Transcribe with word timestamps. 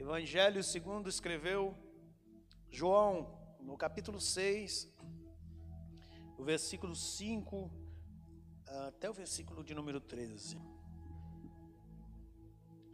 Evangelho 0.00 0.64
segundo 0.64 1.10
escreveu 1.10 1.76
João, 2.70 3.38
no 3.60 3.76
capítulo 3.76 4.18
6, 4.18 4.90
o 6.38 6.42
versículo 6.42 6.96
5 6.96 7.70
até 8.88 9.10
o 9.10 9.12
versículo 9.12 9.62
de 9.62 9.74
número 9.74 10.00
13. 10.00 10.58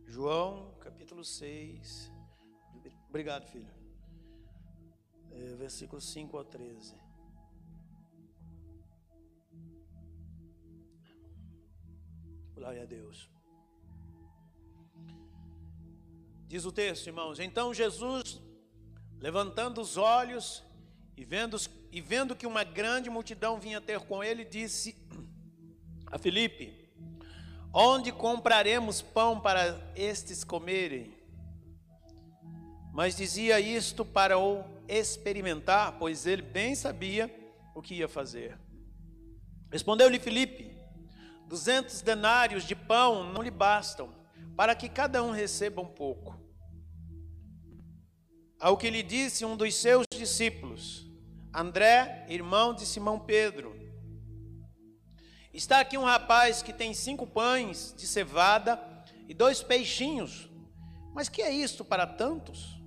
João, 0.05 0.75
capítulo 0.81 1.25
6. 1.25 2.13
Obrigado, 3.09 3.47
filho. 3.47 3.73
É, 5.31 5.55
versículo 5.55 6.01
5 6.01 6.37
ao 6.37 6.45
13. 6.45 6.97
Glória 12.53 12.83
a 12.83 12.87
Deus. 12.87 13.36
Diz 16.47 16.65
o 16.65 16.73
texto, 16.73 17.09
irmãos: 17.09 17.39
Então 17.41 17.75
Jesus, 17.75 18.41
levantando 19.19 19.81
os 19.81 19.97
olhos 19.97 20.63
e 21.17 21.25
vendo, 21.25 21.57
e 21.91 22.01
vendo 22.01 22.37
que 22.37 22.47
uma 22.47 22.63
grande 22.63 23.11
multidão 23.11 23.59
vinha 23.59 23.81
ter 23.81 24.01
com 24.01 24.23
ele, 24.23 24.45
disse 24.45 24.97
a 26.07 26.19
Filipe: 26.19 26.89
Onde 27.73 28.13
compraremos 28.13 29.03
pão 29.03 29.41
para 29.41 29.93
estes 29.95 30.45
comerem? 30.45 31.13
Mas 32.93 33.17
dizia 33.17 33.61
isto 33.61 34.05
para 34.05 34.39
o 34.39 34.65
experimentar, 34.89 35.99
pois 35.99 36.27
ele 36.27 36.43
bem 36.43 36.75
sabia 36.75 37.31
o 37.75 37.83
que 37.83 37.97
ia 37.97 38.09
fazer. 38.09 38.59
Respondeu-lhe 39.71 40.19
Filipe: 40.19 40.75
Duzentos 41.47 42.01
denários 42.01 42.65
de 42.65 42.75
pão 42.75 43.33
não 43.33 43.43
lhe 43.43 43.51
bastam, 43.51 44.15
para 44.57 44.75
que 44.75 44.89
cada 44.89 45.23
um 45.23 45.31
receba 45.31 45.83
um 45.83 45.87
pouco. 45.87 46.36
Ao 48.59 48.77
que 48.77 48.91
lhe 48.91 49.03
disse 49.03 49.45
um 49.45 49.57
dos 49.57 49.75
seus 49.75 50.07
discípulos, 50.11 51.07
André, 51.55 52.27
irmão 52.29 52.75
de 52.75 52.87
Simão 52.87 53.19
Pedro, 53.19 53.77
Está 55.57 55.81
aqui 55.81 55.97
um 55.97 56.05
rapaz 56.05 56.61
que 56.61 56.71
tem 56.71 56.93
cinco 56.93 57.27
pães 57.27 57.95
de 57.97 58.07
cevada 58.07 58.79
e 59.27 59.33
dois 59.33 59.63
peixinhos. 59.63 60.51
Mas 61.15 61.31
que 61.31 61.41
é 61.41 61.51
isto 61.51 61.83
para 61.83 62.07
tantos? 62.07 62.79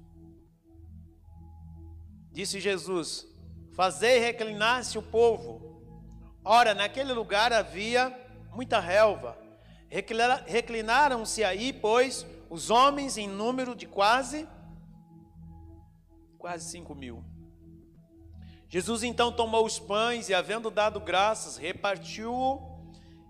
Disse 2.31 2.59
Jesus: 2.59 3.25
Fazei 3.75 4.19
reclinar-se 4.19 4.99
o 4.99 5.01
povo. 5.01 5.81
Ora, 6.45 6.75
naquele 6.75 7.11
lugar 7.11 7.51
havia 7.51 8.15
muita 8.53 8.79
relva. 8.79 9.35
Reclinaram-se 10.45 11.43
aí, 11.43 11.73
pois, 11.73 12.23
os 12.51 12.69
homens 12.69 13.17
em 13.17 13.27
número 13.27 13.75
de 13.75 13.87
quase, 13.87 14.47
quase 16.39 16.71
cinco 16.71 16.95
mil. 16.95 17.23
Jesus 18.69 19.03
então 19.03 19.31
tomou 19.31 19.65
os 19.65 19.77
pães 19.77 20.29
e, 20.29 20.33
havendo 20.33 20.71
dado 20.71 20.99
graças, 20.99 21.57
repartiu 21.57 22.61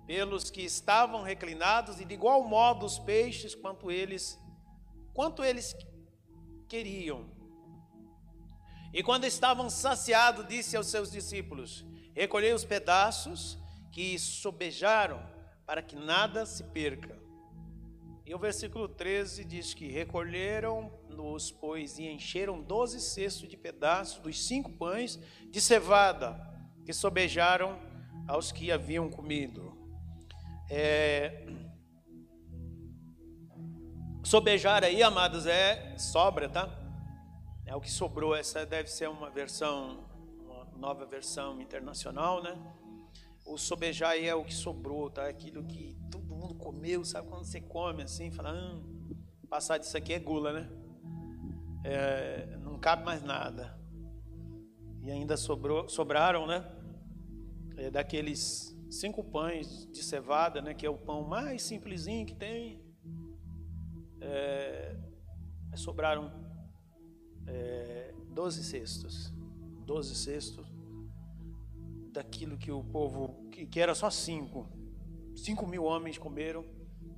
pelos 0.05 0.51
que 0.51 0.61
estavam 0.61 1.23
reclinados 1.23 1.99
e 1.99 2.05
de 2.05 2.13
igual 2.13 2.43
modo 2.43 2.85
os 2.85 2.99
peixes 2.99 3.55
quanto 3.55 3.91
eles 3.91 4.39
quanto 5.13 5.43
eles 5.43 5.75
queriam. 6.67 7.29
E 8.93 9.03
quando 9.03 9.25
estavam 9.25 9.69
saciados, 9.69 10.47
disse 10.47 10.77
aos 10.77 10.87
seus 10.87 11.11
discípulos: 11.11 11.85
Recolhei 12.13 12.53
os 12.53 12.63
pedaços 12.63 13.57
que 13.91 14.17
sobejaram, 14.19 15.21
para 15.65 15.81
que 15.81 15.95
nada 15.95 16.45
se 16.45 16.63
perca. 16.63 17.17
E 18.25 18.35
o 18.35 18.39
versículo 18.39 18.87
13 18.87 19.43
diz 19.45 19.73
que 19.73 19.87
recolheram-nos, 21.19 21.51
pois, 21.51 21.99
e 21.99 22.07
encheram 22.07 22.61
doze 22.61 22.99
cestos 22.99 23.47
de 23.47 23.57
pedaços 23.57 24.21
dos 24.21 24.45
cinco 24.45 24.71
pães 24.71 25.19
de 25.49 25.59
cevada 25.59 26.39
que 26.85 26.93
sobejaram 26.93 27.77
aos 28.27 28.51
que 28.51 28.71
haviam 28.71 29.09
comido. 29.09 29.77
É... 30.69 31.45
Sobejar 34.23 34.83
aí, 34.83 35.01
amados, 35.03 35.45
é 35.45 35.97
sobra, 35.97 36.47
tá? 36.47 36.69
É 37.65 37.75
o 37.75 37.81
que 37.81 37.91
sobrou. 37.91 38.35
Essa 38.35 38.65
deve 38.65 38.89
ser 38.89 39.09
uma 39.09 39.29
versão, 39.29 40.05
uma 40.41 40.65
nova 40.77 41.05
versão 41.05 41.61
internacional, 41.61 42.41
né? 42.41 42.57
O 43.45 43.57
sobejar 43.57 44.11
aí 44.11 44.27
é 44.27 44.35
o 44.35 44.45
que 44.45 44.53
sobrou, 44.53 45.09
tá? 45.09 45.27
Aquilo 45.27 45.63
que 45.63 45.97
todo 46.11 46.35
mundo 46.35 46.53
comeu, 46.55 47.03
sabe 47.03 47.27
quando 47.27 47.45
você 47.45 47.59
come 47.59 48.03
assim, 48.03 48.29
fala, 48.31 48.53
hum, 48.53 49.15
passar 49.49 49.79
disso 49.79 49.97
aqui 49.97 50.13
é 50.13 50.19
gula, 50.19 50.53
né? 50.53 50.78
É, 51.83 52.57
não 52.57 52.77
cabe 52.79 53.03
mais 53.03 53.23
nada. 53.23 53.77
E 55.01 55.11
ainda 55.11 55.37
sobrou, 55.37 55.87
sobraram, 55.87 56.45
né? 56.45 56.69
É, 57.77 57.89
daqueles 57.89 58.77
cinco 58.89 59.23
pães 59.23 59.87
de 59.91 60.03
cevada, 60.03 60.61
né? 60.61 60.73
Que 60.73 60.85
é 60.85 60.89
o 60.89 60.97
pão 60.97 61.27
mais 61.27 61.61
simplesinho 61.61 62.25
que 62.25 62.35
tem. 62.35 62.83
É, 64.21 64.97
sobraram 65.75 66.31
é, 67.47 68.13
doze 68.33 68.63
cestos, 68.63 69.33
doze 69.85 70.15
cestos 70.15 70.67
daquilo 72.11 72.57
que 72.57 72.71
o 72.71 72.83
povo, 72.83 73.49
que, 73.49 73.65
que 73.65 73.79
era 73.79 73.95
só 73.95 74.09
cinco. 74.09 74.67
Cinco 75.35 75.65
mil 75.65 75.83
homens 75.83 76.17
comeram 76.17 76.65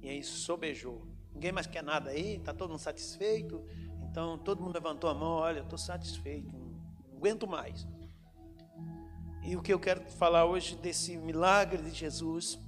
e 0.01 0.09
aí 0.09 0.23
sobejou. 0.23 1.07
Ninguém 1.33 1.51
mais 1.51 1.65
quer 1.65 1.83
nada 1.83 2.11
aí, 2.11 2.35
está 2.35 2.53
todo 2.53 2.69
mundo 2.69 2.79
satisfeito. 2.79 3.65
Então 4.11 4.37
todo 4.37 4.61
mundo 4.61 4.73
levantou 4.73 5.09
a 5.09 5.13
mão, 5.13 5.37
olha, 5.37 5.61
estou 5.61 5.77
satisfeito, 5.77 6.51
não 6.51 7.15
aguento 7.15 7.47
mais. 7.47 7.87
E 9.41 9.55
o 9.55 9.61
que 9.61 9.73
eu 9.73 9.79
quero 9.79 10.01
falar 10.11 10.45
hoje 10.45 10.75
desse 10.75 11.17
milagre 11.17 11.81
de 11.81 11.91
Jesus, 11.91 12.59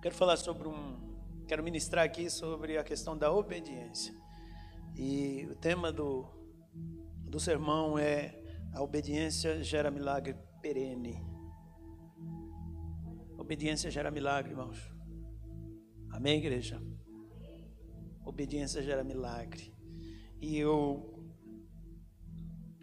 quero 0.00 0.14
falar 0.14 0.38
sobre 0.38 0.66
um, 0.66 0.98
quero 1.46 1.62
ministrar 1.62 2.06
aqui 2.06 2.30
sobre 2.30 2.78
a 2.78 2.82
questão 2.82 3.16
da 3.16 3.30
obediência. 3.30 4.14
E 4.96 5.46
o 5.50 5.54
tema 5.54 5.92
do, 5.92 6.26
do 7.24 7.38
sermão 7.38 7.98
é 7.98 8.34
a 8.72 8.82
obediência 8.82 9.62
gera 9.62 9.90
milagre 9.90 10.34
perene. 10.62 11.22
Obediência 13.36 13.90
gera 13.90 14.10
milagre, 14.10 14.52
irmãos. 14.52 14.90
Amém, 16.10 16.38
igreja? 16.38 16.82
Obediência 18.24 18.82
gera 18.82 19.04
milagre. 19.04 19.77
E 20.40 20.56
eu 20.56 21.18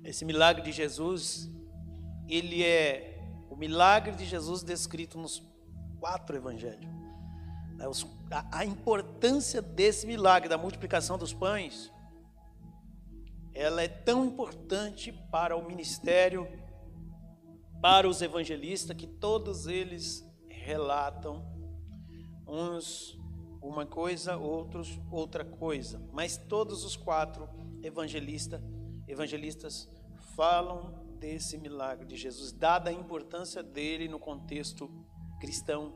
esse 0.04 0.24
milagre 0.24 0.62
de 0.62 0.72
Jesus, 0.72 1.50
ele 2.30 2.64
é 2.64 3.20
o 3.50 3.56
milagre 3.56 4.16
de 4.16 4.24
Jesus 4.24 4.62
descrito 4.62 5.18
nos 5.18 5.42
quatro 6.00 6.36
evangelhos. 6.36 6.86
Né, 7.76 7.86
a 8.52 8.64
importância 8.64 9.64
desse 9.64 10.06
milagre 10.06 10.48
da 10.48 10.60
multiplicação 10.60 11.18
dos 11.18 11.34
pães, 11.34 11.92
ela 13.52 13.82
é 13.82 13.88
tão 13.88 14.26
importante 14.26 15.12
para 15.32 15.58
o 15.58 15.66
ministério 15.66 16.48
para 17.82 18.08
os 18.08 18.22
evangelistas 18.22 18.96
que 18.96 19.08
todos 19.08 19.68
eles 19.68 20.24
relatam 20.48 21.46
uns 22.48 23.18
uma 23.68 23.86
coisa, 23.86 24.38
outros 24.38 25.00
outra 25.12 25.44
coisa, 25.44 26.02
mas 26.12 26.38
todos 26.38 26.84
os 26.84 26.96
quatro 26.96 27.50
evangelistas 27.84 28.62
evangelistas 29.08 29.88
falam 30.36 31.06
desse 31.20 31.58
milagre 31.58 32.06
de 32.06 32.16
Jesus, 32.16 32.52
dada 32.52 32.90
a 32.90 32.94
importância 32.94 33.64
dele 33.64 34.08
no 34.08 34.20
contexto 34.20 34.90
cristão. 35.40 35.94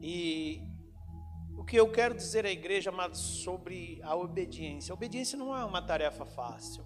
E 0.00 0.62
o 1.56 1.64
que 1.64 1.76
eu 1.76 1.90
quero 1.90 2.14
dizer 2.14 2.44
à 2.44 2.50
igreja, 2.50 2.90
amados, 2.90 3.20
sobre 3.20 4.00
a 4.02 4.14
obediência. 4.14 4.92
A 4.92 4.94
obediência 4.94 5.38
não 5.38 5.56
é 5.56 5.64
uma 5.64 5.80
tarefa 5.80 6.26
fácil. 6.26 6.84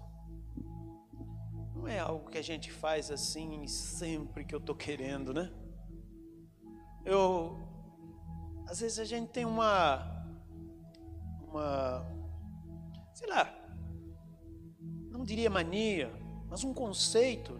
Não 1.75 1.87
é 1.87 1.99
algo 1.99 2.29
que 2.29 2.37
a 2.37 2.43
gente 2.43 2.71
faz 2.71 3.11
assim 3.11 3.67
sempre 3.67 4.45
que 4.45 4.53
eu 4.53 4.59
estou 4.59 4.75
querendo, 4.75 5.33
né? 5.33 5.51
Eu, 7.05 7.57
às 8.69 8.81
vezes 8.81 8.99
a 8.99 9.05
gente 9.05 9.29
tem 9.29 9.45
uma, 9.45 10.25
uma, 11.47 12.05
sei 13.13 13.27
lá, 13.27 13.51
não 15.09 15.23
diria 15.23 15.49
mania, 15.49 16.13
mas 16.47 16.63
um 16.63 16.73
conceito, 16.73 17.59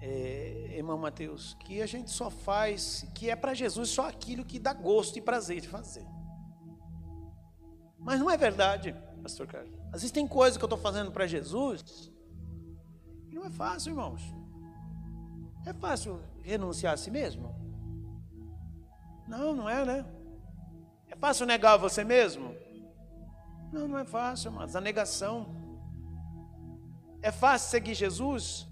é, 0.00 0.74
irmão 0.76 0.98
Mateus, 0.98 1.54
que 1.60 1.80
a 1.80 1.86
gente 1.86 2.10
só 2.10 2.28
faz, 2.28 3.06
que 3.14 3.30
é 3.30 3.36
para 3.36 3.54
Jesus 3.54 3.90
só 3.90 4.08
aquilo 4.08 4.44
que 4.44 4.58
dá 4.58 4.72
gosto 4.72 5.18
e 5.18 5.22
prazer 5.22 5.60
de 5.60 5.68
fazer. 5.68 6.06
Mas 7.98 8.18
não 8.18 8.28
é 8.28 8.36
verdade, 8.36 8.94
Pastor 9.22 9.46
Carlos. 9.46 9.72
Às 9.86 10.02
vezes 10.02 10.10
tem 10.10 10.26
coisa 10.26 10.58
que 10.58 10.64
eu 10.64 10.66
estou 10.66 10.78
fazendo 10.78 11.12
para 11.12 11.26
Jesus 11.26 12.12
não 13.36 13.44
é 13.44 13.50
fácil, 13.50 13.90
irmãos. 13.90 14.22
É 15.64 15.72
fácil 15.72 16.20
renunciar 16.42 16.94
a 16.94 16.96
si 16.96 17.10
mesmo? 17.10 17.65
Não, 19.26 19.54
não 19.54 19.68
é, 19.68 19.84
né? 19.84 20.06
É 21.08 21.16
fácil 21.16 21.46
negar 21.46 21.76
você 21.76 22.04
mesmo? 22.04 22.54
Não, 23.72 23.88
não 23.88 23.98
é 23.98 24.04
fácil, 24.04 24.52
mas 24.52 24.76
a 24.76 24.80
negação. 24.80 25.54
É 27.20 27.32
fácil 27.32 27.70
seguir 27.70 27.94
Jesus? 27.94 28.66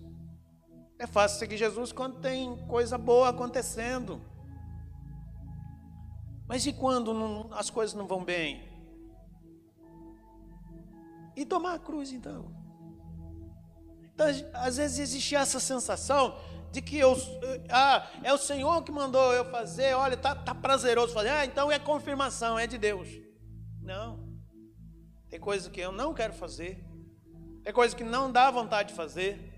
É 0.98 1.06
fácil 1.06 1.38
seguir 1.38 1.56
Jesus 1.56 1.92
quando 1.92 2.20
tem 2.20 2.56
coisa 2.66 2.96
boa 2.96 3.30
acontecendo. 3.30 4.20
Mas 6.46 6.66
e 6.66 6.72
quando 6.72 7.12
não, 7.12 7.52
as 7.52 7.70
coisas 7.70 7.94
não 7.94 8.06
vão 8.06 8.24
bem? 8.24 8.68
E 11.36 11.44
tomar 11.44 11.74
a 11.74 11.78
cruz 11.78 12.12
então. 12.12 12.63
Então, 14.14 14.26
às 14.54 14.76
vezes 14.76 14.98
existe 14.98 15.34
essa 15.34 15.58
sensação 15.58 16.38
de 16.70 16.80
que 16.80 16.96
eu, 16.96 17.16
ah, 17.68 18.08
é 18.22 18.32
o 18.32 18.38
Senhor 18.38 18.82
que 18.82 18.90
mandou 18.90 19.32
eu 19.32 19.44
fazer, 19.44 19.94
olha, 19.94 20.16
tá, 20.16 20.34
tá 20.34 20.54
prazeroso 20.54 21.12
fazer, 21.12 21.28
ah, 21.28 21.44
então 21.44 21.70
é 21.70 21.78
confirmação, 21.78 22.58
é 22.58 22.66
de 22.66 22.78
Deus. 22.78 23.08
Não. 23.80 24.24
Tem 25.28 25.38
coisas 25.38 25.68
que 25.68 25.80
eu 25.80 25.92
não 25.92 26.14
quero 26.14 26.32
fazer, 26.32 26.84
tem 27.62 27.72
coisas 27.72 27.94
que 27.94 28.04
não 28.04 28.30
dá 28.30 28.50
vontade 28.50 28.90
de 28.90 28.94
fazer, 28.94 29.52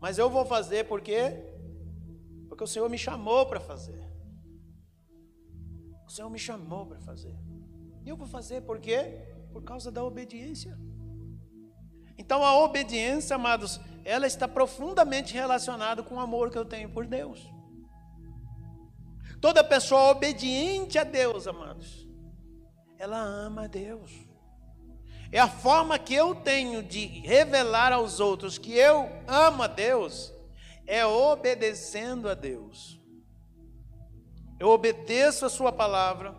mas 0.00 0.18
eu 0.18 0.30
vou 0.30 0.44
fazer 0.44 0.84
porque 0.84 1.44
porque 2.48 2.64
o 2.64 2.66
Senhor 2.66 2.88
me 2.88 2.98
chamou 2.98 3.46
para 3.46 3.60
fazer. 3.60 4.02
O 6.06 6.10
Senhor 6.10 6.28
me 6.28 6.38
chamou 6.38 6.86
para 6.86 6.98
fazer. 6.98 7.36
E 8.04 8.08
eu 8.08 8.16
vou 8.16 8.26
fazer 8.26 8.62
por 8.62 8.80
quê? 8.80 9.22
Por 9.52 9.62
causa 9.62 9.92
da 9.92 10.02
obediência. 10.02 10.76
Então 12.18 12.44
a 12.44 12.58
obediência, 12.58 13.36
amados, 13.36 13.80
ela 14.04 14.26
está 14.26 14.48
profundamente 14.48 15.32
relacionada 15.32 16.02
com 16.02 16.16
o 16.16 16.20
amor 16.20 16.50
que 16.50 16.58
eu 16.58 16.64
tenho 16.64 16.90
por 16.90 17.06
Deus. 17.06 17.48
Toda 19.40 19.62
pessoa 19.62 20.10
obediente 20.10 20.98
a 20.98 21.04
Deus, 21.04 21.46
amados, 21.46 22.08
ela 22.98 23.18
ama 23.18 23.64
a 23.64 23.66
Deus. 23.68 24.10
É 25.30 25.38
a 25.38 25.46
forma 25.46 25.98
que 25.98 26.14
eu 26.14 26.34
tenho 26.34 26.82
de 26.82 27.06
revelar 27.06 27.92
aos 27.92 28.18
outros 28.18 28.58
que 28.58 28.72
eu 28.72 29.08
amo 29.26 29.62
a 29.62 29.66
Deus, 29.66 30.32
é 30.86 31.04
obedecendo 31.06 32.28
a 32.28 32.34
Deus. 32.34 32.98
Eu 34.58 34.70
obedeço 34.70 35.46
a 35.46 35.50
Sua 35.50 35.70
palavra. 35.70 36.34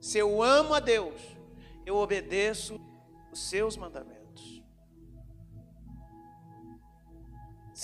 Se 0.00 0.18
eu 0.18 0.42
amo 0.42 0.74
a 0.74 0.80
Deus, 0.80 1.20
eu 1.84 1.96
obedeço 1.96 2.78
os 3.32 3.48
seus 3.48 3.76
mandamentos. 3.76 4.15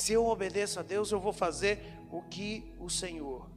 Se 0.02 0.14
eu 0.14 0.26
obedeço 0.26 0.80
a 0.80 0.82
Deus, 0.82 1.12
eu 1.12 1.20
vou 1.20 1.32
fazer 1.32 1.80
o 2.10 2.22
que 2.22 2.74
o 2.80 2.90
Senhor 2.90 3.48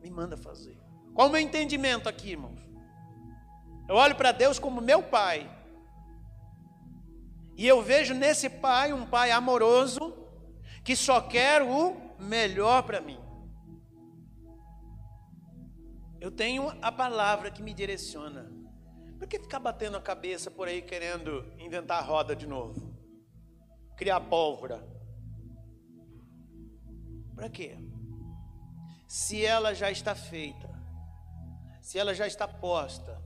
me 0.00 0.08
manda 0.08 0.36
fazer. 0.36 0.78
Qual 1.12 1.26
o 1.26 1.32
meu 1.32 1.40
entendimento 1.40 2.08
aqui, 2.08 2.30
irmãos? 2.30 2.60
Eu 3.88 3.96
olho 3.96 4.14
para 4.14 4.30
Deus 4.30 4.56
como 4.56 4.80
meu 4.80 5.02
Pai. 5.02 5.50
E 7.56 7.66
eu 7.66 7.82
vejo 7.82 8.14
nesse 8.14 8.48
Pai 8.48 8.92
um 8.92 9.04
Pai 9.04 9.32
amoroso 9.32 10.16
que 10.84 10.94
só 10.94 11.20
quer 11.20 11.60
o 11.60 11.96
melhor 12.20 12.84
para 12.84 13.00
mim. 13.00 13.18
Eu 16.20 16.30
tenho 16.30 16.68
a 16.80 16.92
palavra 16.92 17.50
que 17.50 17.64
me 17.64 17.74
direciona. 17.74 18.48
Por 19.18 19.26
que 19.26 19.40
ficar 19.40 19.58
batendo 19.58 19.96
a 19.96 20.00
cabeça 20.00 20.52
por 20.52 20.68
aí 20.68 20.80
querendo 20.80 21.52
inventar 21.58 22.06
roda 22.06 22.36
de 22.36 22.46
novo? 22.46 22.96
Criar 23.96 24.20
pólvora? 24.20 24.93
Para 27.34 27.48
quê? 27.48 27.76
Se 29.06 29.44
ela 29.44 29.74
já 29.74 29.90
está 29.90 30.14
feita, 30.14 30.70
se 31.80 31.98
ela 31.98 32.14
já 32.14 32.26
está 32.26 32.48
posta. 32.48 33.22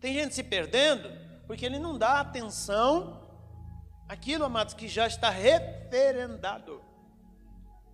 Tem 0.00 0.14
gente 0.14 0.34
se 0.34 0.42
perdendo 0.42 1.10
porque 1.46 1.64
ele 1.64 1.78
não 1.78 1.96
dá 1.96 2.20
atenção 2.20 3.22
àquilo, 4.08 4.44
amados, 4.44 4.74
que 4.74 4.88
já 4.88 5.06
está 5.06 5.30
referendado. 5.30 6.82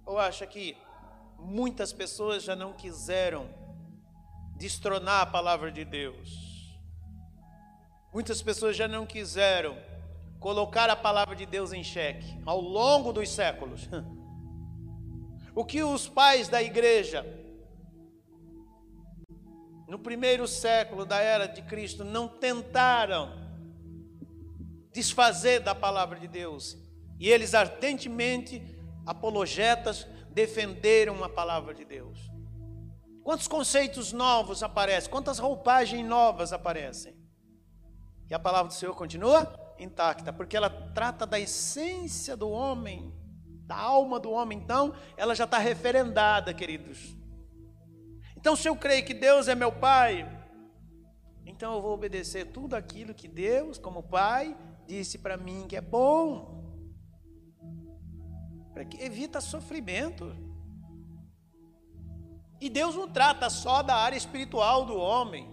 Ou 0.05 0.19
acha 0.19 0.47
que 0.47 0.77
muitas 1.39 1.93
pessoas 1.93 2.43
já 2.43 2.57
não 2.57 2.73
quiseram 2.73 3.49
destronar 4.57 5.23
a 5.23 5.27
palavra 5.27 5.71
de 5.71 5.85
Deus. 5.85 6.79
Muitas 8.13 8.43
pessoas 8.43 8.77
já 8.77 8.87
não 8.87 9.07
quiseram 9.07 9.77
colocar 10.39 10.91
a 10.91 10.97
palavra 10.97 11.35
de 11.35 11.47
Deus 11.47 11.73
em 11.73 11.83
xeque 11.83 12.41
ao 12.45 12.61
longo 12.61 13.13
dos 13.13 13.29
séculos. 13.29 13.89
O 15.55 15.65
que 15.65 15.83
os 15.83 16.09
pais 16.09 16.49
da 16.49 16.63
igreja 16.63 17.27
no 19.87 19.99
primeiro 19.99 20.49
século 20.49 21.05
da 21.05 21.21
era 21.21 21.47
de 21.47 21.61
Cristo 21.63 22.03
não 22.03 22.27
tentaram 22.27 23.31
desfazer 24.91 25.61
da 25.61 25.75
palavra 25.75 26.19
de 26.19 26.27
Deus, 26.27 26.79
e 27.19 27.29
eles 27.29 27.55
ardentemente 27.55 28.63
apologetas 29.07 30.07
defenderam 30.31 31.23
a 31.23 31.29
palavra 31.29 31.75
de 31.75 31.85
Deus. 31.85 32.19
Quantos 33.23 33.47
conceitos 33.47 34.13
novos 34.13 34.63
aparecem? 34.63 35.11
Quantas 35.11 35.39
roupagens 35.39 36.07
novas 36.07 36.53
aparecem? 36.53 37.15
E 38.29 38.35
a 38.35 38.39
palavra 38.39 38.69
do 38.69 38.75
Senhor 38.75 38.95
continua 38.95 39.75
intacta, 39.79 40.33
porque 40.33 40.57
ela 40.57 40.71
trata 40.71 41.27
da 41.27 41.39
essência 41.39 42.37
do 42.37 42.49
homem, 42.49 43.13
da 43.73 43.79
alma 43.79 44.21
do 44.21 44.31
homem. 44.31 44.59
Então, 44.59 44.95
ela 45.17 45.35
já 45.35 45.45
está 45.45 45.57
referendada, 45.57 46.53
queridos. 46.53 47.17
Então, 48.37 48.55
se 48.55 48.69
eu 48.69 48.77
creio 48.77 49.05
que 49.05 49.15
Deus 49.15 49.49
é 49.49 49.55
meu 49.55 49.73
Pai, 49.73 50.29
então 51.47 51.75
eu 51.75 51.81
vou 51.81 51.95
obedecer 51.95 52.53
tudo 52.53 52.75
aquilo 52.75 53.15
que 53.15 53.27
Deus, 53.27 53.79
como 53.79 54.03
Pai, 54.03 54.55
disse 54.87 55.17
para 55.19 55.39
mim 55.39 55.67
que 55.67 55.77
é 55.77 55.81
bom. 55.81 56.61
Para 58.75 58.85
que 58.85 59.03
evita 59.03 59.41
sofrimento. 59.41 60.37
E 62.61 62.69
Deus 62.69 62.95
não 62.95 63.09
trata 63.09 63.49
só 63.49 63.83
da 63.83 63.97
área 63.97 64.17
espiritual 64.17 64.85
do 64.85 64.97
homem. 64.97 65.51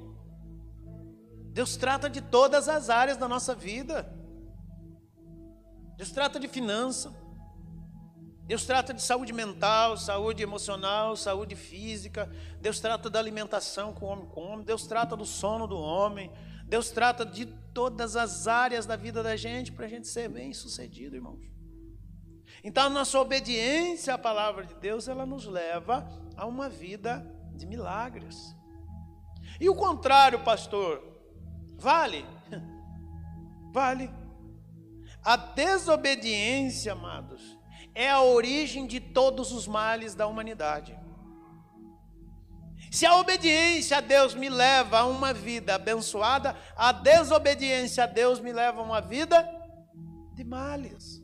Deus 1.54 1.78
trata 1.78 2.10
de 2.10 2.22
todas 2.22 2.68
as 2.68 2.90
áreas 2.90 3.18
da 3.18 3.28
nossa 3.28 3.56
vida. 3.56 4.14
Deus 5.96 6.12
trata 6.12 6.40
de 6.40 6.48
finança. 6.48 7.19
Deus 8.50 8.66
trata 8.66 8.96
de 8.96 9.04
saúde 9.04 9.32
mental, 9.32 9.96
saúde 9.96 10.42
emocional, 10.42 11.16
saúde 11.16 11.56
física. 11.56 12.28
Deus 12.60 12.80
trata 12.80 13.08
da 13.08 13.20
alimentação 13.20 13.94
que 13.94 14.04
o 14.04 14.08
homem 14.08 14.26
come. 14.26 14.64
Deus 14.64 14.88
trata 14.88 15.16
do 15.16 15.24
sono 15.24 15.68
do 15.68 15.78
homem. 15.78 16.32
Deus 16.66 16.90
trata 16.90 17.24
de 17.24 17.46
todas 17.46 18.16
as 18.16 18.48
áreas 18.48 18.88
da 18.88 18.96
vida 18.96 19.22
da 19.22 19.36
gente 19.36 19.72
para 19.72 19.86
a 19.86 19.88
gente 19.88 20.08
ser 20.08 20.30
bem 20.30 20.52
sucedido, 20.52 21.16
irmãos. 21.16 21.46
Então, 22.64 22.88
a 22.88 22.90
nossa 22.90 23.20
obediência 23.20 24.16
à 24.16 24.18
palavra 24.18 24.66
de 24.66 24.74
Deus, 24.74 25.08
ela 25.08 25.28
nos 25.28 25.46
leva 25.46 26.10
a 26.36 26.48
uma 26.48 26.68
vida 26.68 27.24
de 27.54 27.68
milagres. 27.68 28.56
E 29.62 29.70
o 29.70 29.76
contrário, 29.76 30.44
pastor, 30.44 31.04
vale? 31.78 32.26
Vale. 33.72 34.10
A 35.24 35.38
desobediência, 35.38 36.94
amados, 36.94 37.59
é 38.00 38.10
a 38.10 38.22
origem 38.22 38.88
de 38.88 39.02
todos 39.02 39.52
os 39.52 39.68
males 39.68 40.16
da 40.16 40.26
humanidade. 40.26 40.98
Se 42.90 43.06
a 43.06 43.18
obediência 43.18 43.98
a 43.98 44.00
Deus 44.00 44.34
me 44.34 44.48
leva 44.48 45.00
a 45.00 45.06
uma 45.06 45.34
vida 45.34 45.76
abençoada, 45.76 46.56
a 46.78 46.94
desobediência 46.94 48.06
a 48.06 48.08
Deus 48.08 48.40
me 48.40 48.54
leva 48.54 48.80
a 48.80 48.84
uma 48.86 49.02
vida 49.02 49.46
de 50.34 50.46
males. 50.46 51.22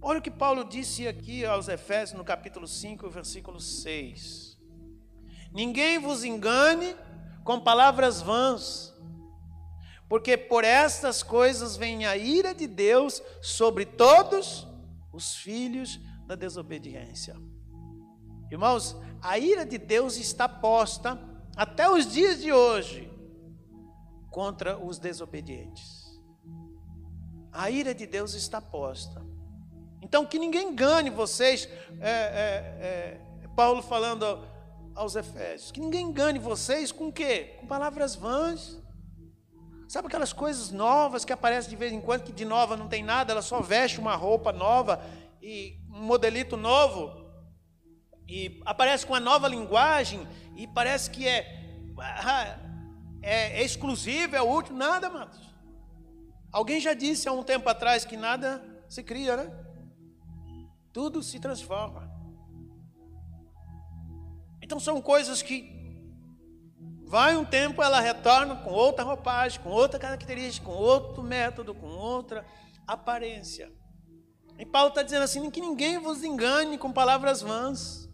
Olha 0.00 0.20
o 0.20 0.22
que 0.22 0.30
Paulo 0.30 0.62
disse 0.62 1.08
aqui 1.08 1.44
aos 1.44 1.66
Efésios 1.66 2.16
no 2.16 2.24
capítulo 2.24 2.68
5, 2.68 3.10
versículo 3.10 3.58
6. 3.58 4.56
Ninguém 5.52 5.98
vos 5.98 6.22
engane 6.22 6.94
com 7.42 7.58
palavras 7.58 8.22
vãs, 8.22 8.94
porque 10.08 10.36
por 10.36 10.62
estas 10.62 11.24
coisas 11.24 11.76
vem 11.76 12.06
a 12.06 12.16
ira 12.16 12.54
de 12.54 12.68
Deus 12.68 13.20
sobre 13.40 13.84
todos 13.84 14.64
os 14.64 14.71
filhos 15.36 16.00
da 16.26 16.34
desobediência. 16.34 17.36
Irmãos, 18.50 18.96
a 19.20 19.38
ira 19.38 19.64
de 19.64 19.78
Deus 19.78 20.16
está 20.16 20.48
posta 20.48 21.18
até 21.56 21.88
os 21.90 22.06
dias 22.06 22.40
de 22.40 22.52
hoje 22.52 23.10
contra 24.30 24.78
os 24.78 24.98
desobedientes. 24.98 26.02
A 27.52 27.70
ira 27.70 27.94
de 27.94 28.06
Deus 28.06 28.34
está 28.34 28.60
posta. 28.60 29.22
Então, 30.00 30.26
que 30.26 30.38
ninguém 30.38 30.70
engane 30.70 31.10
vocês, 31.10 31.68
é, 32.00 32.10
é, 32.10 33.20
é, 33.44 33.48
Paulo 33.54 33.82
falando 33.82 34.46
aos 34.94 35.16
Efésios, 35.16 35.70
que 35.70 35.80
ninguém 35.80 36.06
engane 36.06 36.38
vocês 36.38 36.90
com 36.90 37.08
o 37.08 37.12
quê? 37.12 37.56
Com 37.60 37.66
palavras 37.66 38.14
vãs. 38.14 38.81
Sabe 39.92 40.06
aquelas 40.06 40.32
coisas 40.32 40.70
novas 40.70 41.22
que 41.22 41.34
aparecem 41.34 41.68
de 41.68 41.76
vez 41.76 41.92
em 41.92 42.00
quando, 42.00 42.22
que 42.22 42.32
de 42.32 42.46
nova 42.46 42.78
não 42.78 42.88
tem 42.88 43.02
nada, 43.02 43.30
ela 43.30 43.42
só 43.42 43.60
veste 43.60 44.00
uma 44.00 44.16
roupa 44.16 44.50
nova 44.50 45.04
e 45.42 45.78
um 45.86 46.02
modelito 46.04 46.56
novo, 46.56 47.30
e 48.26 48.62
aparece 48.64 49.04
com 49.04 49.12
uma 49.12 49.20
nova 49.20 49.46
linguagem, 49.46 50.26
e 50.56 50.66
parece 50.66 51.10
que 51.10 51.28
é. 51.28 51.92
Ah, 51.98 52.58
é, 53.20 53.62
exclusivo, 53.62 54.34
é 54.34 54.40
útil, 54.40 54.74
nada, 54.74 55.08
amados. 55.08 55.38
Alguém 56.50 56.80
já 56.80 56.94
disse 56.94 57.28
há 57.28 57.32
um 57.32 57.42
tempo 57.42 57.68
atrás 57.68 58.02
que 58.02 58.16
nada 58.16 58.64
se 58.88 59.02
cria, 59.02 59.36
né? 59.36 59.52
Tudo 60.90 61.22
se 61.22 61.38
transforma. 61.38 62.10
Então 64.62 64.80
são 64.80 65.02
coisas 65.02 65.42
que 65.42 65.71
vai 67.12 67.36
um 67.36 67.44
tempo, 67.44 67.82
ela 67.82 68.00
retorna 68.00 68.56
com 68.56 68.70
outra 68.70 69.04
roupagem, 69.04 69.60
com 69.60 69.68
outra 69.68 69.98
característica, 69.98 70.64
com 70.64 70.72
outro 70.72 71.22
método, 71.22 71.74
com 71.74 71.88
outra 71.88 72.42
aparência. 72.86 73.70
E 74.58 74.64
Paulo 74.64 74.88
está 74.88 75.02
dizendo 75.02 75.24
assim: 75.24 75.50
que 75.50 75.60
ninguém 75.60 75.98
vos 75.98 76.24
engane 76.24 76.78
com 76.78 76.90
palavras 76.90 77.42
vãs. 77.42 78.08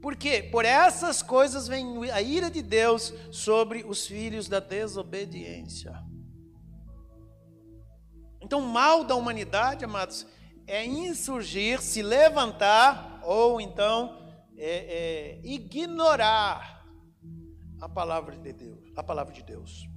Por 0.00 0.16
quê? 0.16 0.42
Por 0.42 0.64
essas 0.64 1.22
coisas 1.22 1.68
vem 1.68 2.10
a 2.10 2.22
ira 2.22 2.50
de 2.50 2.62
Deus 2.62 3.12
sobre 3.30 3.84
os 3.86 4.06
filhos 4.06 4.48
da 4.48 4.58
desobediência. 4.58 5.92
Então, 8.40 8.60
o 8.60 8.68
mal 8.68 9.04
da 9.04 9.16
humanidade, 9.16 9.84
amados, 9.84 10.26
é 10.66 10.82
insurgir, 10.82 11.82
se 11.82 12.00
levantar, 12.00 13.20
ou 13.22 13.60
então 13.60 14.18
é, 14.56 14.76
é, 14.78 15.40
ignorar 15.44 16.77
a 17.80 17.88
palavra 17.88 18.36
de 18.36 18.52
Deus, 18.52 18.92
a 18.96 19.02
palavra 19.02 19.32
de 19.32 19.42
Deus. 19.42 19.88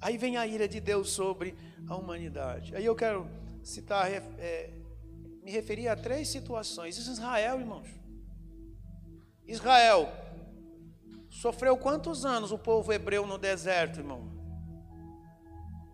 Aí 0.00 0.16
vem 0.16 0.36
a 0.36 0.46
ira 0.46 0.66
de 0.66 0.80
Deus 0.80 1.10
sobre 1.10 1.54
a 1.86 1.96
humanidade. 1.96 2.74
Aí 2.74 2.84
eu 2.84 2.94
quero 2.94 3.28
citar, 3.62 4.10
é, 4.10 4.72
me 5.42 5.50
referir 5.50 5.88
a 5.88 5.96
três 5.96 6.28
situações. 6.28 6.96
Israel, 6.96 7.60
irmãos. 7.60 7.88
Israel 9.46 10.08
sofreu 11.28 11.76
quantos 11.76 12.24
anos 12.24 12.50
o 12.50 12.58
povo 12.58 12.92
hebreu 12.92 13.26
no 13.26 13.38
deserto, 13.38 14.00
irmão? 14.00 14.30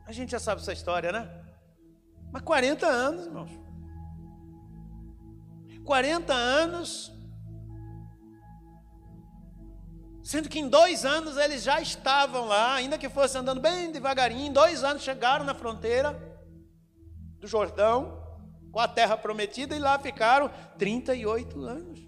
A 0.07 0.13
gente 0.13 0.31
já 0.31 0.39
sabe 0.39 0.61
essa 0.61 0.73
história, 0.73 1.11
né? 1.11 1.45
Mas 2.33 2.43
40 2.43 2.87
anos, 2.87 3.27
irmãos. 3.27 3.51
40 5.85 6.33
anos. 6.33 7.16
Sendo 10.27 10.49
que 10.49 10.59
em 10.59 10.69
dois 10.69 11.05
anos 11.05 11.37
eles 11.37 11.63
já 11.63 11.81
estavam 11.81 12.47
lá, 12.47 12.75
ainda 12.75 12.99
que 12.99 13.09
fosse 13.09 13.39
andando 13.39 13.61
bem 13.61 13.93
devagarinho, 13.93 14.49
em 14.49 14.53
dois 14.53 14.83
anos 14.83 15.05
chegaram 15.05 15.45
na 15.45 15.55
fronteira 15.55 16.21
do 17.39 17.47
Jordão, 17.47 18.21
com 18.73 18.81
a 18.81 18.89
terra 18.89 19.17
prometida, 19.17 19.77
e 19.77 19.79
lá 19.79 19.97
ficaram 20.01 20.51
38 20.79 21.63
anos. 21.63 22.01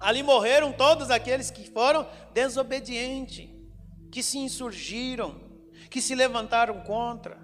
Ali 0.00 0.22
morreram 0.22 0.72
todos 0.72 1.10
aqueles 1.10 1.50
que 1.50 1.70
foram 1.70 2.08
desobedientes, 2.32 3.50
que 4.10 4.22
se 4.22 4.38
insurgiram, 4.38 5.38
que 5.90 6.00
se 6.00 6.14
levantaram 6.14 6.80
contra. 6.84 7.38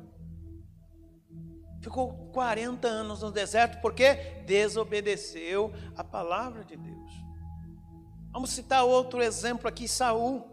Ficou 1.82 2.30
40 2.32 2.88
anos 2.88 3.20
no 3.20 3.30
deserto 3.30 3.78
porque 3.82 4.14
desobedeceu 4.46 5.70
a 5.94 6.02
palavra 6.02 6.64
de 6.64 6.78
Deus. 6.78 7.19
Vamos 8.32 8.50
citar 8.50 8.84
outro 8.84 9.22
exemplo 9.22 9.68
aqui, 9.68 9.88
Saul. 9.88 10.48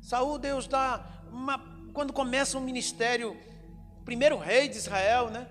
Saul, 0.00 0.38
Deus 0.38 0.66
dá 0.66 1.24
uma, 1.30 1.58
quando 1.92 2.12
começa 2.12 2.56
o 2.56 2.60
um 2.60 2.64
ministério, 2.64 3.36
primeiro 4.04 4.38
rei 4.38 4.68
de 4.68 4.76
Israel, 4.76 5.30
né? 5.30 5.48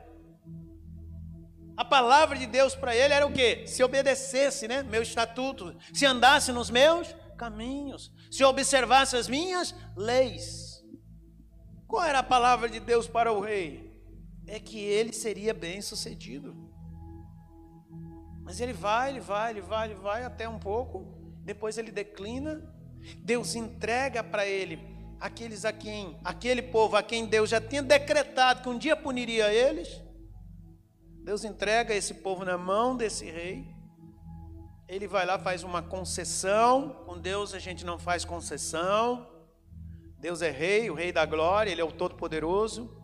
A 1.76 1.86
palavra 1.86 2.38
de 2.38 2.46
Deus 2.46 2.76
para 2.76 2.96
ele 2.96 3.14
era 3.14 3.26
o 3.26 3.32
quê? 3.32 3.64
Se 3.66 3.84
obedecesse, 3.84 4.68
né? 4.68 4.84
Meu 4.84 5.02
estatuto, 5.02 5.76
se 5.94 6.06
andasse 6.06 6.52
nos 6.52 6.70
meus 6.70 7.16
caminhos, 7.38 8.12
se 8.30 8.44
observasse 8.44 9.16
as 9.16 9.30
minhas 9.30 9.74
leis. 9.96 10.84
Qual 11.88 12.04
era 12.04 12.20
a 12.20 12.24
palavra 12.24 12.70
de 12.70 12.80
Deus 12.80 13.08
para 13.08 13.32
o 13.32 13.40
rei? 13.40 13.98
É 14.46 14.60
que 14.60 14.80
ele 14.80 15.14
seria 15.14 15.54
bem 15.54 15.82
sucedido. 15.82 16.69
Mas 18.50 18.60
ele 18.60 18.74
vai, 18.74 19.12
ele 19.12 19.20
vai, 19.20 19.52
ele 19.52 19.62
vai, 19.62 19.88
ele 19.92 20.00
vai 20.00 20.24
até 20.24 20.50
um 20.50 20.58
pouco, 20.58 21.06
depois 21.46 21.78
ele 21.78 21.92
declina. 21.92 22.68
Deus 23.18 23.54
entrega 23.54 24.24
para 24.24 24.44
ele 24.44 24.80
aqueles 25.20 25.66
a 25.66 25.72
quem, 25.72 26.20
aquele 26.24 26.64
povo 26.64 26.96
a 26.96 27.04
quem 27.04 27.28
Deus 27.28 27.52
já 27.52 27.62
tinha 27.62 27.84
decretado 27.84 28.64
que 28.64 28.70
um 28.70 28.80
dia 28.80 28.96
puniria 28.96 29.54
eles. 29.54 30.02
Deus 31.24 31.44
entrega 31.44 31.94
esse 31.94 32.16
povo 32.16 32.44
na 32.44 32.58
mão 32.58 32.98
desse 32.98 33.30
rei. 33.30 33.68
Ele 34.88 35.08
vai 35.08 35.28
lá, 35.28 35.38
faz 35.38 35.62
uma 35.62 35.84
concessão. 35.84 37.04
Com 37.06 37.20
Deus 37.20 37.54
a 37.54 37.60
gente 37.60 37.86
não 37.86 38.00
faz 38.00 38.26
concessão. 38.26 39.30
Deus 40.18 40.42
é 40.42 40.50
rei, 40.50 40.90
o 40.90 40.96
rei 40.96 41.12
da 41.12 41.24
glória, 41.24 41.70
ele 41.70 41.82
é 41.82 41.86
o 41.86 41.92
todo-poderoso. 41.92 43.00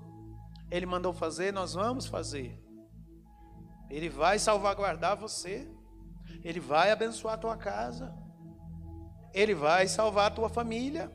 Ele 0.71 0.87
mandou 0.87 1.13
fazer, 1.13 1.53
nós 1.53 1.75
vamos 1.75 2.07
fazer. 2.07 2.64
Ele 3.95 4.09
vai 4.09 4.37
salvaguardar 4.37 5.15
você. 5.15 5.65
Ele 6.43 6.59
vai 6.59 6.91
abençoar 6.91 7.35
a 7.35 7.37
tua 7.37 7.55
casa. 7.55 8.13
Ele 9.33 9.55
vai 9.55 9.87
salvar 9.87 10.27
a 10.27 10.35
tua 10.35 10.49
família. 10.49 11.09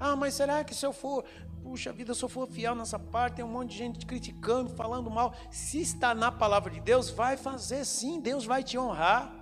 Ah, 0.00 0.16
mas 0.16 0.34
será 0.34 0.64
que 0.64 0.74
se 0.74 0.84
eu 0.84 0.92
for 0.92 1.24
puxa 1.62 1.92
vida, 1.92 2.12
se 2.12 2.24
eu 2.24 2.28
for 2.28 2.48
fiel 2.48 2.74
nessa 2.74 2.98
parte, 2.98 3.36
tem 3.36 3.44
um 3.44 3.48
monte 3.48 3.70
de 3.70 3.78
gente 3.78 4.04
criticando, 4.04 4.70
falando 4.70 5.08
mal. 5.08 5.32
Se 5.48 5.80
está 5.80 6.12
na 6.12 6.32
palavra 6.32 6.72
de 6.72 6.80
Deus, 6.80 7.08
vai 7.08 7.36
fazer 7.36 7.84
sim, 7.84 8.20
Deus 8.20 8.44
vai 8.44 8.64
te 8.64 8.76
honrar. 8.76 9.32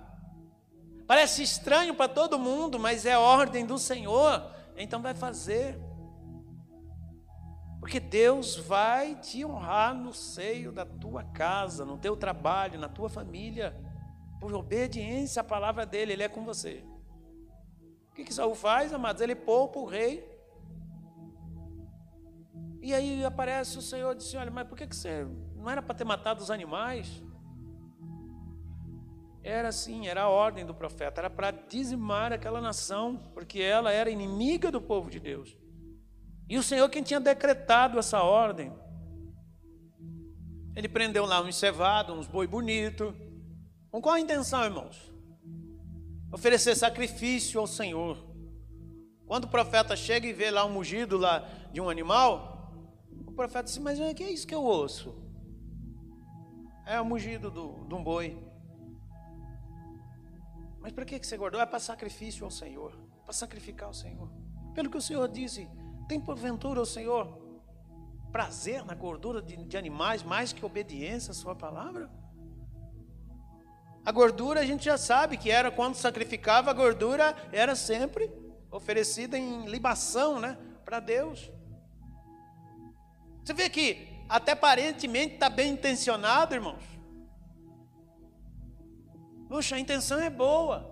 Parece 1.07 1.41
estranho 1.41 1.95
para 1.95 2.07
todo 2.07 2.37
mundo, 2.37 2.77
mas 2.77 3.07
é 3.07 3.17
ordem 3.17 3.65
do 3.65 3.79
Senhor, 3.79 4.45
então 4.77 5.01
vai 5.01 5.15
fazer. 5.15 5.79
Porque 7.81 7.99
Deus 7.99 8.55
vai 8.55 9.15
te 9.15 9.43
honrar 9.43 9.93
no 9.93 10.13
seio 10.13 10.71
da 10.71 10.85
tua 10.85 11.23
casa, 11.23 11.83
no 11.83 11.97
teu 11.97 12.15
trabalho, 12.15 12.79
na 12.79 12.87
tua 12.87 13.09
família, 13.09 13.75
por 14.39 14.53
obediência 14.53 15.41
à 15.41 15.43
palavra 15.43 15.83
dele, 15.83 16.13
ele 16.13 16.23
é 16.23 16.29
com 16.29 16.45
você. 16.45 16.85
O 18.11 18.13
que, 18.13 18.23
que 18.23 18.33
Saul 18.33 18.53
faz, 18.53 18.93
amados? 18.93 19.21
Ele 19.21 19.35
poupa 19.35 19.79
o 19.79 19.85
rei 19.85 20.31
e 22.81 22.93
aí 22.93 23.23
aparece 23.23 23.77
o 23.77 23.81
Senhor 23.81 24.11
e 24.13 24.17
disse: 24.17 24.37
Olha, 24.37 24.51
mas 24.51 24.67
por 24.67 24.77
que, 24.77 24.87
que 24.87 24.95
você. 24.95 25.27
Não 25.55 25.69
era 25.69 25.81
para 25.81 25.95
ter 25.95 26.03
matado 26.03 26.41
os 26.41 26.49
animais? 26.49 27.23
Era 29.43 29.69
assim, 29.69 30.07
era 30.07 30.23
a 30.23 30.29
ordem 30.29 30.65
do 30.65 30.73
profeta, 30.73 31.21
era 31.21 31.29
para 31.29 31.49
dizimar 31.49 32.31
aquela 32.31 32.61
nação, 32.61 33.17
porque 33.33 33.59
ela 33.59 33.91
era 33.91 34.09
inimiga 34.09 34.69
do 34.69 34.79
povo 34.79 35.09
de 35.09 35.19
Deus. 35.19 35.57
E 36.51 36.57
o 36.57 36.63
Senhor 36.63 36.89
quem 36.89 37.01
tinha 37.01 37.21
decretado 37.21 37.97
essa 37.97 38.21
ordem. 38.21 38.73
Ele 40.75 40.89
prendeu 40.89 41.25
lá 41.25 41.41
um 41.41 41.49
cevado, 41.49 42.11
uns 42.11 42.27
boi 42.27 42.45
bonito. 42.45 43.15
Com 43.89 44.01
qual 44.01 44.15
a 44.15 44.19
intenção, 44.19 44.61
irmãos? 44.65 45.13
Oferecer 46.29 46.75
sacrifício 46.75 47.57
ao 47.57 47.65
Senhor. 47.65 48.17
Quando 49.25 49.45
o 49.45 49.47
profeta 49.47 49.95
chega 49.95 50.27
e 50.27 50.33
vê 50.33 50.51
lá 50.51 50.65
um 50.65 50.73
mugido 50.73 51.17
lá 51.17 51.39
de 51.71 51.79
um 51.79 51.89
animal, 51.89 52.69
o 53.25 53.31
profeta 53.31 53.63
disse: 53.63 53.79
Mas 53.79 53.97
o 53.97 54.13
que 54.13 54.21
é 54.21 54.29
isso 54.29 54.45
que 54.45 54.53
eu 54.53 54.61
ouço? 54.61 55.15
É 56.85 56.99
o 56.99 57.05
mugido 57.05 57.49
do, 57.49 57.85
de 57.85 57.95
um 57.95 58.03
boi. 58.03 58.37
Mas 60.81 60.91
para 60.91 61.05
que 61.05 61.17
você 61.17 61.37
guardou? 61.37 61.61
É 61.61 61.65
para 61.65 61.79
sacrifício 61.79 62.43
ao 62.43 62.51
Senhor, 62.51 62.91
para 63.23 63.31
sacrificar 63.31 63.87
ao 63.87 63.93
Senhor. 63.93 64.29
Pelo 64.75 64.89
que 64.89 64.97
o 64.97 65.01
Senhor 65.01 65.29
disse, 65.29 65.69
tem 66.11 66.19
porventura 66.19 66.81
o 66.81 66.85
Senhor 66.85 67.39
prazer 68.33 68.83
na 68.83 68.93
gordura 68.93 69.41
de, 69.41 69.55
de 69.55 69.77
animais 69.77 70.21
mais 70.21 70.51
que 70.51 70.65
obediência 70.65 71.31
à 71.31 71.33
Sua 71.33 71.55
palavra? 71.55 72.11
A 74.03 74.11
gordura 74.11 74.59
a 74.59 74.65
gente 74.65 74.83
já 74.83 74.97
sabe 74.97 75.37
que 75.37 75.49
era 75.49 75.71
quando 75.71 75.95
sacrificava, 75.95 76.69
a 76.69 76.73
gordura 76.73 77.33
era 77.53 77.75
sempre 77.75 78.29
oferecida 78.69 79.37
em 79.37 79.65
libação, 79.67 80.37
né, 80.37 80.57
para 80.83 80.99
Deus. 80.99 81.49
Você 83.41 83.53
vê 83.53 83.69
que 83.69 84.25
até 84.27 84.51
aparentemente 84.51 85.35
está 85.35 85.49
bem 85.49 85.71
intencionado, 85.71 86.53
irmãos. 86.53 86.83
Puxa, 89.47 89.77
a 89.77 89.79
intenção 89.79 90.19
é 90.19 90.29
boa. 90.29 90.91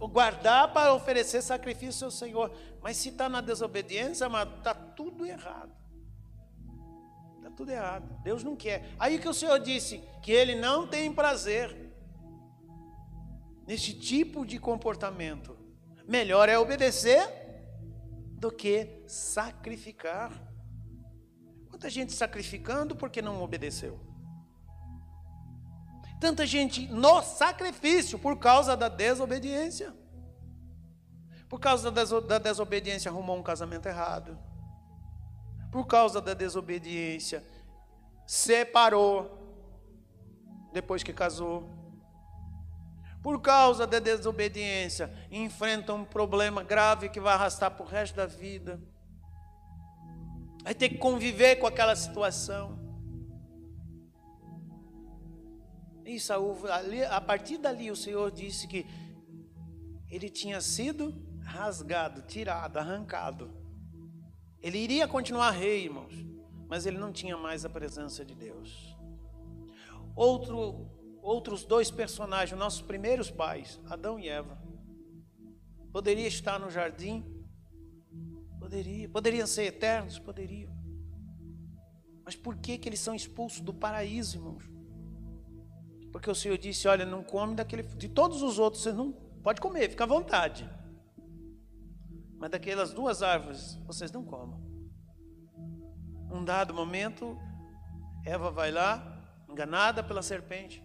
Guardar 0.00 0.70
para 0.74 0.92
oferecer 0.92 1.40
sacrifício 1.40 2.04
ao 2.04 2.10
Senhor. 2.10 2.54
Mas 2.82 2.96
se 2.96 3.10
está 3.10 3.28
na 3.28 3.40
desobediência, 3.40 4.26
está 4.26 4.74
tudo 4.74 5.24
errado. 5.24 5.72
Está 7.36 7.50
tudo 7.50 7.70
errado. 7.70 8.20
Deus 8.22 8.42
não 8.42 8.56
quer. 8.56 8.92
Aí 8.98 9.18
que 9.18 9.28
o 9.28 9.34
Senhor 9.34 9.58
disse 9.60 10.02
que 10.20 10.32
Ele 10.32 10.56
não 10.56 10.86
tem 10.86 11.12
prazer 11.12 11.92
nesse 13.66 13.94
tipo 13.94 14.44
de 14.44 14.58
comportamento. 14.58 15.56
Melhor 16.06 16.48
é 16.48 16.58
obedecer 16.58 17.42
do 18.32 18.50
que 18.50 19.04
sacrificar. 19.06 20.32
Quanta 21.68 21.88
gente 21.88 22.12
sacrificando 22.12 22.96
porque 22.96 23.22
não 23.22 23.40
obedeceu. 23.42 24.00
Tanta 26.20 26.44
gente 26.46 26.86
no 26.88 27.22
sacrifício 27.22 28.18
por 28.18 28.38
causa 28.38 28.76
da 28.76 28.88
desobediência. 28.88 29.94
Por 31.52 31.60
causa 31.60 31.90
da 31.90 32.38
desobediência 32.38 33.10
arrumou 33.10 33.36
um 33.36 33.42
casamento 33.42 33.86
errado. 33.86 34.38
Por 35.70 35.86
causa 35.86 36.18
da 36.18 36.32
desobediência 36.32 37.44
separou 38.26 39.38
depois 40.72 41.02
que 41.02 41.12
casou. 41.12 41.68
Por 43.22 43.38
causa 43.42 43.86
da 43.86 43.98
desobediência 43.98 45.12
enfrenta 45.30 45.92
um 45.92 46.06
problema 46.06 46.62
grave 46.62 47.10
que 47.10 47.20
vai 47.20 47.34
arrastar 47.34 47.70
para 47.70 47.84
o 47.84 47.86
resto 47.86 48.16
da 48.16 48.24
vida. 48.24 48.80
Vai 50.64 50.74
ter 50.74 50.88
que 50.88 50.96
conviver 50.96 51.56
com 51.56 51.66
aquela 51.66 51.94
situação. 51.94 52.78
E 56.06 56.18
Saul, 56.18 56.66
ali, 56.72 57.04
a 57.04 57.20
partir 57.20 57.58
dali, 57.58 57.90
o 57.90 57.96
Senhor 57.96 58.30
disse 58.30 58.66
que 58.66 58.86
ele 60.08 60.30
tinha 60.30 60.58
sido 60.58 61.30
rasgado, 61.52 62.22
tirado, 62.22 62.78
arrancado. 62.78 63.50
Ele 64.62 64.78
iria 64.78 65.06
continuar 65.06 65.50
rei, 65.50 65.84
irmãos, 65.84 66.14
mas 66.66 66.86
ele 66.86 66.96
não 66.96 67.12
tinha 67.12 67.36
mais 67.36 67.64
a 67.64 67.68
presença 67.68 68.24
de 68.24 68.34
Deus. 68.34 68.96
Outro, 70.16 70.88
outros 71.20 71.64
dois 71.64 71.90
personagens, 71.90 72.58
nossos 72.58 72.80
primeiros 72.80 73.30
pais, 73.30 73.78
Adão 73.86 74.18
e 74.18 74.28
Eva, 74.28 74.58
poderia 75.92 76.26
estar 76.26 76.58
no 76.58 76.70
jardim, 76.70 77.22
poderia, 78.58 79.08
poderiam 79.08 79.46
ser 79.46 79.64
eternos, 79.64 80.18
poderiam. 80.18 80.72
Mas 82.24 82.34
por 82.34 82.56
que 82.56 82.78
que 82.78 82.88
eles 82.88 83.00
são 83.00 83.14
expulsos 83.14 83.60
do 83.60 83.74
paraíso, 83.74 84.38
irmãos? 84.38 84.64
Porque 86.10 86.30
o 86.30 86.34
Senhor 86.34 86.56
disse: 86.56 86.88
Olha, 86.88 87.04
não 87.04 87.22
come 87.22 87.54
daquele. 87.54 87.82
De 87.82 88.08
todos 88.08 88.42
os 88.42 88.58
outros, 88.58 88.82
você 88.82 88.92
não 88.92 89.12
pode 89.42 89.60
comer, 89.60 89.90
fica 89.90 90.04
à 90.04 90.06
vontade. 90.06 90.70
Mas 92.42 92.50
daquelas 92.50 92.92
duas 92.92 93.22
árvores, 93.22 93.76
vocês 93.86 94.10
não 94.10 94.24
comam. 94.24 94.60
Um 96.28 96.44
dado 96.44 96.74
momento, 96.74 97.38
Eva 98.24 98.50
vai 98.50 98.72
lá, 98.72 99.00
enganada 99.48 100.02
pela 100.02 100.22
serpente, 100.22 100.84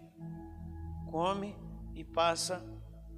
come 1.10 1.56
e 1.96 2.04
passa 2.04 2.64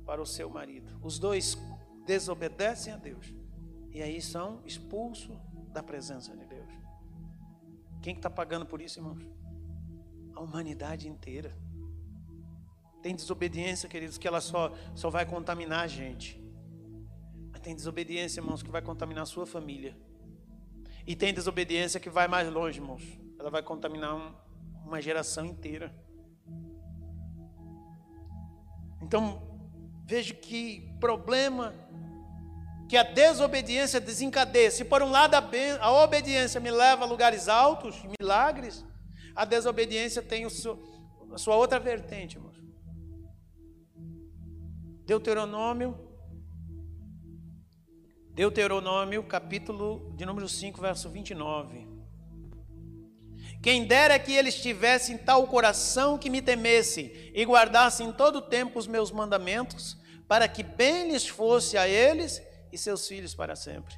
para 0.06 0.23
o 0.23 0.25
seu 0.25 0.49
marido. 0.49 0.99
Os 1.02 1.18
dois 1.18 1.59
desobedecem 2.06 2.94
a 2.94 2.97
Deus. 2.97 3.30
E 3.92 4.00
aí 4.02 4.23
são 4.23 4.62
expulsos 4.64 5.37
da 5.70 5.82
presença 5.82 6.35
de 6.35 6.47
Deus. 6.47 6.73
Quem 8.00 8.16
está 8.16 8.30
tá 8.30 8.35
pagando 8.35 8.64
por 8.64 8.80
isso, 8.80 9.00
irmãos? 9.00 9.23
A 10.35 10.40
humanidade 10.40 11.06
inteira. 11.06 11.54
Tem 13.02 13.14
desobediência, 13.14 13.87
queridos, 13.87 14.16
que 14.16 14.26
ela 14.26 14.40
só, 14.40 14.73
só 14.94 15.11
vai 15.11 15.26
contaminar 15.26 15.80
a 15.80 15.87
gente. 15.87 16.39
Tem 17.62 17.75
desobediência, 17.75 18.40
irmãos, 18.40 18.62
que 18.62 18.71
vai 18.71 18.81
contaminar 18.81 19.23
a 19.23 19.26
sua 19.26 19.47
família. 19.47 19.97
E 21.07 21.14
tem 21.14 21.33
desobediência 21.35 22.00
que 22.00 22.09
vai 22.09 22.26
mais 22.26 22.50
longe, 22.50 22.79
irmãos. 22.79 23.02
Ela 23.38 23.50
vai 23.50 23.62
contaminar 23.62 24.14
um, 24.14 24.35
uma 24.87 25.00
geração 25.00 25.45
inteira. 25.45 25.95
Então, 29.02 29.43
veja 30.07 30.35
que 30.35 30.95
problema 31.00 31.75
que 32.88 32.97
a 32.97 33.02
desobediência 33.02 34.00
desencadeia. 34.00 34.71
Se 34.71 34.85
por 34.85 35.02
um 35.02 35.11
lado 35.11 35.37
a, 35.37 35.49
a 35.81 36.02
obediência 36.02 36.61
me 36.61 36.71
leva 36.71 37.05
a 37.05 37.07
lugares 37.07 37.49
altos, 37.49 38.02
milagres, 38.21 38.85
a 39.35 39.45
desobediência 39.45 40.21
tem 40.21 40.45
o 40.45 40.50
seu, 40.50 40.76
a 41.33 41.38
sua 41.38 41.55
outra 41.55 41.79
vertente, 41.79 42.37
irmãos. 42.37 42.61
Deuteronômio, 45.07 46.10
Deuteronômio, 48.35 49.25
capítulo 49.25 50.12
de 50.16 50.25
número 50.25 50.49
5, 50.49 50.81
verso 50.81 51.09
29. 51.11 51.88
Quem 53.61 53.85
dera 53.85 54.19
que 54.19 54.33
eles 54.33 54.55
tivessem 54.55 55.19
tal 55.19 55.47
coração 55.49 56.16
que 56.16 56.31
me 56.31 56.40
temesse 56.40 57.33
e 57.35 57.45
guardassem 57.45 58.12
todo 58.12 58.37
o 58.37 58.43
tempo 58.43 58.79
os 58.79 58.87
meus 58.87 59.11
mandamentos, 59.11 59.99
para 60.29 60.47
que 60.47 60.62
bem 60.62 61.11
lhes 61.11 61.27
fosse 61.27 61.77
a 61.77 61.88
eles 61.88 62.40
e 62.73 62.79
seus 62.79 63.07
filhos 63.07 63.35
para 63.35 63.57
sempre. 63.57 63.95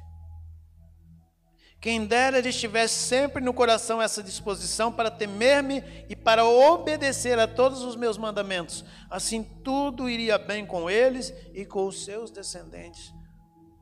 Quem 1.79 2.05
dera 2.05 2.39
eles 2.39 2.59
tivesse 2.59 2.95
sempre 2.95 3.43
no 3.43 3.53
coração 3.53 4.01
essa 4.01 4.23
disposição 4.23 4.91
para 4.91 5.11
temer-me 5.11 5.83
e 6.09 6.15
para 6.15 6.43
obedecer 6.43 7.37
a 7.37 7.47
todos 7.47 7.83
os 7.83 7.95
meus 7.95 8.17
mandamentos. 8.17 8.83
Assim 9.09 9.43
tudo 9.43 10.09
iria 10.09 10.37
bem 10.37 10.65
com 10.65 10.89
eles 10.89 11.31
e 11.53 11.65
com 11.65 11.85
os 11.85 12.03
seus 12.03 12.31
descendentes 12.31 13.13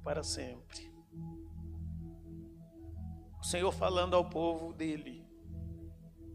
para 0.04 0.24
sempre. 0.24 0.92
O 3.40 3.44
Senhor 3.44 3.72
falando 3.72 4.16
ao 4.16 4.30
povo 4.30 4.74
dele. 4.74 5.26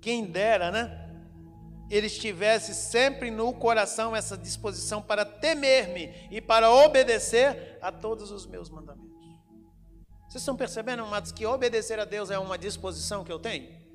Quem 0.00 0.24
dera, 0.24 0.70
né? 0.70 1.02
Eles 1.88 2.18
tivessem 2.18 2.74
sempre 2.74 3.30
no 3.30 3.52
coração 3.52 4.14
essa 4.14 4.36
disposição 4.36 5.00
para 5.00 5.24
temer-me 5.24 6.28
e 6.30 6.40
para 6.40 6.70
obedecer 6.70 7.78
a 7.80 7.92
todos 7.92 8.30
os 8.32 8.44
meus 8.44 8.68
mandamentos. 8.68 9.06
Vocês 10.28 10.42
estão 10.42 10.56
percebendo, 10.56 11.04
amados, 11.04 11.30
que 11.30 11.46
obedecer 11.46 12.00
a 12.00 12.04
Deus 12.04 12.30
é 12.30 12.38
uma 12.38 12.58
disposição 12.58 13.24
que 13.24 13.30
eu 13.30 13.38
tenho? 13.38 13.86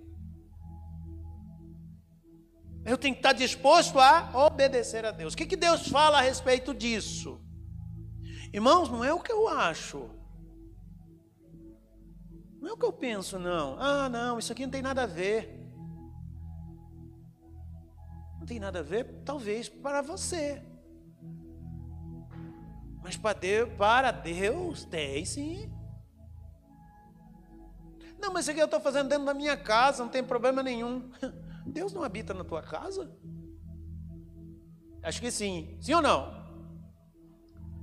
Eu 2.85 2.97
tenho 2.97 3.13
que 3.13 3.19
estar 3.19 3.33
disposto 3.33 3.99
a 3.99 4.31
obedecer 4.45 5.05
a 5.05 5.11
Deus. 5.11 5.33
O 5.33 5.37
que, 5.37 5.45
que 5.45 5.57
Deus 5.57 5.87
fala 5.87 6.19
a 6.19 6.21
respeito 6.21 6.73
disso? 6.73 7.39
Irmãos, 8.53 8.89
não 8.89 9.03
é 9.03 9.13
o 9.13 9.19
que 9.19 9.31
eu 9.31 9.47
acho. 9.47 10.09
Não 12.59 12.69
é 12.69 12.73
o 12.73 12.77
que 12.77 12.85
eu 12.85 12.93
penso, 12.93 13.39
não. 13.39 13.79
Ah, 13.79 14.09
não, 14.09 14.37
isso 14.37 14.51
aqui 14.51 14.63
não 14.63 14.71
tem 14.71 14.81
nada 14.81 15.03
a 15.03 15.07
ver. 15.07 15.57
Não 18.39 18.45
tem 18.45 18.59
nada 18.59 18.79
a 18.79 18.83
ver, 18.83 19.23
talvez, 19.23 19.69
para 19.69 20.01
você. 20.01 20.61
Mas 23.01 23.17
para 23.17 23.39
Deus, 23.39 23.69
para 23.77 24.11
Deus 24.11 24.85
tem 24.85 25.25
sim. 25.25 25.71
Não, 28.19 28.31
mas 28.31 28.43
isso 28.43 28.51
aqui 28.51 28.59
eu 28.59 28.65
estou 28.65 28.79
fazendo 28.79 29.09
dentro 29.09 29.25
da 29.25 29.33
minha 29.33 29.57
casa, 29.57 30.03
não 30.03 30.11
tem 30.11 30.23
problema 30.23 30.61
nenhum. 30.61 31.09
Deus 31.65 31.93
não 31.93 32.03
habita 32.03 32.33
na 32.33 32.43
tua 32.43 32.61
casa? 32.61 33.11
Acho 35.01 35.19
que 35.19 35.31
sim. 35.31 35.77
Sim 35.81 35.95
ou 35.95 36.01
não? 36.01 36.40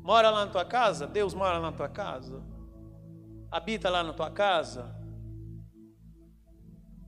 Mora 0.08 0.30
lá 0.30 0.46
na 0.46 0.50
tua 0.50 0.64
casa? 0.64 1.06
Deus 1.06 1.34
mora 1.34 1.60
na 1.60 1.70
tua 1.70 1.86
casa? 1.86 2.42
Habita 3.50 3.90
lá 3.90 4.02
na 4.02 4.14
tua 4.14 4.30
casa? 4.30 4.96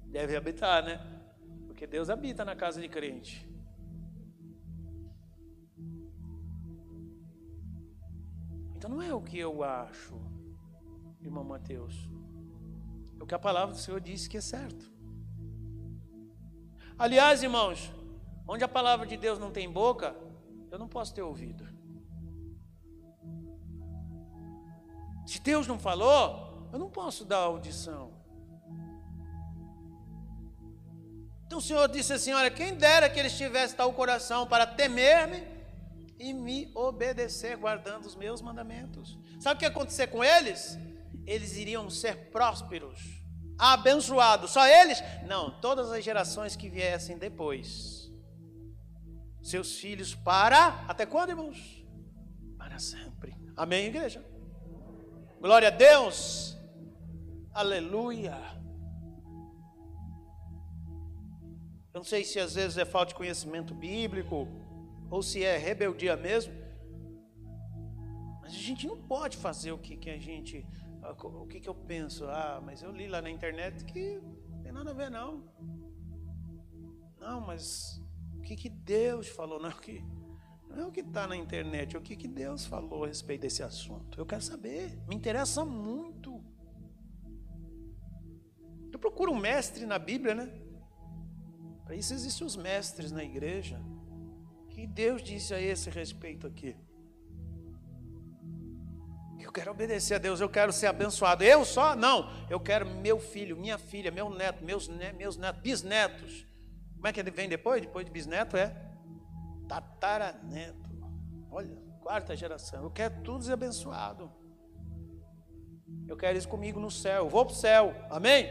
Deve 0.04 0.36
habitar, 0.36 0.84
né? 0.84 1.00
Porque 1.66 1.86
Deus 1.86 2.10
habita 2.10 2.44
na 2.44 2.54
casa 2.54 2.78
de 2.78 2.90
crente. 2.90 3.48
Então 8.76 8.90
não 8.90 9.00
é 9.00 9.14
o 9.14 9.22
que 9.22 9.38
eu 9.38 9.62
acho, 9.64 10.14
irmão 11.22 11.42
Mateus. 11.42 12.06
É 13.18 13.22
o 13.22 13.26
que 13.26 13.34
a 13.34 13.38
palavra 13.38 13.74
do 13.74 13.80
Senhor 13.80 14.02
disse 14.02 14.28
que 14.28 14.36
é 14.36 14.42
certo. 14.42 14.92
Aliás, 16.98 17.42
irmãos, 17.42 17.90
onde 18.46 18.62
a 18.62 18.68
palavra 18.68 19.06
de 19.06 19.16
Deus 19.16 19.38
não 19.38 19.50
tem 19.50 19.72
boca, 19.72 20.14
eu 20.70 20.78
não 20.78 20.86
posso 20.86 21.14
ter 21.14 21.22
ouvido. 21.22 21.69
Se 25.26 25.40
Deus 25.40 25.66
não 25.66 25.78
falou, 25.78 26.68
eu 26.72 26.78
não 26.78 26.90
posso 26.90 27.24
dar 27.24 27.38
audição. 27.38 28.12
Então 31.46 31.58
o 31.58 31.62
Senhor 31.62 31.88
disse 31.88 32.12
assim: 32.12 32.32
Olha, 32.32 32.50
quem 32.50 32.74
dera 32.74 33.08
que 33.08 33.18
eles 33.18 33.36
tivessem 33.36 33.76
tal 33.76 33.92
coração 33.92 34.46
para 34.46 34.66
temer-me 34.66 35.46
e 36.18 36.32
me 36.32 36.70
obedecer, 36.74 37.56
guardando 37.56 38.06
os 38.06 38.14
meus 38.14 38.42
mandamentos. 38.42 39.18
Sabe 39.40 39.56
o 39.56 39.58
que 39.58 39.64
ia 39.64 39.70
acontecer 39.70 40.08
com 40.08 40.22
eles? 40.22 40.78
eles 41.26 41.56
iriam 41.56 41.88
ser 41.88 42.30
prósperos, 42.30 43.22
abençoados. 43.58 44.50
Só 44.50 44.66
eles? 44.66 45.02
Não, 45.26 45.60
todas 45.60 45.90
as 45.90 46.04
gerações 46.04 46.56
que 46.56 46.68
viessem 46.68 47.18
depois. 47.18 48.10
Seus 49.42 49.78
filhos 49.78 50.14
para 50.14 50.84
até 50.88 51.06
quando, 51.06 51.30
irmãos? 51.30 51.86
Para 52.58 52.78
sempre. 52.78 53.34
Amém, 53.56 53.86
igreja? 53.86 54.24
Glória 55.40 55.68
a 55.68 55.70
Deus. 55.70 56.54
Aleluia. 57.54 58.36
Eu 61.94 62.00
não 62.00 62.04
sei 62.04 62.24
se 62.24 62.38
às 62.38 62.54
vezes 62.54 62.76
é 62.76 62.84
falta 62.84 63.08
de 63.08 63.14
conhecimento 63.14 63.74
bíblico 63.74 64.46
ou 65.10 65.22
se 65.22 65.42
é 65.42 65.56
rebeldia 65.56 66.14
mesmo. 66.14 66.52
Mas 68.42 68.52
a 68.52 68.58
gente 68.58 68.86
não 68.86 69.00
pode 69.00 69.38
fazer 69.38 69.72
o 69.72 69.78
que, 69.78 69.96
que 69.96 70.10
a 70.10 70.18
gente 70.18 70.66
o 71.24 71.46
que, 71.46 71.58
que 71.58 71.68
eu 71.68 71.74
penso? 71.74 72.26
Ah, 72.26 72.60
mas 72.62 72.82
eu 72.82 72.92
li 72.92 73.08
lá 73.08 73.22
na 73.22 73.30
internet 73.30 73.86
que 73.86 74.20
não 74.50 74.62
tem 74.62 74.72
nada 74.72 74.90
a 74.90 74.94
ver, 74.94 75.10
não. 75.10 75.42
Não, 77.18 77.40
mas 77.40 77.98
O 78.36 78.42
que, 78.42 78.54
que 78.56 78.68
Deus 78.68 79.26
falou, 79.26 79.58
não 79.58 79.70
que 79.70 80.04
não 80.70 80.84
é 80.84 80.86
o 80.86 80.92
que 80.92 81.00
está 81.00 81.26
na 81.26 81.36
internet, 81.36 81.96
é 81.96 81.98
o 81.98 82.02
que, 82.02 82.16
que 82.16 82.28
Deus 82.28 82.64
falou 82.64 83.04
a 83.04 83.08
respeito 83.08 83.42
desse 83.42 83.62
assunto. 83.62 84.18
Eu 84.18 84.24
quero 84.24 84.42
saber, 84.42 84.98
me 85.08 85.16
interessa 85.16 85.64
muito. 85.64 86.42
Eu 88.92 88.98
procuro 88.98 89.32
um 89.32 89.38
mestre 89.38 89.84
na 89.86 89.98
Bíblia, 89.98 90.34
né? 90.34 90.52
Para 91.84 91.96
isso 91.96 92.14
existem 92.14 92.46
os 92.46 92.56
mestres 92.56 93.10
na 93.10 93.24
igreja. 93.24 93.80
O 94.64 94.68
que 94.68 94.86
Deus 94.86 95.22
disse 95.22 95.52
a 95.52 95.60
esse 95.60 95.90
respeito 95.90 96.46
aqui? 96.46 96.76
Eu 99.40 99.52
quero 99.52 99.72
obedecer 99.72 100.14
a 100.14 100.18
Deus, 100.18 100.40
eu 100.40 100.48
quero 100.48 100.72
ser 100.72 100.86
abençoado. 100.86 101.42
Eu 101.42 101.64
só? 101.64 101.96
Não. 101.96 102.30
Eu 102.48 102.60
quero 102.60 102.88
meu 102.88 103.18
filho, 103.18 103.56
minha 103.56 103.78
filha, 103.78 104.10
meu 104.12 104.30
neto, 104.30 104.64
meus, 104.64 104.86
meus 105.16 105.36
netos, 105.36 105.60
bisnetos. 105.60 106.46
Como 106.94 107.08
é 107.08 107.12
que 107.12 107.18
ele 107.18 107.32
vem 107.32 107.48
depois? 107.48 107.80
Depois 107.80 108.04
de 108.04 108.12
bisneto 108.12 108.56
é 108.56 108.89
tataraneto. 109.70 110.90
Olha, 111.48 111.76
quarta 112.00 112.34
geração. 112.34 112.82
Eu 112.82 112.90
quero 112.90 113.22
tudo 113.22 113.44
ser 113.44 113.52
abençoado. 113.52 114.32
Eu 116.08 116.16
quero 116.16 116.36
isso 116.36 116.48
comigo 116.48 116.80
no 116.80 116.90
céu. 116.90 117.24
Eu 117.24 117.28
vou 117.28 117.46
para 117.46 117.52
o 117.52 117.56
céu. 117.56 117.94
Amém? 118.10 118.50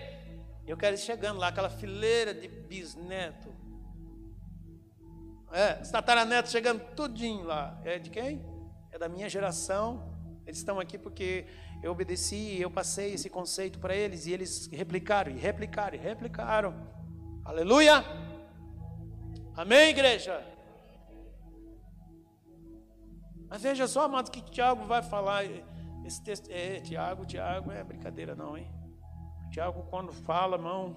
Eu 0.65 0.77
quero 0.77 0.95
ir 0.95 0.99
chegando 0.99 1.39
lá, 1.39 1.49
aquela 1.49 1.69
fileira 1.69 2.33
de 2.33 2.47
bisneto. 2.47 3.53
É, 5.51 5.81
os 5.81 5.89
tataranetos 5.89 6.51
chegando 6.51 6.79
tudinho 6.95 7.43
lá. 7.43 7.81
É 7.83 7.99
de 7.99 8.09
quem? 8.09 8.45
É 8.91 8.97
da 8.97 9.09
minha 9.09 9.27
geração. 9.27 10.17
Eles 10.45 10.59
estão 10.59 10.79
aqui 10.79 10.97
porque 10.97 11.45
eu 11.83 11.91
obedeci, 11.91 12.59
eu 12.59 12.71
passei 12.71 13.13
esse 13.13 13.29
conceito 13.29 13.77
para 13.77 13.95
eles 13.95 14.25
e 14.25 14.31
eles 14.31 14.67
replicaram, 14.71 15.31
e 15.31 15.37
replicaram, 15.37 15.95
e 15.95 15.99
replicaram. 15.99 16.73
Aleluia! 17.43 18.03
Amém, 19.55 19.89
igreja? 19.89 20.43
Mas 23.49 23.63
veja 23.63 23.87
só, 23.87 24.03
amados, 24.03 24.29
que 24.29 24.41
Tiago 24.41 24.85
vai 24.85 25.01
falar. 25.01 25.43
Esse 26.05 26.21
texto, 26.21 26.49
é, 26.49 26.79
Tiago, 26.79 27.25
Tiago, 27.25 27.71
é 27.71 27.83
brincadeira 27.83 28.35
não, 28.35 28.57
hein? 28.57 28.69
Tiago, 29.51 29.83
quando 29.89 30.13
fala, 30.13 30.55
irmão. 30.55 30.95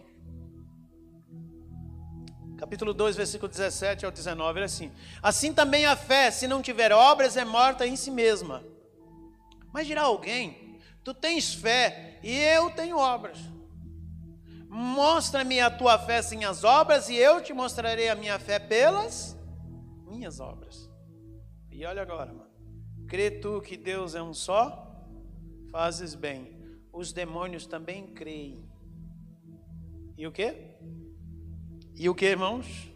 Capítulo 2.59 2.93
2, 2.93 3.17
versículo 3.17 3.49
17 3.49 4.05
ao 4.05 4.13
19, 4.13 4.59
ele 4.59 4.65
é 4.65 4.67
assim: 4.67 4.93
Assim 5.23 5.53
também 5.53 5.87
a 5.87 5.97
fé, 5.97 6.31
se 6.31 6.47
não 6.47 6.63
tiver 6.63 6.93
obras, 6.93 7.37
é 7.37 7.45
morta 7.45 7.87
em 7.87 7.97
si 7.97 8.11
mesma. 8.11 8.63
Mas 9.73 9.87
dirá 9.87 10.03
alguém: 10.03 10.79
Tu 11.03 11.15
tens 11.15 11.55
fé 11.55 12.21
e 12.23 12.37
eu 12.37 12.71
tenho 12.71 12.99
obras. 12.99 13.39
Mostra-me 14.69 15.61
a 15.61 15.71
tua 15.71 15.99
fé 15.99 16.23
sem 16.23 16.45
as 16.45 16.63
obras, 16.63 17.09
e 17.09 17.17
eu 17.17 17.43
te 17.43 17.53
mostrarei 17.53 18.09
a 18.09 18.15
minha 18.15 18.39
fé 18.39 18.59
pelas 18.59 19.37
minhas 20.07 20.39
obras. 20.39 20.92
E 21.73 21.85
olha 21.87 22.03
agora, 22.03 22.33
mano. 22.33 22.51
Crê 23.09 23.31
tu 23.31 23.61
que 23.61 23.77
Deus 23.77 24.15
é 24.15 24.23
um 24.23 24.35
só? 24.35 25.07
Fazes 25.71 26.15
bem. 26.15 26.61
Os 26.93 27.13
demônios 27.13 27.67
também 27.67 28.07
creem. 28.13 28.71
E 30.17 30.27
o 30.27 30.33
que? 30.33 30.55
E 31.97 32.09
o 32.09 32.15
que, 32.15 32.27
irmãos? 32.27 32.91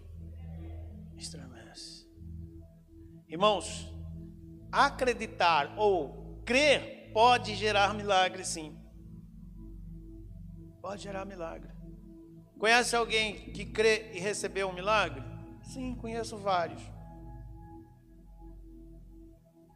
Estremece. 1.16 2.06
Irmãos, 3.26 3.90
acreditar 4.70 5.74
ou 5.78 6.42
Crer 6.44 7.10
pode 7.12 7.54
gerar 7.56 7.92
milagre, 7.94 8.44
sim. 8.44 8.78
Pode 10.80 11.02
gerar 11.02 11.24
milagre. 11.24 11.72
Conhece 12.58 12.94
alguém 12.94 13.50
que 13.52 13.64
crê 13.64 14.12
e 14.14 14.20
recebeu 14.20 14.68
um 14.68 14.72
milagre? 14.72 15.22
Sim, 15.62 15.94
conheço 15.96 16.36
vários. 16.36 16.95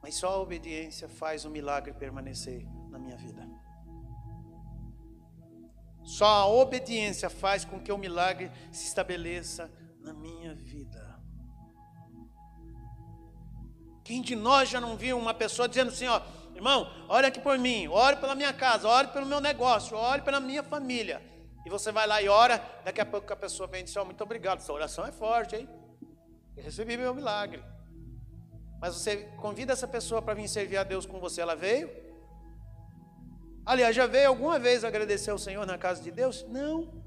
Mas 0.02 0.14
só 0.16 0.28
a 0.28 0.38
obediência 0.38 1.08
faz 1.08 1.44
o 1.44 1.50
milagre 1.50 1.92
permanecer 1.92 2.66
na 2.88 2.98
minha 2.98 3.16
vida. 3.16 3.46
Só 6.02 6.26
a 6.26 6.46
obediência 6.46 7.28
faz 7.28 7.64
com 7.64 7.78
que 7.78 7.92
o 7.92 7.98
milagre 7.98 8.50
se 8.72 8.86
estabeleça 8.86 9.70
na 10.00 10.12
minha 10.12 10.54
vida. 10.54 11.20
Quem 14.02 14.22
de 14.22 14.34
nós 14.34 14.68
já 14.68 14.80
não 14.80 14.96
viu 14.96 15.18
uma 15.18 15.34
pessoa 15.34 15.68
dizendo 15.68 15.90
assim, 15.90 16.06
ó, 16.06 16.20
Irmão, 16.60 16.92
ore 17.08 17.26
aqui 17.26 17.40
por 17.40 17.56
mim, 17.56 17.88
ore 17.88 18.16
pela 18.16 18.34
minha 18.34 18.52
casa, 18.52 18.86
ore 18.86 19.08
pelo 19.08 19.24
meu 19.24 19.40
negócio, 19.40 19.96
ore 19.96 20.20
pela 20.20 20.40
minha 20.40 20.62
família. 20.62 21.22
E 21.64 21.70
você 21.70 21.90
vai 21.90 22.06
lá 22.06 22.20
e 22.20 22.28
ora, 22.28 22.62
daqui 22.84 23.00
a 23.00 23.06
pouco 23.06 23.32
a 23.32 23.36
pessoa 23.36 23.66
vem 23.66 23.80
e 23.80 23.84
diz: 23.84 23.96
oh, 23.96 24.04
Muito 24.04 24.22
obrigado, 24.22 24.60
sua 24.60 24.74
oração 24.74 25.06
é 25.06 25.10
forte, 25.10 25.56
hein? 25.56 25.66
Eu 26.54 26.62
recebi 26.62 26.98
meu 26.98 27.14
milagre. 27.14 27.62
Mas 28.80 28.94
você 28.94 29.16
convida 29.36 29.74
essa 29.74 29.86
pessoa 29.86 30.22
para 30.22 30.34
vir 30.34 30.48
servir 30.48 30.78
a 30.78 30.84
Deus 30.84 31.04
com 31.04 31.20
você, 31.20 31.40
ela 31.40 31.54
veio? 31.54 31.90
Aliás, 33.64 33.94
já 33.94 34.06
veio 34.06 34.28
alguma 34.28 34.58
vez 34.58 34.84
agradecer 34.84 35.30
ao 35.30 35.38
Senhor 35.38 35.66
na 35.66 35.76
casa 35.76 36.02
de 36.02 36.10
Deus? 36.10 36.44
Não. 36.48 37.02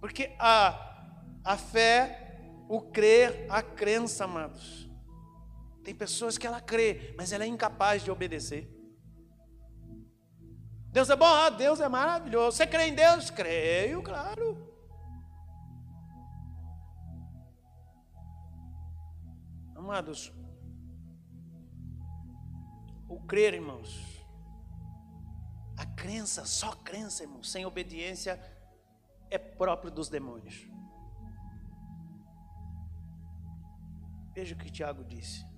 Porque 0.00 0.34
a, 0.38 1.08
a 1.42 1.56
fé, 1.56 2.38
o 2.68 2.80
crer, 2.80 3.46
a 3.48 3.62
crença, 3.62 4.24
amados, 4.24 4.88
tem 5.82 5.94
pessoas 5.94 6.38
que 6.38 6.46
ela 6.46 6.60
crê, 6.60 7.14
mas 7.16 7.32
ela 7.32 7.44
é 7.44 7.46
incapaz 7.48 8.04
de 8.04 8.10
obedecer. 8.10 8.70
Deus 10.92 11.10
é 11.10 11.16
bom, 11.16 11.26
ah, 11.26 11.50
Deus 11.50 11.80
é 11.80 11.88
maravilhoso. 11.88 12.56
Você 12.56 12.66
crê 12.66 12.84
em 12.84 12.94
Deus? 12.94 13.28
Creio, 13.28 14.00
claro. 14.00 14.73
Amados, 19.84 20.32
o 23.08 23.20
crer, 23.20 23.54
irmãos, 23.54 24.26
a 25.76 25.86
crença, 25.86 26.44
só 26.44 26.72
crença, 26.76 27.22
irmãos, 27.22 27.50
sem 27.50 27.64
obediência 27.66 28.40
é 29.30 29.38
próprio 29.38 29.90
dos 29.90 30.08
demônios. 30.08 30.66
Veja 34.34 34.54
o 34.54 34.58
que 34.58 34.70
Tiago 34.70 35.04
disse 35.04 35.54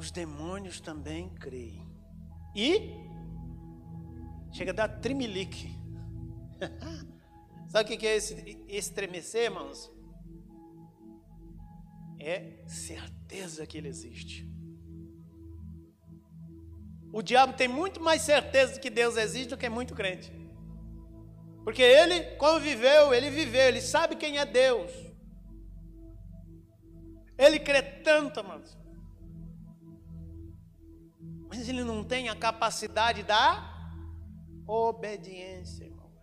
os 0.00 0.10
demônios 0.10 0.80
também 0.80 1.28
creem. 1.28 1.86
E 2.54 2.90
chega 4.50 4.70
a 4.72 4.74
dar 4.74 4.88
trimelique. 4.88 5.78
Sabe 7.68 7.94
o 7.94 7.98
que 7.98 8.06
é 8.06 8.16
esse 8.16 8.64
estremecer, 8.66 9.44
irmãos? 9.44 9.92
É 12.20 12.62
certeza 12.66 13.66
que 13.66 13.78
ele 13.78 13.88
existe. 13.88 14.48
O 17.12 17.22
diabo 17.22 17.54
tem 17.54 17.66
muito 17.66 18.00
mais 18.00 18.22
certeza 18.22 18.74
de 18.74 18.80
que 18.80 18.90
Deus 18.90 19.16
existe 19.16 19.48
do 19.48 19.56
que 19.56 19.68
muito 19.68 19.94
crente. 19.94 20.30
Porque 21.64 21.82
ele 21.82 22.36
conviveu, 22.36 23.12
ele 23.12 23.30
viveu, 23.30 23.68
ele 23.68 23.80
sabe 23.80 24.16
quem 24.16 24.38
é 24.38 24.46
Deus. 24.46 24.92
Ele 27.36 27.58
crê 27.58 27.82
tanto, 27.82 28.40
irmãos, 28.40 28.78
mas 31.48 31.68
ele 31.68 31.82
não 31.82 32.04
tem 32.04 32.28
a 32.28 32.36
capacidade 32.36 33.22
da 33.22 33.66
obediência, 34.66 35.84
irmãos. 35.84 36.22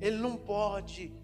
Ele 0.00 0.16
não 0.18 0.36
pode. 0.36 1.14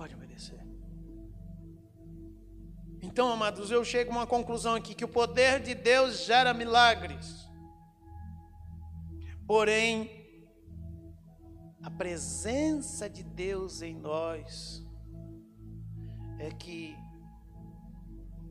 Pode 0.00 0.14
obedecer. 0.14 0.58
Então, 3.02 3.30
amados, 3.30 3.70
eu 3.70 3.84
chego 3.84 4.10
a 4.10 4.14
uma 4.14 4.26
conclusão 4.26 4.74
aqui: 4.74 4.94
que 4.94 5.04
o 5.04 5.08
poder 5.08 5.60
de 5.60 5.74
Deus 5.74 6.24
gera 6.24 6.54
milagres. 6.54 7.46
Porém, 9.46 10.10
a 11.82 11.90
presença 11.90 13.10
de 13.10 13.22
Deus 13.22 13.82
em 13.82 13.94
nós 13.94 14.82
é 16.38 16.50
que 16.50 16.96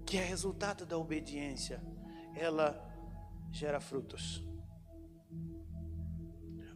que 0.06 0.18
é 0.18 0.24
resultado 0.24 0.86
da 0.86 0.98
obediência, 0.98 1.82
ela 2.36 2.70
gera 3.52 3.80
frutos. 3.80 4.44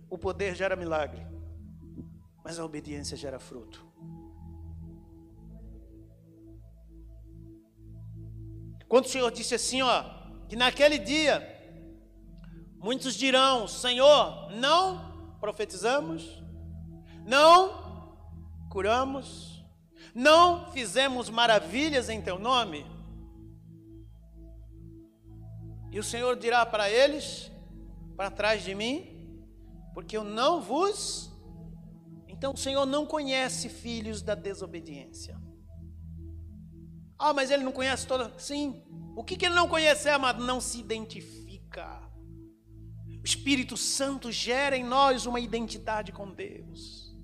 O 0.10 0.18
poder 0.18 0.56
gera 0.56 0.76
milagre, 0.76 1.26
mas 2.44 2.58
a 2.58 2.66
obediência 2.66 3.18
gera 3.18 3.40
fruto. 3.40 3.83
Quando 8.88 9.06
o 9.06 9.10
Senhor 9.10 9.32
disse 9.32 9.56
assim, 9.56 9.82
ó, 9.82 10.04
que 10.48 10.56
naquele 10.56 10.98
dia 10.98 11.50
muitos 12.78 13.16
dirão: 13.16 13.68
Senhor, 13.68 14.52
não 14.52 15.36
profetizamos, 15.40 16.44
não 17.26 18.18
curamos, 18.70 19.66
não 20.14 20.72
fizemos 20.72 21.30
maravilhas 21.30 22.10
em 22.10 22.22
teu 22.22 22.38
nome. 22.38 22.86
E 25.92 26.00
o 26.00 26.04
Senhor 26.04 26.36
dirá 26.36 26.66
para 26.66 26.90
eles, 26.90 27.52
para 28.18 28.32
trás 28.32 28.64
de 28.64 28.74
mim, 28.74 29.40
porque 29.94 30.18
eu 30.18 30.24
não 30.24 30.62
vos. 30.62 31.32
Então 32.28 32.54
o 32.54 32.58
Senhor 32.58 32.86
não 32.86 33.06
conhece 33.06 33.70
filhos 33.70 34.22
da 34.22 34.34
desobediência. 34.34 35.43
Ah, 37.26 37.34
mas 37.34 37.50
ele 37.50 37.64
não 37.64 37.72
conhece 37.72 38.06
toda. 38.06 38.34
Sim. 38.38 38.84
O 39.16 39.24
que, 39.24 39.38
que 39.38 39.46
ele 39.46 39.56
não 39.56 39.66
conhece, 39.66 40.10
amado? 40.10 40.44
Não 40.44 40.60
se 40.60 40.78
identifica. 40.78 41.88
O 43.22 43.26
Espírito 43.26 43.78
Santo 43.78 44.30
gera 44.30 44.76
em 44.76 44.84
nós 44.84 45.26
uma 45.26 45.40
identidade 45.40 46.12
com 46.12 46.30
Deus. 46.30 47.16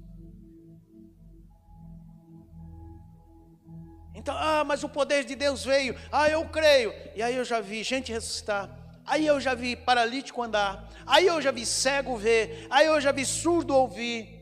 Então, 4.16 4.34
ah, 4.38 4.64
mas 4.64 4.86
o 4.86 4.90
poder 4.90 5.26
de 5.26 5.36
Deus 5.36 5.66
veio. 5.66 5.94
Ah, 6.10 6.30
eu 6.30 6.48
creio. 6.48 6.94
E 7.14 7.22
aí 7.22 7.36
eu 7.36 7.44
já 7.44 7.60
vi 7.60 7.84
gente 7.84 8.10
ressuscitar. 8.10 8.74
Aí 9.06 9.28
eu 9.28 9.38
já 9.42 9.54
vi 9.54 9.76
paralítico 9.76 10.42
andar. 10.42 10.90
Aí 11.06 11.28
eu 11.28 11.42
já 11.42 11.52
vi 11.52 11.66
cego 11.66 12.16
ver. 12.16 12.68
Aí 12.70 12.88
eu 12.88 13.02
já 13.02 13.12
vi 13.12 13.26
surdo 13.26 13.76
ouvir. 13.76 14.39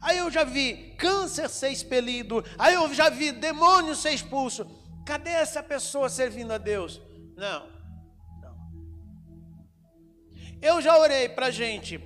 Aí 0.00 0.18
eu 0.18 0.30
já 0.30 0.44
vi 0.44 0.94
câncer 0.98 1.48
ser 1.48 1.70
expelido. 1.70 2.44
Aí 2.58 2.74
eu 2.74 2.92
já 2.92 3.08
vi 3.08 3.32
demônio 3.32 3.94
ser 3.94 4.10
expulso. 4.10 4.66
Cadê 5.04 5.30
essa 5.30 5.62
pessoa 5.62 6.08
servindo 6.08 6.52
a 6.52 6.58
Deus? 6.58 7.00
Não. 7.36 7.66
não. 8.40 8.56
Eu 10.60 10.80
já 10.80 10.98
orei 10.98 11.28
para 11.28 11.50
gente 11.50 12.00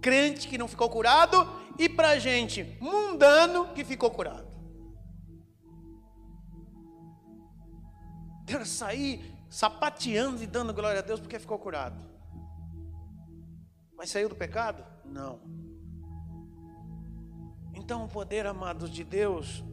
crente 0.00 0.48
que 0.48 0.58
não 0.58 0.66
ficou 0.66 0.90
curado 0.90 1.48
e 1.78 1.88
para 1.88 2.18
gente 2.18 2.76
mundano 2.80 3.72
que 3.72 3.84
ficou 3.84 4.10
curado. 4.10 4.50
Deus 8.44 8.68
sair 8.68 9.32
sapateando 9.48 10.42
e 10.42 10.46
dando 10.46 10.74
glória 10.74 10.98
a 10.98 11.02
Deus 11.02 11.20
porque 11.20 11.38
ficou 11.38 11.58
curado. 11.58 12.02
Mas 13.96 14.10
saiu 14.10 14.28
do 14.28 14.34
pecado? 14.34 14.84
Não. 15.04 15.40
Então 17.82 18.04
o 18.04 18.08
poder, 18.08 18.46
amados 18.46 18.88
de 18.88 19.02
Deus, 19.02 19.64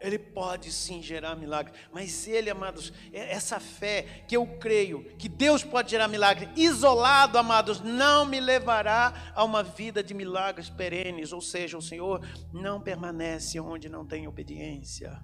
ele 0.00 0.18
pode 0.18 0.72
sim 0.72 1.02
gerar 1.02 1.36
milagre, 1.36 1.74
mas 1.92 2.26
ele, 2.26 2.48
amados, 2.48 2.90
é 3.12 3.32
essa 3.32 3.60
fé 3.60 4.24
que 4.26 4.34
eu 4.34 4.46
creio 4.58 5.04
que 5.18 5.28
Deus 5.28 5.62
pode 5.62 5.90
gerar 5.90 6.08
milagre, 6.08 6.48
isolado, 6.56 7.36
amados, 7.36 7.80
não 7.80 8.24
me 8.24 8.40
levará 8.40 9.32
a 9.34 9.44
uma 9.44 9.62
vida 9.62 10.02
de 10.02 10.14
milagres 10.14 10.70
perenes, 10.70 11.34
ou 11.34 11.42
seja, 11.42 11.76
o 11.76 11.82
Senhor 11.82 12.26
não 12.50 12.80
permanece 12.80 13.60
onde 13.60 13.90
não 13.90 14.06
tem 14.06 14.26
obediência. 14.26 15.22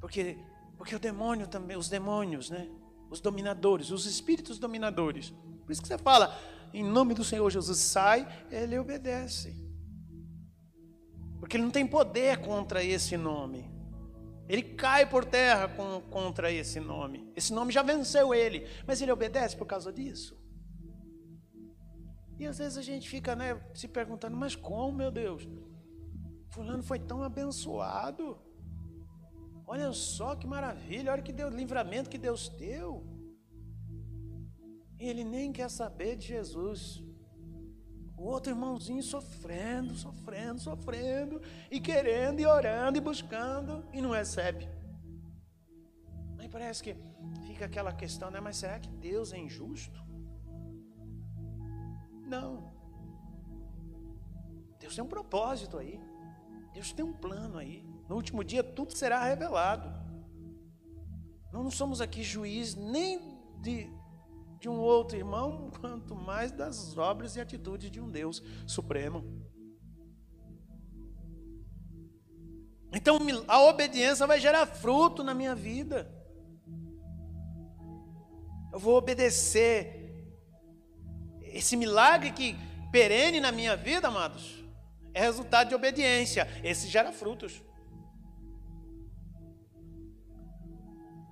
Porque 0.00 0.38
porque 0.78 0.94
o 0.94 0.98
demônio 0.98 1.46
também, 1.46 1.76
os 1.76 1.90
demônios, 1.90 2.48
né? 2.48 2.70
Os 3.10 3.20
dominadores, 3.20 3.90
os 3.90 4.06
espíritos 4.06 4.58
dominadores. 4.58 5.34
Por 5.66 5.72
isso 5.72 5.82
que 5.82 5.88
você 5.88 5.98
fala, 5.98 6.38
em 6.72 6.84
nome 6.84 7.14
do 7.14 7.24
Senhor 7.24 7.48
Jesus, 7.50 7.78
sai, 7.78 8.26
ele 8.50 8.78
obedece. 8.78 9.56
Porque 11.38 11.56
ele 11.56 11.64
não 11.64 11.70
tem 11.70 11.86
poder 11.86 12.38
contra 12.38 12.82
esse 12.82 13.16
nome. 13.16 13.70
Ele 14.48 14.62
cai 14.62 15.08
por 15.08 15.24
terra 15.24 15.68
com, 15.68 16.00
contra 16.10 16.50
esse 16.50 16.80
nome. 16.80 17.30
Esse 17.36 17.52
nome 17.52 17.72
já 17.72 17.82
venceu 17.82 18.34
ele, 18.34 18.66
mas 18.86 19.00
ele 19.00 19.12
obedece 19.12 19.56
por 19.56 19.66
causa 19.66 19.92
disso. 19.92 20.38
E 22.38 22.46
às 22.46 22.58
vezes 22.58 22.78
a 22.78 22.82
gente 22.82 23.08
fica 23.08 23.34
né, 23.34 23.60
se 23.74 23.88
perguntando, 23.88 24.36
mas 24.36 24.54
como, 24.54 24.96
meu 24.96 25.10
Deus? 25.10 25.46
Fulano 26.50 26.82
foi 26.82 26.98
tão 26.98 27.22
abençoado. 27.22 28.38
Olha 29.66 29.92
só 29.92 30.34
que 30.34 30.46
maravilha, 30.46 31.12
olha 31.12 31.22
que 31.22 31.32
Deus, 31.32 31.54
livramento 31.54 32.08
que 32.08 32.16
Deus 32.16 32.48
deu. 32.48 33.06
E 34.98 35.08
ele 35.08 35.24
nem 35.24 35.52
quer 35.52 35.70
saber 35.70 36.16
de 36.16 36.26
Jesus. 36.26 37.02
O 38.16 38.24
outro 38.24 38.52
irmãozinho 38.52 39.02
sofrendo, 39.02 39.94
sofrendo, 39.94 40.60
sofrendo, 40.60 41.40
e 41.70 41.78
querendo, 41.80 42.40
e 42.40 42.46
orando, 42.46 42.98
e 42.98 43.00
buscando, 43.00 43.86
e 43.92 44.00
não 44.00 44.10
recebe. 44.10 44.68
Aí 46.38 46.48
parece 46.48 46.82
que 46.82 46.96
fica 47.46 47.66
aquela 47.66 47.92
questão, 47.92 48.30
né? 48.30 48.40
Mas 48.40 48.56
será 48.56 48.80
que 48.80 48.90
Deus 48.90 49.32
é 49.32 49.38
injusto? 49.38 50.00
Não. 52.26 52.72
Deus 54.80 54.94
tem 54.94 55.04
um 55.04 55.08
propósito 55.08 55.78
aí. 55.78 56.00
Deus 56.72 56.92
tem 56.92 57.04
um 57.04 57.12
plano 57.12 57.58
aí. 57.58 57.84
No 58.08 58.16
último 58.16 58.42
dia 58.42 58.64
tudo 58.64 58.96
será 58.96 59.22
revelado. 59.24 59.88
Nós 61.52 61.62
não 61.62 61.70
somos 61.70 62.00
aqui 62.00 62.22
juiz 62.22 62.74
nem 62.74 63.38
de, 63.60 63.90
de 64.58 64.68
um 64.68 64.78
outro 64.78 65.16
irmão, 65.16 65.70
quanto 65.80 66.14
mais 66.14 66.50
das 66.52 66.96
obras 66.96 67.36
e 67.36 67.40
atitudes 67.40 67.90
de 67.90 68.00
um 68.00 68.10
Deus 68.10 68.42
supremo. 68.66 69.24
Então 72.92 73.18
a 73.46 73.62
obediência 73.62 74.26
vai 74.26 74.40
gerar 74.40 74.66
fruto 74.66 75.22
na 75.22 75.34
minha 75.34 75.54
vida. 75.54 76.10
Eu 78.72 78.78
vou 78.78 78.96
obedecer. 78.96 79.96
Esse 81.42 81.76
milagre 81.76 82.30
que 82.30 82.56
perene 82.92 83.40
na 83.40 83.50
minha 83.50 83.76
vida, 83.76 84.08
amados, 84.08 84.64
é 85.12 85.20
resultado 85.20 85.68
de 85.68 85.74
obediência. 85.74 86.46
Esse 86.62 86.88
gera 86.88 87.12
frutos. 87.12 87.62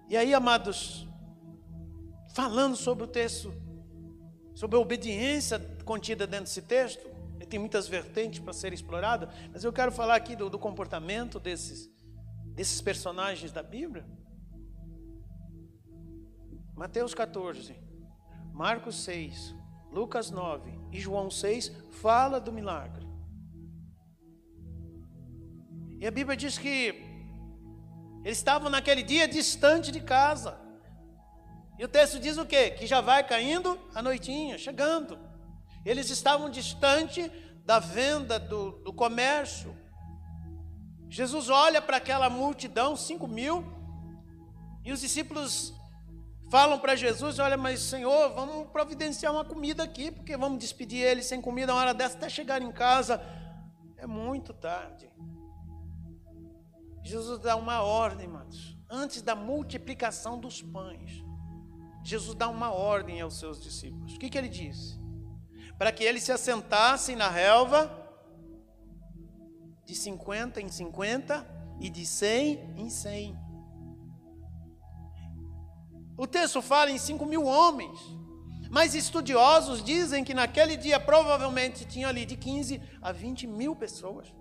E 0.08 0.16
aí, 0.16 0.32
amados, 0.32 1.05
falando 2.36 2.76
sobre 2.76 3.02
o 3.02 3.06
texto, 3.06 3.50
sobre 4.54 4.76
a 4.76 4.78
obediência 4.78 5.58
contida 5.86 6.26
dentro 6.26 6.44
desse 6.44 6.60
texto, 6.60 7.08
ele 7.36 7.46
tem 7.46 7.58
muitas 7.58 7.88
vertentes 7.88 8.40
para 8.40 8.52
ser 8.52 8.74
explorado, 8.74 9.26
mas 9.50 9.64
eu 9.64 9.72
quero 9.72 9.90
falar 9.90 10.16
aqui 10.16 10.36
do, 10.36 10.50
do 10.50 10.58
comportamento 10.58 11.40
desses, 11.40 11.90
desses 12.54 12.82
personagens 12.82 13.52
da 13.52 13.62
Bíblia. 13.62 14.06
Mateus 16.74 17.14
14, 17.14 17.74
Marcos 18.52 18.96
6, 18.96 19.54
Lucas 19.90 20.30
9 20.30 20.78
e 20.92 21.00
João 21.00 21.30
6 21.30 21.72
fala 22.02 22.38
do 22.38 22.52
milagre. 22.52 23.06
E 25.98 26.06
a 26.06 26.10
Bíblia 26.10 26.36
diz 26.36 26.58
que 26.58 27.02
eles 28.22 28.36
estavam 28.36 28.68
naquele 28.68 29.02
dia 29.02 29.26
distante 29.26 29.90
de 29.90 30.02
casa. 30.02 30.65
E 31.78 31.84
o 31.84 31.88
texto 31.88 32.18
diz 32.18 32.38
o 32.38 32.46
quê? 32.46 32.70
Que 32.70 32.86
já 32.86 33.00
vai 33.00 33.26
caindo 33.26 33.78
a 33.94 34.02
noitinha, 34.02 34.56
chegando. 34.56 35.18
Eles 35.84 36.10
estavam 36.10 36.50
distante 36.50 37.30
da 37.64 37.78
venda, 37.78 38.38
do, 38.38 38.72
do 38.82 38.92
comércio. 38.92 39.76
Jesus 41.08 41.48
olha 41.48 41.80
para 41.82 41.98
aquela 41.98 42.30
multidão, 42.30 42.96
cinco 42.96 43.28
mil, 43.28 43.64
e 44.84 44.92
os 44.92 45.00
discípulos 45.00 45.74
falam 46.50 46.78
para 46.78 46.96
Jesus: 46.96 47.38
Olha, 47.38 47.56
mas 47.56 47.80
Senhor, 47.80 48.32
vamos 48.34 48.68
providenciar 48.70 49.32
uma 49.32 49.44
comida 49.44 49.82
aqui, 49.82 50.10
porque 50.10 50.36
vamos 50.36 50.58
despedir 50.58 51.02
eles 51.04 51.26
sem 51.26 51.40
comida 51.40 51.72
uma 51.72 51.80
hora 51.80 51.94
dessa 51.94 52.16
até 52.16 52.28
chegar 52.28 52.62
em 52.62 52.72
casa. 52.72 53.20
É 53.96 54.06
muito 54.06 54.52
tarde. 54.52 55.10
Jesus 57.02 57.38
dá 57.40 57.54
uma 57.56 57.82
ordem, 57.82 58.26
irmãos, 58.26 58.76
antes 58.90 59.22
da 59.22 59.34
multiplicação 59.34 60.38
dos 60.38 60.60
pães. 60.60 61.25
Jesus 62.06 62.36
dá 62.36 62.48
uma 62.48 62.72
ordem 62.72 63.20
aos 63.20 63.36
seus 63.36 63.60
discípulos. 63.60 64.14
O 64.14 64.18
que, 64.18 64.30
que 64.30 64.38
ele 64.38 64.48
disse? 64.48 64.96
Para 65.76 65.90
que 65.90 66.04
eles 66.04 66.22
se 66.22 66.30
assentassem 66.30 67.16
na 67.16 67.28
relva 67.28 67.90
de 69.84 69.92
50 69.92 70.60
em 70.60 70.68
50 70.68 71.76
e 71.80 71.90
de 71.90 72.06
100 72.06 72.74
em 72.76 72.88
100. 72.88 73.36
O 76.16 76.28
texto 76.28 76.62
fala 76.62 76.92
em 76.92 76.96
5 76.96 77.26
mil 77.26 77.44
homens, 77.44 77.98
mas 78.70 78.94
estudiosos 78.94 79.82
dizem 79.82 80.22
que 80.22 80.32
naquele 80.32 80.76
dia 80.76 81.00
provavelmente 81.00 81.84
tinha 81.84 82.06
ali 82.06 82.24
de 82.24 82.36
15 82.36 82.80
a 83.02 83.10
20 83.10 83.48
mil 83.48 83.74
pessoas. 83.74 84.32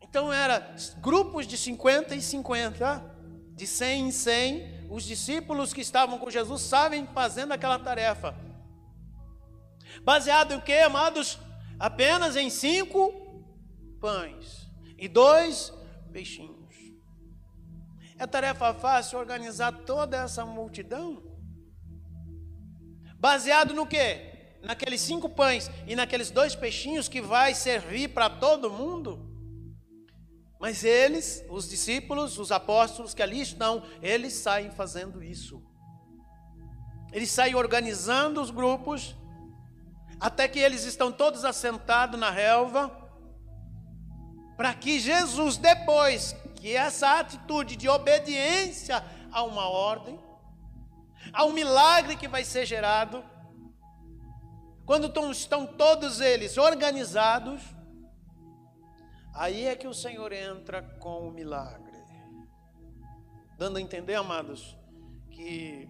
Então 0.00 0.32
era 0.32 0.76
grupos 1.00 1.44
de 1.44 1.58
50 1.58 2.14
e 2.14 2.22
50, 2.22 3.15
de 3.56 3.66
100 3.66 4.08
em 4.08 4.10
100, 4.10 4.86
os 4.90 5.02
discípulos 5.02 5.72
que 5.72 5.80
estavam 5.80 6.18
com 6.18 6.30
Jesus 6.30 6.60
sabem 6.60 7.06
fazendo 7.06 7.52
aquela 7.52 7.78
tarefa. 7.78 8.36
Baseado 10.02 10.52
em 10.52 10.60
que, 10.60 10.78
amados? 10.78 11.38
Apenas 11.80 12.36
em 12.36 12.50
cinco 12.50 13.14
pães 13.98 14.70
e 14.98 15.08
dois 15.08 15.72
peixinhos. 16.12 16.76
É 18.18 18.26
tarefa 18.26 18.74
fácil 18.74 19.18
organizar 19.18 19.72
toda 19.72 20.18
essa 20.18 20.44
multidão? 20.44 21.22
Baseado 23.18 23.72
no 23.72 23.86
que? 23.86 24.58
Naqueles 24.62 25.00
cinco 25.00 25.30
pães 25.30 25.70
e 25.86 25.96
naqueles 25.96 26.30
dois 26.30 26.54
peixinhos 26.54 27.08
que 27.08 27.22
vai 27.22 27.54
servir 27.54 28.08
para 28.08 28.28
todo 28.28 28.70
mundo? 28.70 29.25
Mas 30.66 30.82
eles, 30.82 31.44
os 31.48 31.68
discípulos, 31.68 32.40
os 32.40 32.50
apóstolos 32.50 33.14
que 33.14 33.22
ali 33.22 33.40
estão, 33.40 33.84
eles 34.02 34.32
saem 34.32 34.68
fazendo 34.68 35.22
isso. 35.22 35.62
Ele 37.12 37.24
sai 37.24 37.54
organizando 37.54 38.42
os 38.42 38.50
grupos, 38.50 39.14
até 40.18 40.48
que 40.48 40.58
eles 40.58 40.82
estão 40.82 41.12
todos 41.12 41.44
assentados 41.44 42.18
na 42.18 42.30
relva, 42.30 42.90
para 44.56 44.74
que 44.74 44.98
Jesus, 44.98 45.56
depois 45.56 46.34
que 46.56 46.74
essa 46.74 47.20
atitude 47.20 47.76
de 47.76 47.88
obediência 47.88 49.04
a 49.30 49.44
uma 49.44 49.68
ordem, 49.68 50.18
a 51.32 51.44
um 51.44 51.52
milagre 51.52 52.16
que 52.16 52.26
vai 52.26 52.42
ser 52.42 52.66
gerado, 52.66 53.24
quando 54.84 55.30
estão 55.30 55.64
todos 55.64 56.20
eles 56.20 56.58
organizados, 56.58 57.75
aí 59.36 59.66
é 59.66 59.76
que 59.76 59.86
o 59.86 59.94
Senhor 59.94 60.32
entra 60.32 60.82
com 60.82 61.28
o 61.28 61.30
milagre. 61.30 61.96
Dando 63.58 63.78
a 63.78 63.80
entender, 63.80 64.14
amados, 64.14 64.76
que 65.30 65.88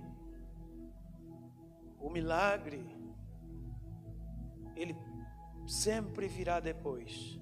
o 1.98 2.10
milagre, 2.10 2.84
ele 4.76 4.96
sempre 5.66 6.28
virá 6.28 6.60
depois 6.60 7.40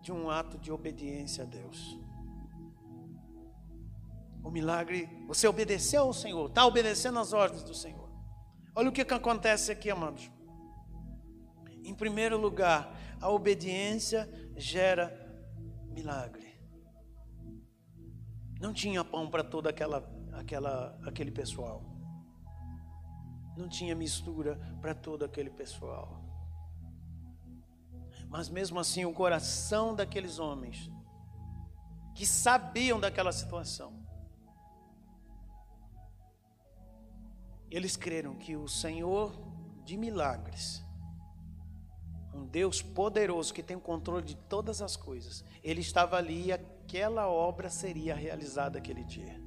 de 0.00 0.12
um 0.12 0.30
ato 0.30 0.58
de 0.58 0.70
obediência 0.70 1.44
a 1.44 1.46
Deus. 1.46 1.98
O 4.44 4.50
milagre, 4.50 5.08
você 5.26 5.46
obedeceu 5.46 6.02
ao 6.02 6.12
Senhor, 6.12 6.48
está 6.48 6.66
obedecendo 6.66 7.18
às 7.18 7.32
ordens 7.32 7.62
do 7.62 7.74
Senhor. 7.74 8.10
Olha 8.74 8.88
o 8.88 8.92
que, 8.92 9.04
que 9.04 9.14
acontece 9.14 9.70
aqui, 9.70 9.90
amados. 9.90 10.30
Em 11.84 11.94
primeiro 11.94 12.36
lugar, 12.36 12.96
a 13.20 13.28
obediência 13.30 14.28
gera 14.56 15.10
milagre. 15.88 16.60
Não 18.60 18.72
tinha 18.72 19.04
pão 19.04 19.28
para 19.28 19.42
toda 19.42 19.70
aquela, 19.70 20.08
aquela, 20.32 20.98
aquele 21.04 21.30
pessoal. 21.30 21.82
Não 23.56 23.68
tinha 23.68 23.94
mistura 23.94 24.56
para 24.80 24.94
todo 24.94 25.24
aquele 25.24 25.50
pessoal. 25.50 26.22
Mas 28.28 28.48
mesmo 28.48 28.78
assim, 28.78 29.04
o 29.04 29.12
coração 29.12 29.94
daqueles 29.94 30.38
homens 30.38 30.90
que 32.14 32.24
sabiam 32.24 33.00
daquela 33.00 33.32
situação, 33.32 34.02
eles 37.70 37.96
creram 37.96 38.36
que 38.36 38.54
o 38.56 38.68
Senhor 38.68 39.32
de 39.84 39.96
milagres, 39.96 40.84
um 42.32 42.46
Deus 42.46 42.80
poderoso 42.80 43.52
que 43.52 43.62
tem 43.62 43.76
o 43.76 43.80
controle 43.80 44.24
de 44.24 44.36
todas 44.36 44.80
as 44.80 44.96
coisas, 44.96 45.44
ele 45.62 45.80
estava 45.80 46.16
ali 46.16 46.46
e 46.46 46.52
aquela 46.52 47.28
obra 47.28 47.68
seria 47.68 48.14
realizada 48.14 48.78
aquele 48.78 49.04
dia. 49.04 49.40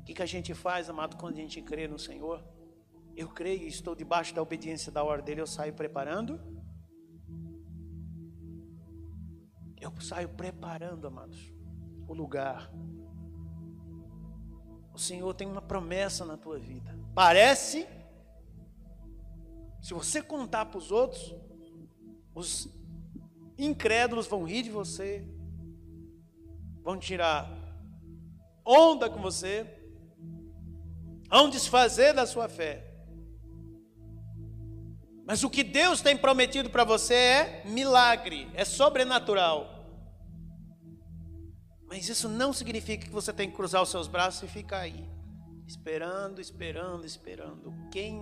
O 0.00 0.04
que, 0.04 0.14
que 0.14 0.22
a 0.22 0.26
gente 0.26 0.54
faz, 0.54 0.88
amado, 0.88 1.16
quando 1.16 1.34
a 1.34 1.40
gente 1.40 1.60
crê 1.62 1.88
no 1.88 1.98
Senhor? 1.98 2.44
Eu 3.16 3.28
creio 3.28 3.62
e 3.62 3.68
estou 3.68 3.94
debaixo 3.94 4.34
da 4.34 4.42
obediência 4.42 4.92
da 4.92 5.02
ordem 5.02 5.24
dele, 5.24 5.40
eu 5.40 5.46
saio 5.46 5.72
preparando. 5.72 6.38
Eu 9.80 9.92
saio 10.00 10.28
preparando, 10.28 11.06
amados, 11.06 11.52
o 12.08 12.14
lugar, 12.14 12.70
o 14.96 14.98
Senhor 14.98 15.32
tem 15.34 15.46
uma 15.46 15.60
promessa 15.60 16.24
na 16.24 16.38
tua 16.38 16.58
vida. 16.58 16.98
Parece, 17.14 17.86
se 19.86 19.94
você 19.94 20.20
contar 20.20 20.66
para 20.66 20.78
os 20.78 20.90
outros, 20.90 21.32
os 22.34 22.68
incrédulos 23.56 24.26
vão 24.26 24.42
rir 24.42 24.64
de 24.64 24.70
você, 24.70 25.24
vão 26.82 26.98
tirar 26.98 27.48
onda 28.64 29.08
com 29.08 29.22
você, 29.22 29.64
vão 31.28 31.48
desfazer 31.48 32.12
da 32.12 32.26
sua 32.26 32.48
fé. 32.48 32.84
Mas 35.24 35.44
o 35.44 35.48
que 35.48 35.62
Deus 35.62 36.00
tem 36.00 36.16
prometido 36.16 36.68
para 36.68 36.82
você 36.82 37.14
é 37.14 37.62
milagre, 37.64 38.50
é 38.54 38.64
sobrenatural. 38.64 39.86
Mas 41.86 42.08
isso 42.08 42.28
não 42.28 42.52
significa 42.52 43.06
que 43.06 43.12
você 43.12 43.32
tem 43.32 43.48
que 43.48 43.54
cruzar 43.54 43.80
os 43.84 43.90
seus 43.90 44.08
braços 44.08 44.42
e 44.50 44.52
ficar 44.52 44.80
aí, 44.80 45.08
esperando, 45.64 46.40
esperando, 46.40 47.06
esperando. 47.06 47.72
Quem 47.92 48.20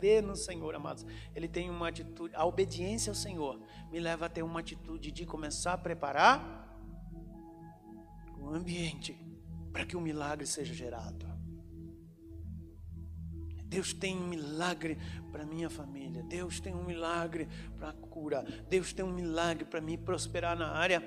crê 0.00 0.22
no 0.22 0.34
Senhor, 0.34 0.74
amados, 0.74 1.04
ele 1.34 1.46
tem 1.46 1.68
uma 1.68 1.88
atitude, 1.88 2.34
a 2.34 2.46
obediência 2.46 3.10
ao 3.10 3.14
Senhor 3.14 3.60
me 3.92 4.00
leva 4.00 4.26
a 4.26 4.28
ter 4.30 4.42
uma 4.42 4.60
atitude 4.60 5.12
de 5.12 5.26
começar 5.26 5.74
a 5.74 5.78
preparar 5.78 6.66
o 8.38 8.48
ambiente 8.48 9.14
para 9.70 9.84
que 9.84 9.98
o 9.98 10.00
milagre 10.00 10.46
seja 10.46 10.72
gerado. 10.72 11.28
Deus 13.66 13.92
tem 13.92 14.16
um 14.16 14.26
milagre 14.26 14.96
para 15.30 15.44
minha 15.44 15.68
família. 15.68 16.22
Deus 16.22 16.58
tem 16.58 16.74
um 16.74 16.82
milagre 16.82 17.46
para 17.78 17.92
cura. 17.92 18.42
Deus 18.68 18.92
tem 18.94 19.04
um 19.04 19.12
milagre 19.12 19.66
para 19.66 19.82
me 19.82 19.98
prosperar 19.98 20.56
na 20.56 20.72
área 20.72 21.06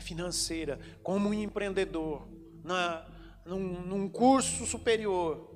financeira, 0.00 0.78
como 1.02 1.30
um 1.30 1.34
empreendedor, 1.34 2.28
na, 2.62 3.04
num, 3.44 3.82
num 3.82 4.08
curso 4.08 4.64
superior, 4.64 5.50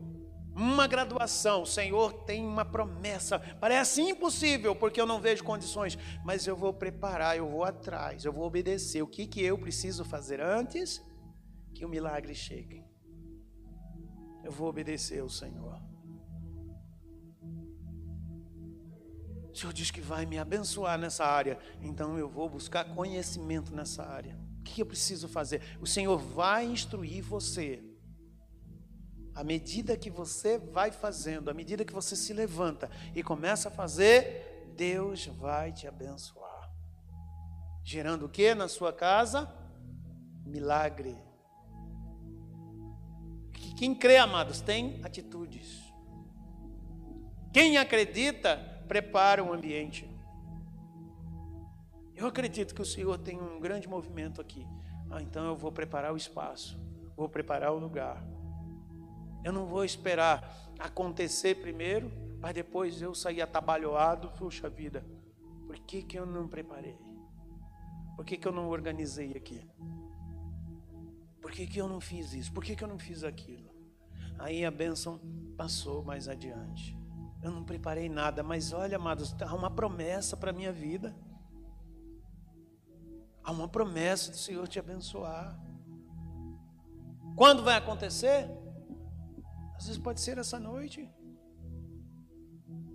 uma 0.54 0.86
graduação, 0.86 1.62
o 1.62 1.66
Senhor 1.66 2.12
tem 2.24 2.46
uma 2.46 2.64
promessa. 2.64 3.38
Parece 3.60 4.02
impossível, 4.02 4.74
porque 4.76 5.00
eu 5.00 5.06
não 5.06 5.20
vejo 5.20 5.42
condições, 5.42 5.98
mas 6.24 6.46
eu 6.46 6.54
vou 6.54 6.74
preparar, 6.74 7.36
eu 7.36 7.48
vou 7.48 7.64
atrás, 7.64 8.24
eu 8.24 8.32
vou 8.32 8.44
obedecer. 8.44 9.02
O 9.02 9.06
que, 9.06 9.26
que 9.26 9.42
eu 9.42 9.56
preciso 9.56 10.04
fazer 10.04 10.40
antes 10.40 11.02
que 11.74 11.84
o 11.84 11.88
milagre 11.88 12.34
chegue? 12.34 12.84
Eu 14.44 14.52
vou 14.52 14.68
obedecer 14.68 15.20
ao 15.20 15.28
Senhor. 15.28 15.80
O 19.52 19.56
Senhor 19.56 19.72
diz 19.72 19.90
que 19.90 20.00
vai 20.00 20.24
me 20.24 20.38
abençoar 20.38 20.98
nessa 20.98 21.24
área, 21.24 21.58
então 21.80 22.18
eu 22.18 22.28
vou 22.28 22.48
buscar 22.48 22.84
conhecimento 22.94 23.74
nessa 23.74 24.02
área. 24.02 24.38
O 24.60 24.62
que 24.62 24.80
eu 24.80 24.86
preciso 24.86 25.28
fazer? 25.28 25.62
O 25.80 25.86
Senhor 25.86 26.16
vai 26.18 26.64
instruir 26.64 27.22
você. 27.22 27.82
À 29.34 29.42
medida 29.42 29.96
que 29.96 30.10
você 30.10 30.58
vai 30.58 30.90
fazendo, 30.90 31.50
à 31.50 31.54
medida 31.54 31.84
que 31.84 31.92
você 31.92 32.14
se 32.14 32.32
levanta 32.32 32.90
e 33.14 33.22
começa 33.22 33.68
a 33.68 33.72
fazer, 33.72 34.72
Deus 34.76 35.26
vai 35.26 35.72
te 35.72 35.86
abençoar. 35.86 36.70
Gerando 37.82 38.26
o 38.26 38.28
que 38.28 38.54
na 38.54 38.68
sua 38.68 38.92
casa? 38.92 39.50
Milagre. 40.44 41.16
Quem 43.76 43.94
crê, 43.94 44.18
amados, 44.18 44.60
tem 44.60 45.00
atitudes. 45.02 45.92
Quem 47.52 47.78
acredita, 47.78 48.56
prepara 48.86 49.42
o 49.42 49.52
ambiente. 49.52 50.08
Eu 52.14 52.26
acredito 52.26 52.74
que 52.74 52.82
o 52.82 52.86
Senhor 52.86 53.18
tem 53.18 53.40
um 53.40 53.58
grande 53.58 53.88
movimento 53.88 54.40
aqui. 54.40 54.66
Ah, 55.10 55.20
então 55.20 55.44
eu 55.46 55.56
vou 55.56 55.72
preparar 55.72 56.12
o 56.12 56.16
espaço, 56.16 56.80
vou 57.16 57.28
preparar 57.28 57.72
o 57.72 57.78
lugar. 57.78 58.24
Eu 59.44 59.52
não 59.52 59.66
vou 59.66 59.84
esperar 59.84 60.72
acontecer 60.78 61.56
primeiro, 61.56 62.10
para 62.40 62.52
depois 62.52 63.00
eu 63.00 63.14
sair 63.14 63.40
atabalhoado. 63.40 64.30
Puxa 64.30 64.68
vida, 64.68 65.04
por 65.66 65.78
que, 65.78 66.02
que 66.02 66.18
eu 66.18 66.26
não 66.26 66.48
preparei? 66.48 66.98
Por 68.16 68.24
que, 68.24 68.36
que 68.36 68.46
eu 68.46 68.52
não 68.52 68.68
organizei 68.68 69.32
aqui? 69.32 69.66
Por 71.40 71.50
que, 71.50 71.66
que 71.66 71.80
eu 71.80 71.88
não 71.88 72.00
fiz 72.00 72.32
isso? 72.32 72.52
Por 72.52 72.62
que, 72.62 72.76
que 72.76 72.84
eu 72.84 72.88
não 72.88 72.98
fiz 72.98 73.24
aquilo? 73.24 73.70
Aí 74.38 74.64
a 74.64 74.70
bênção 74.70 75.20
passou 75.56 76.04
mais 76.04 76.28
adiante. 76.28 76.96
Eu 77.42 77.50
não 77.50 77.64
preparei 77.64 78.08
nada, 78.08 78.42
mas 78.42 78.72
olha, 78.72 78.96
amados, 78.96 79.34
há 79.40 79.54
uma 79.54 79.70
promessa 79.70 80.36
para 80.36 80.50
a 80.50 80.52
minha 80.52 80.72
vida. 80.72 81.14
Há 83.42 83.50
uma 83.50 83.66
promessa 83.66 84.30
do 84.30 84.36
Senhor 84.36 84.68
te 84.68 84.78
abençoar. 84.78 85.58
Quando 87.34 87.64
vai 87.64 87.76
acontecer? 87.76 88.48
Às 89.82 89.88
vezes 89.88 90.00
pode 90.00 90.20
ser 90.20 90.38
essa 90.38 90.60
noite. 90.60 91.10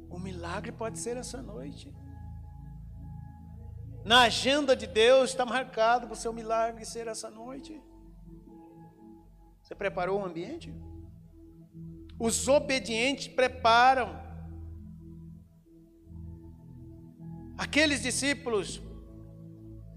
O 0.09 0.17
milagre 0.17 0.71
pode 0.71 0.97
ser 0.97 1.17
essa 1.17 1.41
noite. 1.41 1.93
Na 4.05 4.21
agenda 4.21 4.73
de 4.73 4.87
Deus 4.87 5.31
está 5.31 5.45
marcado 5.45 6.07
para 6.07 6.13
o 6.13 6.15
seu 6.15 6.31
milagre 6.31 6.85
ser 6.85 7.07
essa 7.07 7.29
noite. 7.29 7.77
Você 9.61 9.75
preparou 9.75 10.21
o 10.21 10.25
ambiente? 10.25 10.73
Os 12.17 12.47
obedientes 12.47 13.27
preparam. 13.27 14.07
Aqueles 17.57 18.01
discípulos 18.01 18.81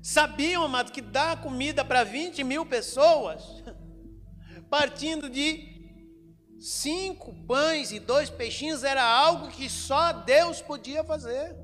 sabiam, 0.03 0.65
amado, 0.65 0.91
que 0.91 1.01
dar 1.01 1.41
comida 1.41 1.85
para 1.85 2.03
20 2.03 2.43
mil 2.43 2.67
pessoas, 2.67 3.63
partindo 4.69 5.31
de 5.31 5.70
cinco 6.61 7.35
pães 7.47 7.91
e 7.91 7.99
dois 7.99 8.29
peixinhos, 8.29 8.85
era 8.85 9.03
algo 9.03 9.49
que 9.49 9.69
só 9.69 10.13
Deus 10.13 10.61
podia 10.61 11.03
fazer. 11.03 11.57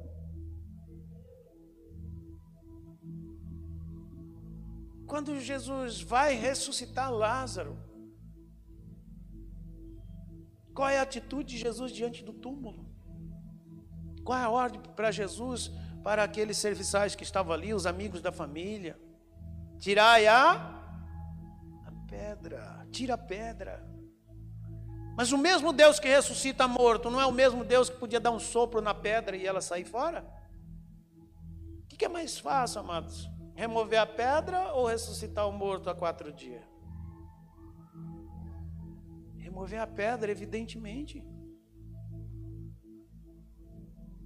Quando 5.07 5.39
Jesus 5.39 6.01
vai 6.01 6.35
ressuscitar 6.35 7.13
Lázaro, 7.13 7.87
Qual 10.77 10.91
é 10.91 10.99
a 10.99 11.03
atitude 11.03 11.55
de 11.55 11.59
Jesus 11.59 11.91
diante 11.91 12.23
do 12.23 12.35
túmulo? 12.35 12.87
Qual 14.23 14.39
é 14.39 14.43
a 14.43 14.51
ordem 14.51 14.79
para 14.95 15.11
Jesus, 15.11 15.73
para 16.05 16.23
aqueles 16.23 16.59
serviçais 16.59 17.15
que 17.15 17.23
estavam 17.23 17.55
ali, 17.55 17.73
os 17.73 17.87
amigos 17.87 18.21
da 18.21 18.31
família? 18.31 19.01
Tirai 19.79 20.27
a, 20.27 20.53
a 21.87 21.93
pedra, 22.07 22.87
tira 22.93 23.15
a 23.15 23.19
pedra. 23.19 23.96
Mas 25.17 25.33
o 25.33 25.39
mesmo 25.39 25.73
Deus 25.73 25.99
que 25.99 26.09
ressuscita 26.09 26.69
morto, 26.69 27.11
não 27.11 27.19
é 27.19 27.25
o 27.25 27.33
mesmo 27.33 27.65
Deus 27.65 27.89
que 27.89 27.97
podia 27.97 28.21
dar 28.21 28.31
um 28.31 28.39
sopro 28.39 28.83
na 28.83 28.93
pedra 28.93 29.35
e 29.35 29.47
ela 29.47 29.63
sair 29.63 29.85
fora? 29.85 30.23
O 31.85 31.87
que 31.87 32.05
é 32.05 32.09
mais 32.09 32.39
fácil, 32.39 32.81
amados? 32.81 33.27
Remover 33.55 33.99
a 33.99 34.07
pedra 34.07 34.75
ou 34.75 34.85
ressuscitar 34.85 35.49
o 35.49 35.53
morto 35.53 35.89
há 35.89 35.95
quatro 35.95 36.31
dias? 36.31 36.63
Remover 39.39 39.81
a 39.81 39.87
pedra, 39.87 40.31
evidentemente. 40.31 41.25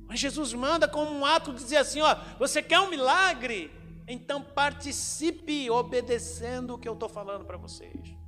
Mas 0.09 0.19
Jesus 0.19 0.53
manda 0.53 0.89
como 0.89 1.13
um 1.13 1.25
ato 1.25 1.55
dizer 1.55 1.77
assim: 1.77 2.01
ó, 2.01 2.17
você 2.37 2.61
quer 2.61 2.81
um 2.81 2.91
milagre? 2.91 3.71
Então 4.09 4.43
participe 4.43 5.71
obedecendo 5.71 6.75
o 6.75 6.79
que 6.79 6.89
eu 6.89 6.95
estou 6.95 7.09
falando 7.09 7.45
para 7.45 7.57
vocês. 7.57 8.20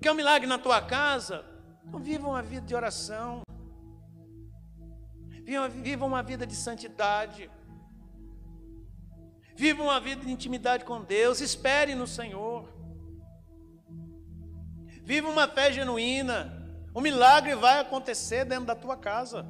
Quer 0.00 0.12
um 0.12 0.14
milagre 0.14 0.46
na 0.46 0.58
tua 0.58 0.80
casa? 0.80 1.44
Então 1.84 2.00
viva 2.00 2.26
uma 2.26 2.42
vida 2.42 2.66
de 2.66 2.74
oração. 2.74 3.42
Viva, 5.82 6.04
uma 6.04 6.22
vida 6.22 6.46
de 6.46 6.54
santidade. 6.54 7.50
Viva 9.56 9.82
uma 9.82 10.00
vida 10.00 10.24
de 10.24 10.30
intimidade 10.30 10.84
com 10.84 11.02
Deus. 11.02 11.40
Espere 11.40 11.94
no 11.94 12.06
Senhor. 12.06 12.68
Viva 15.02 15.28
uma 15.28 15.48
fé 15.48 15.72
genuína. 15.72 16.56
O 16.94 17.00
milagre 17.00 17.54
vai 17.54 17.80
acontecer 17.80 18.44
dentro 18.44 18.66
da 18.66 18.74
tua 18.74 18.96
casa. 18.96 19.46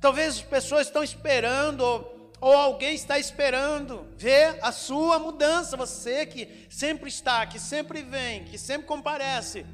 Talvez 0.00 0.36
as 0.36 0.42
pessoas 0.42 0.88
estão 0.88 1.02
esperando 1.02 2.17
ou 2.40 2.52
alguém 2.52 2.94
está 2.94 3.18
esperando 3.18 4.06
ver 4.16 4.58
a 4.62 4.72
sua 4.72 5.18
mudança. 5.18 5.76
Você 5.76 6.26
que 6.26 6.66
sempre 6.70 7.08
está, 7.08 7.46
que 7.46 7.58
sempre 7.58 8.02
vem, 8.02 8.44
que 8.44 8.58
sempre 8.58 8.86
comparece, 8.86 9.66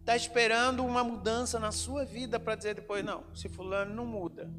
está 0.00 0.16
esperando 0.16 0.84
uma 0.84 1.04
mudança 1.04 1.58
na 1.58 1.70
sua 1.70 2.04
vida 2.04 2.40
para 2.40 2.54
dizer 2.54 2.74
depois: 2.74 3.04
não, 3.04 3.24
se 3.34 3.48
Fulano 3.48 3.94
não 3.94 4.06
muda, 4.06 4.50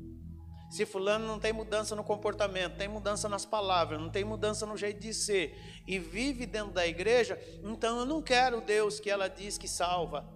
se 0.69 0.85
Fulano 0.85 1.25
não 1.25 1.39
tem 1.39 1.51
mudança 1.51 1.95
no 1.95 2.03
comportamento, 2.03 2.77
tem 2.77 2.87
mudança 2.87 3.27
nas 3.27 3.45
palavras, 3.45 3.99
não 3.99 4.09
tem 4.09 4.23
mudança 4.23 4.65
no 4.65 4.77
jeito 4.77 4.99
de 4.99 5.13
ser, 5.13 5.57
e 5.87 5.97
vive 5.97 6.45
dentro 6.45 6.71
da 6.71 6.85
igreja, 6.85 7.39
então 7.63 7.99
eu 7.99 8.05
não 8.05 8.21
quero 8.21 8.61
Deus 8.61 8.99
que 8.99 9.09
ela 9.09 9.27
diz 9.27 9.57
que 9.57 9.67
salva, 9.67 10.29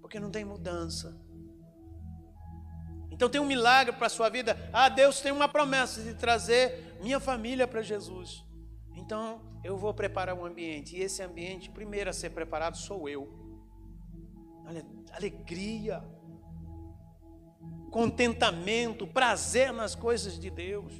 porque 0.00 0.20
não 0.20 0.30
tem 0.30 0.44
mudança. 0.44 1.20
Então 3.12 3.28
tem 3.28 3.40
um 3.40 3.44
milagre 3.44 3.94
para 3.94 4.06
a 4.06 4.10
sua 4.10 4.30
vida. 4.30 4.56
Ah, 4.72 4.88
Deus 4.88 5.20
tem 5.20 5.30
uma 5.30 5.46
promessa 5.46 6.02
de 6.02 6.14
trazer 6.14 6.96
minha 7.02 7.20
família 7.20 7.68
para 7.68 7.82
Jesus. 7.82 8.42
Então 8.96 9.42
eu 9.62 9.76
vou 9.76 9.92
preparar 9.92 10.34
um 10.34 10.44
ambiente. 10.46 10.96
E 10.96 11.02
esse 11.02 11.22
ambiente, 11.22 11.70
primeiro 11.70 12.08
a 12.08 12.12
ser 12.12 12.30
preparado, 12.30 12.76
sou 12.78 13.08
eu. 13.08 13.30
Alegria, 15.12 16.02
contentamento, 17.90 19.06
prazer 19.06 19.72
nas 19.74 19.94
coisas 19.94 20.38
de 20.38 20.48
Deus. 20.48 20.94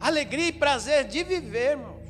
Alegria 0.00 0.48
e 0.48 0.52
prazer 0.52 1.06
de 1.06 1.22
viver, 1.24 1.72
irmãos. 1.72 2.08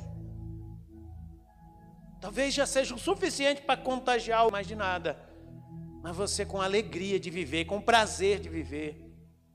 Talvez 2.21 2.55
já 2.55 2.67
seja 2.67 2.95
o 2.95 2.99
suficiente 2.99 3.63
para 3.63 3.77
contagiar 3.77 4.49
mais 4.51 4.67
de 4.67 4.77
nada 4.77 5.28
mas 6.03 6.17
você 6.17 6.45
com 6.45 6.61
alegria 6.61 7.19
de 7.19 7.31
viver, 7.31 7.65
com 7.65 7.81
prazer 7.81 8.41
de 8.41 8.49
viver, 8.49 9.05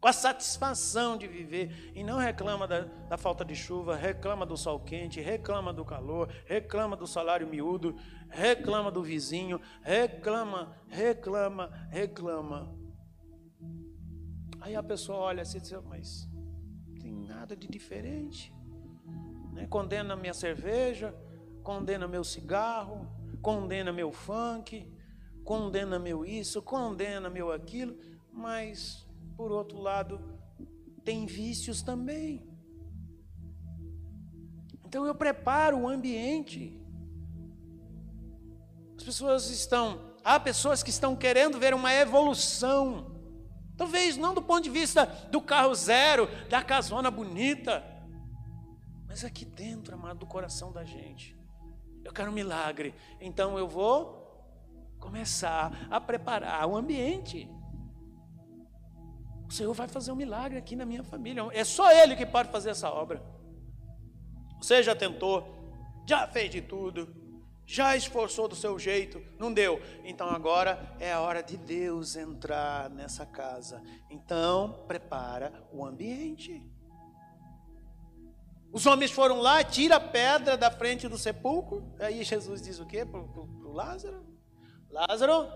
com 0.03 0.07
a 0.09 0.13
satisfação 0.13 1.17
de 1.17 1.27
viver, 1.27 1.93
e 1.95 2.03
não 2.03 2.17
reclama 2.17 2.67
da, 2.67 2.81
da, 2.81 3.17
falta 3.17 3.45
de 3.45 3.55
chuva, 3.55 3.95
reclama 3.95 4.45
do 4.45 4.57
sol 4.57 4.79
quente, 4.81 5.21
reclama 5.21 5.71
do 5.71 5.85
calor, 5.85 6.29
reclama 6.45 6.97
do 6.97 7.07
salário 7.07 7.47
miúdo, 7.47 7.95
reclama 8.29 8.91
do 8.91 9.01
vizinho, 9.01 9.61
reclama, 9.81 10.75
reclama, 10.89 11.71
reclama. 11.89 12.77
Aí 14.59 14.75
a 14.75 14.83
pessoa 14.83 15.19
olha 15.19 15.43
assim 15.43 15.59
e 15.59 15.61
diz, 15.61 15.71
mas 15.85 16.29
tem 16.99 17.13
nada 17.13 17.55
de 17.55 17.67
diferente. 17.67 18.53
Né? 19.53 19.67
Condena 19.67 20.17
minha 20.17 20.33
cerveja, 20.33 21.15
condena 21.63 22.09
meu 22.09 22.25
cigarro, 22.25 23.07
condena 23.41 23.93
meu 23.93 24.11
funk, 24.11 24.91
condena 25.43 25.99
meu 25.99 26.25
isso, 26.25 26.61
condena 26.61 27.29
meu 27.29 27.51
aquilo, 27.51 27.97
mas, 28.31 29.05
por 29.35 29.51
outro 29.51 29.79
lado, 29.79 30.19
tem 31.03 31.25
vícios 31.25 31.81
também. 31.81 32.47
Então 34.85 35.05
eu 35.05 35.15
preparo 35.15 35.77
o 35.77 35.87
ambiente. 35.87 36.79
As 38.95 39.03
pessoas 39.03 39.49
estão, 39.49 40.15
há 40.23 40.39
pessoas 40.39 40.81
que 40.81 40.89
estão 40.89 41.15
querendo 41.15 41.59
ver 41.59 41.73
uma 41.73 41.93
evolução. 41.93 43.11
Talvez 43.75 44.17
não 44.17 44.33
do 44.33 44.41
ponto 44.41 44.63
de 44.63 44.69
vista 44.69 45.05
do 45.31 45.41
carro 45.41 45.73
zero, 45.73 46.27
da 46.47 46.63
casona 46.63 47.09
bonita, 47.09 47.83
mas 49.07 49.23
aqui 49.23 49.45
dentro, 49.45 49.95
amado, 49.95 50.19
do 50.19 50.27
coração 50.27 50.71
da 50.71 50.83
gente. 50.83 51.35
Eu 52.03 52.13
quero 52.13 52.29
um 52.29 52.33
milagre, 52.33 52.93
então 53.19 53.57
eu 53.57 53.67
vou 53.67 54.22
começar 55.03 55.87
a 55.91 55.99
preparar 55.99 56.65
o 56.65 56.77
ambiente. 56.77 57.49
O 59.47 59.51
Senhor 59.51 59.73
vai 59.73 59.87
fazer 59.87 60.13
um 60.13 60.15
milagre 60.15 60.57
aqui 60.57 60.77
na 60.77 60.85
minha 60.85 61.03
família. 61.03 61.43
É 61.51 61.65
só 61.65 61.91
Ele 61.91 62.15
que 62.15 62.25
pode 62.25 62.49
fazer 62.49 62.69
essa 62.69 62.89
obra. 62.89 63.21
Você 64.61 64.81
já 64.81 64.95
tentou, 64.95 65.45
já 66.07 66.25
fez 66.25 66.49
de 66.49 66.61
tudo, 66.61 67.13
já 67.65 67.97
esforçou 67.97 68.47
do 68.47 68.55
seu 68.55 68.79
jeito, 68.79 69.21
não 69.37 69.53
deu. 69.53 69.81
Então 70.05 70.29
agora 70.29 70.95
é 70.99 71.11
a 71.11 71.19
hora 71.19 71.43
de 71.43 71.57
Deus 71.57 72.15
entrar 72.15 72.89
nessa 72.89 73.25
casa. 73.25 73.83
Então 74.09 74.85
prepara 74.87 75.67
o 75.71 75.85
ambiente. 75.85 76.65
Os 78.71 78.85
homens 78.85 79.11
foram 79.11 79.39
lá, 79.39 79.63
tira 79.63 79.97
a 79.97 79.99
pedra 79.99 80.57
da 80.57 80.71
frente 80.71 81.09
do 81.09 81.17
sepulcro. 81.17 81.93
Aí 81.99 82.23
Jesus 82.23 82.61
diz 82.61 82.79
o 82.79 82.85
quê 82.85 83.05
para 83.05 83.19
o 83.19 83.71
Lázaro? 83.71 84.32
Lázaro, 84.93 85.51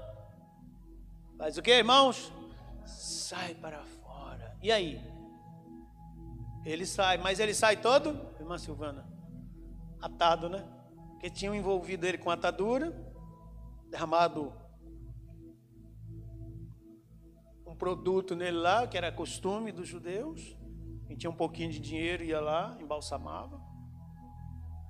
faz 1.37 1.59
o 1.59 1.61
que, 1.61 1.71
irmãos? 1.71 2.33
Sai 2.83 3.53
para 3.53 3.83
fora. 3.83 4.57
E 4.63 4.71
aí? 4.71 4.99
Ele 6.65 6.87
sai, 6.87 7.19
mas 7.19 7.39
ele 7.39 7.53
sai 7.53 7.77
todo, 7.77 8.19
irmã 8.39 8.57
Silvana, 8.57 9.07
atado, 10.01 10.49
né? 10.49 10.67
Porque 11.11 11.29
tinham 11.29 11.53
envolvido 11.53 12.07
ele 12.07 12.17
com 12.17 12.31
atadura, 12.31 12.91
derramado 13.91 14.51
um 17.63 17.75
produto 17.75 18.35
nele 18.35 18.57
lá, 18.57 18.87
que 18.87 18.97
era 18.97 19.11
costume 19.11 19.71
dos 19.71 19.87
judeus. 19.87 20.57
Quem 21.05 21.15
tinha 21.15 21.29
um 21.29 21.35
pouquinho 21.35 21.71
de 21.71 21.79
dinheiro 21.79 22.23
ia 22.23 22.41
lá, 22.41 22.75
embalsamava. 22.81 23.61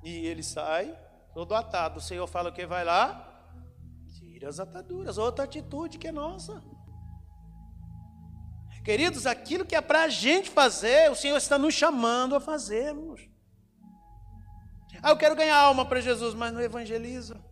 E 0.02 0.26
ele 0.26 0.42
sai, 0.42 0.98
todo 1.34 1.54
atado. 1.54 1.98
O 1.98 2.02
Senhor 2.02 2.26
fala 2.28 2.50
que 2.50 2.66
vai 2.66 2.86
lá, 2.86 3.37
Tira 4.38 4.50
as 4.50 4.60
ataduras, 4.60 5.18
outra 5.18 5.46
atitude 5.46 5.98
que 5.98 6.10
é 6.10 6.12
nossa. 6.12 6.64
Queridos, 8.86 9.26
aquilo 9.26 9.66
que 9.66 9.76
é 9.76 9.82
para 9.82 10.04
a 10.04 10.10
gente 10.10 10.48
fazer, 10.52 11.10
o 11.10 11.16
Senhor 11.16 11.38
está 11.38 11.58
nos 11.58 11.74
chamando 11.74 12.36
a 12.36 12.40
fazermos. 12.40 13.28
Ah, 15.02 15.10
eu 15.10 15.18
quero 15.18 15.36
ganhar 15.36 15.58
alma 15.58 15.86
para 15.86 16.00
Jesus, 16.02 16.36
mas 16.36 16.54
não 16.54 16.62
evangeliza. 16.62 17.44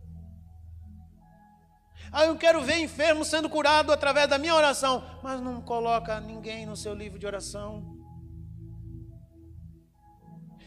Ah, 2.12 2.26
eu 2.26 2.38
quero 2.38 2.62
ver 2.62 2.78
enfermo 2.78 3.26
sendo 3.26 3.50
curado 3.50 3.92
através 3.92 4.30
da 4.30 4.38
minha 4.38 4.54
oração, 4.54 5.04
mas 5.24 5.42
não 5.42 5.64
coloca 5.64 6.20
ninguém 6.20 6.68
no 6.68 6.78
seu 6.78 6.94
livro 6.94 7.18
de 7.18 7.26
oração. 7.26 7.98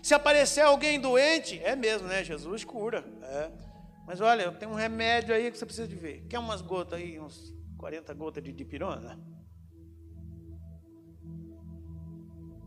Se 0.03 0.15
aparecer 0.15 0.63
alguém 0.63 1.01
doente, 1.01 1.63
é 1.63 1.77
mesmo, 1.77 2.09
né? 2.09 2.25
Jesus 2.25 2.65
cura. 2.65 3.05
É. 3.23 3.68
Mas 4.09 4.23
olha, 4.23 4.51
tem 4.51 4.67
um 4.67 4.73
remédio 4.75 5.35
aí 5.35 5.51
que 5.51 5.59
você 5.59 5.67
precisa 5.67 5.87
de 5.87 5.95
ver. 5.95 6.27
Quer 6.31 6.39
umas 6.39 6.63
gotas 6.63 6.99
aí, 6.99 7.21
uns 7.21 7.55
40 7.77 8.15
gotas 8.15 8.43
de 8.43 8.51
dipirona? 8.53 9.21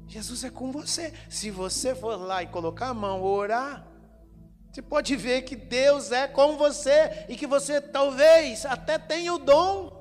Jesus 0.07 0.43
é 0.43 0.51
com 0.51 0.71
você. 0.71 1.11
Se 1.27 1.49
você 1.49 1.95
for 1.95 2.15
lá 2.15 2.43
e 2.43 2.47
colocar 2.47 2.89
a 2.89 2.93
mão, 2.93 3.23
orar, 3.23 3.87
você 4.71 4.83
pode 4.83 5.15
ver 5.15 5.41
que 5.41 5.55
Deus 5.55 6.11
é 6.11 6.27
com 6.27 6.57
você 6.57 7.25
e 7.27 7.35
que 7.35 7.47
você 7.47 7.81
talvez 7.81 8.63
até 8.63 8.99
tenha 8.99 9.33
o 9.33 9.39
dom. 9.39 9.99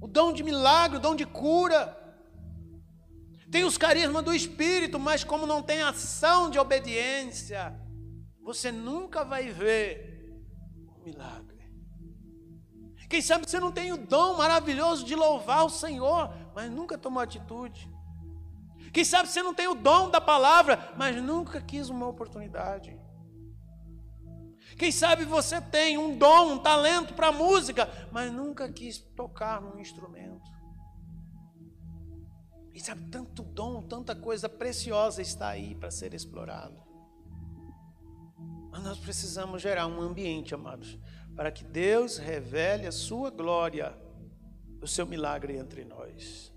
O 0.00 0.06
dom 0.06 0.32
de 0.32 0.44
milagre, 0.44 0.98
o 0.98 1.00
dom 1.00 1.16
de 1.16 1.26
cura. 1.26 1.98
Tem 3.50 3.64
os 3.64 3.76
carismas 3.76 4.22
do 4.22 4.32
Espírito, 4.32 4.96
mas 4.96 5.24
como 5.24 5.44
não 5.44 5.60
tem 5.60 5.82
ação 5.82 6.48
de 6.48 6.58
obediência, 6.60 7.84
você 8.46 8.70
nunca 8.70 9.24
vai 9.24 9.48
ver 9.48 10.32
milagre. 11.04 11.68
Quem 13.10 13.20
sabe 13.20 13.44
você 13.44 13.58
não 13.58 13.72
tem 13.72 13.92
o 13.92 13.96
dom 13.96 14.36
maravilhoso 14.36 15.04
de 15.04 15.16
louvar 15.16 15.66
o 15.66 15.68
Senhor, 15.68 16.32
mas 16.54 16.70
nunca 16.70 16.96
tomou 16.96 17.20
atitude. 17.20 17.90
Quem 18.92 19.04
sabe 19.04 19.28
você 19.28 19.42
não 19.42 19.52
tem 19.52 19.66
o 19.66 19.74
dom 19.74 20.10
da 20.10 20.20
palavra, 20.20 20.94
mas 20.96 21.20
nunca 21.20 21.60
quis 21.60 21.88
uma 21.88 22.06
oportunidade. 22.06 22.96
Quem 24.78 24.92
sabe 24.92 25.24
você 25.24 25.60
tem 25.60 25.98
um 25.98 26.16
dom, 26.16 26.52
um 26.52 26.58
talento 26.58 27.14
para 27.14 27.32
música, 27.32 27.90
mas 28.12 28.32
nunca 28.32 28.72
quis 28.72 28.98
tocar 29.16 29.60
num 29.60 29.80
instrumento. 29.80 30.48
E 32.72 32.78
sabe, 32.78 33.10
tanto 33.10 33.42
dom, 33.42 33.82
tanta 33.82 34.14
coisa 34.14 34.48
preciosa 34.48 35.20
está 35.20 35.48
aí 35.48 35.74
para 35.74 35.90
ser 35.90 36.14
explorado. 36.14 36.85
Mas 38.76 38.84
nós 38.84 38.98
precisamos 38.98 39.62
gerar 39.62 39.86
um 39.86 40.02
ambiente, 40.02 40.54
amados, 40.54 40.98
para 41.34 41.50
que 41.50 41.64
Deus 41.64 42.18
revele 42.18 42.86
a 42.86 42.92
sua 42.92 43.30
glória, 43.30 43.96
o 44.82 44.86
seu 44.86 45.06
milagre 45.06 45.56
entre 45.56 45.82
nós. 45.82 46.52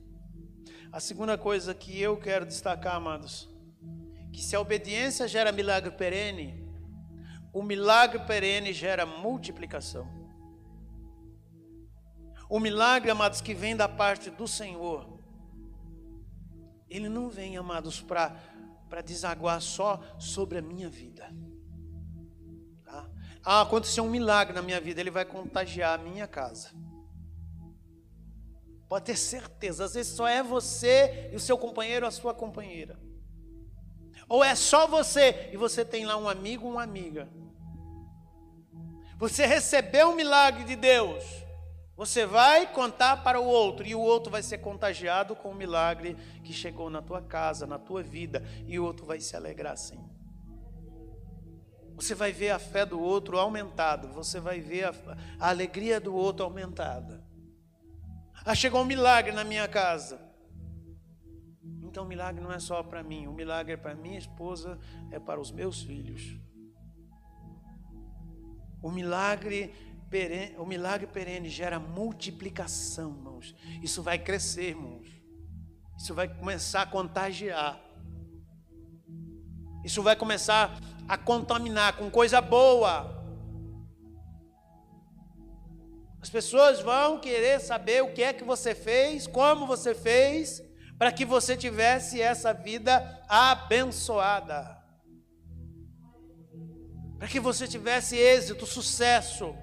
A 0.92 1.00
segunda 1.00 1.38
coisa 1.38 1.74
que 1.74 1.98
eu 1.98 2.18
quero 2.18 2.46
destacar, 2.46 2.96
amados, 2.96 3.50
que 4.34 4.42
se 4.42 4.54
a 4.54 4.60
obediência 4.60 5.30
gera 5.30 5.54
milagre 5.54 5.92
perene, 5.92 6.70
o 7.54 7.64
milagre 7.64 8.20
perene 8.26 8.74
gera 8.74 9.06
multiplicação. 9.06 10.06
O 12.50 12.60
milagre, 12.60 13.10
amados, 13.10 13.40
que 13.40 13.54
vem 13.54 13.78
da 13.78 13.88
parte 13.88 14.30
do 14.30 14.46
Senhor, 14.46 15.22
ele 16.90 17.08
não 17.08 17.30
vem, 17.30 17.56
amados, 17.56 18.02
para 18.02 19.02
desaguar 19.06 19.62
só 19.62 20.02
sobre 20.20 20.58
a 20.58 20.62
minha 20.62 20.90
vida. 20.90 21.34
Ah, 23.52 23.62
aconteceu 23.62 24.04
um 24.04 24.10
milagre 24.12 24.54
na 24.54 24.62
minha 24.62 24.80
vida, 24.80 25.02
ele 25.02 25.10
vai 25.10 25.26
contagiar 25.26 25.97
a 26.00 26.04
minha 26.04 26.28
casa. 26.28 26.70
Pode 28.88 29.06
ter 29.06 29.18
certeza, 29.18 29.86
às 29.86 29.95
vezes 29.95 30.16
só 30.16 30.28
é 30.28 30.43
você 30.43 31.32
e 31.34 31.36
o 31.36 31.39
seu 31.39 31.58
companheiro, 31.58 32.06
a 32.06 32.12
sua 32.12 32.32
companheira. 32.32 33.00
Ou 34.28 34.43
é 34.43 34.54
só 34.54 34.86
você 34.86 35.50
e 35.52 35.58
você 35.58 35.84
tem 35.84 36.06
lá 36.06 36.16
um 36.16 36.30
amigo, 36.30 36.70
uma 36.70 36.84
amiga. 36.84 37.28
Você 39.18 39.47
recebeu 39.47 40.10
um 40.10 40.16
milagre 40.16 40.64
de 40.64 40.76
Deus. 40.76 41.24
Você 41.97 42.28
vai 42.28 42.72
contar 42.72 43.24
para 43.24 43.39
o 43.39 43.45
outro 43.45 43.84
e 43.84 43.95
o 43.95 44.00
outro 44.00 44.32
vai 44.32 44.43
ser 44.43 44.60
contagiado 44.60 45.36
com 45.36 45.50
o 45.50 45.56
milagre 45.56 46.16
que 46.43 46.54
chegou 46.54 46.88
na 46.88 47.02
tua 47.02 47.24
casa, 47.24 47.66
na 47.66 47.80
tua 47.80 48.04
vida, 48.04 48.43
e 48.68 48.78
o 48.78 48.86
outro 48.86 49.08
vai 49.08 49.20
se 49.20 49.36
alegrar 49.36 49.76
sim. 49.76 50.09
Você 52.00 52.16
vai 52.16 52.32
ver 52.32 52.52
a 52.52 52.60
fé 52.60 52.86
do 52.86 52.97
outro 53.00 53.38
aumentada, 53.38 54.08
você 54.08 54.39
vai 54.39 54.62
ver 54.62 54.86
a, 54.86 54.93
a 55.38 55.50
alegria 55.50 56.00
do 56.00 56.16
outro 56.16 56.45
aumentada. 56.45 57.22
Ah, 58.45 58.56
chegou 58.56 58.82
um 58.82 58.86
milagre 58.86 59.34
na 59.34 59.43
minha 59.43 59.68
casa. 59.68 60.18
Então 61.84 62.06
o 62.06 62.08
milagre 62.08 62.41
não 62.41 62.54
é 62.54 62.60
só 62.60 62.82
para 62.82 63.04
mim, 63.04 63.28
o 63.28 63.34
milagre 63.34 63.74
é 63.74 63.78
para 63.78 63.93
minha 63.95 64.18
esposa, 64.18 64.80
é 65.12 65.20
para 65.20 65.41
os 65.41 65.52
meus 65.52 65.82
filhos. 65.82 66.39
O 68.82 68.89
milagre 68.89 69.74
perene, 70.10 70.56
o 70.58 70.66
milagre 70.66 71.06
perene 71.06 71.50
gera 71.50 71.80
multiplicação, 71.80 73.12
irmãos. 73.12 73.54
Isso 73.84 74.02
vai 74.02 74.18
crescer, 74.18 74.70
irmãos. 74.70 75.08
Isso 75.97 76.14
vai 76.14 76.30
começar 76.30 76.84
a 76.84 76.86
contagiar. 76.86 77.78
Isso 79.84 80.04
vai 80.04 80.16
começar 80.16 80.78
a 81.08 81.18
contaminar 81.18 81.98
com 81.98 82.12
coisa 82.12 82.42
boa. 82.42 83.18
As 86.22 86.30
pessoas 86.30 86.82
vão 86.82 87.20
querer 87.20 87.60
saber 87.62 88.04
o 88.04 88.14
que 88.14 88.22
é 88.22 88.34
que 88.34 88.44
você 88.44 88.76
fez, 88.76 89.26
como 89.26 89.66
você 89.66 89.96
fez, 89.96 90.62
para 90.98 91.14
que 91.14 91.24
você 91.24 91.56
tivesse 91.56 92.22
essa 92.22 92.54
vida 92.54 93.24
abençoada. 93.30 94.78
Para 97.18 97.28
que 97.28 97.40
você 97.40 97.68
tivesse 97.68 98.18
êxito, 98.18 98.66
sucesso. 98.66 99.56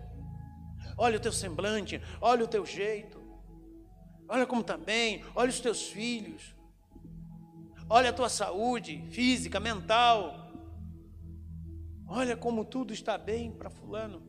Olha 0.97 1.19
o 1.19 1.21
teu 1.21 1.33
semblante, 1.33 2.01
olha 2.23 2.45
o 2.45 2.49
teu 2.49 2.65
jeito. 2.65 3.23
Olha 4.29 4.47
como 4.47 4.63
está 4.63 4.79
bem, 4.79 5.23
olha 5.35 5.51
os 5.51 5.61
teus 5.61 5.83
filhos. 5.89 6.56
Olha 7.89 8.11
a 8.11 8.13
tua 8.13 8.29
saúde 8.29 9.05
física, 9.11 9.61
mental. 9.61 10.51
Olha 12.09 12.37
como 12.37 12.65
tudo 12.65 12.93
está 12.93 13.17
bem 13.17 13.53
para 13.53 13.71
fulano. 13.71 14.23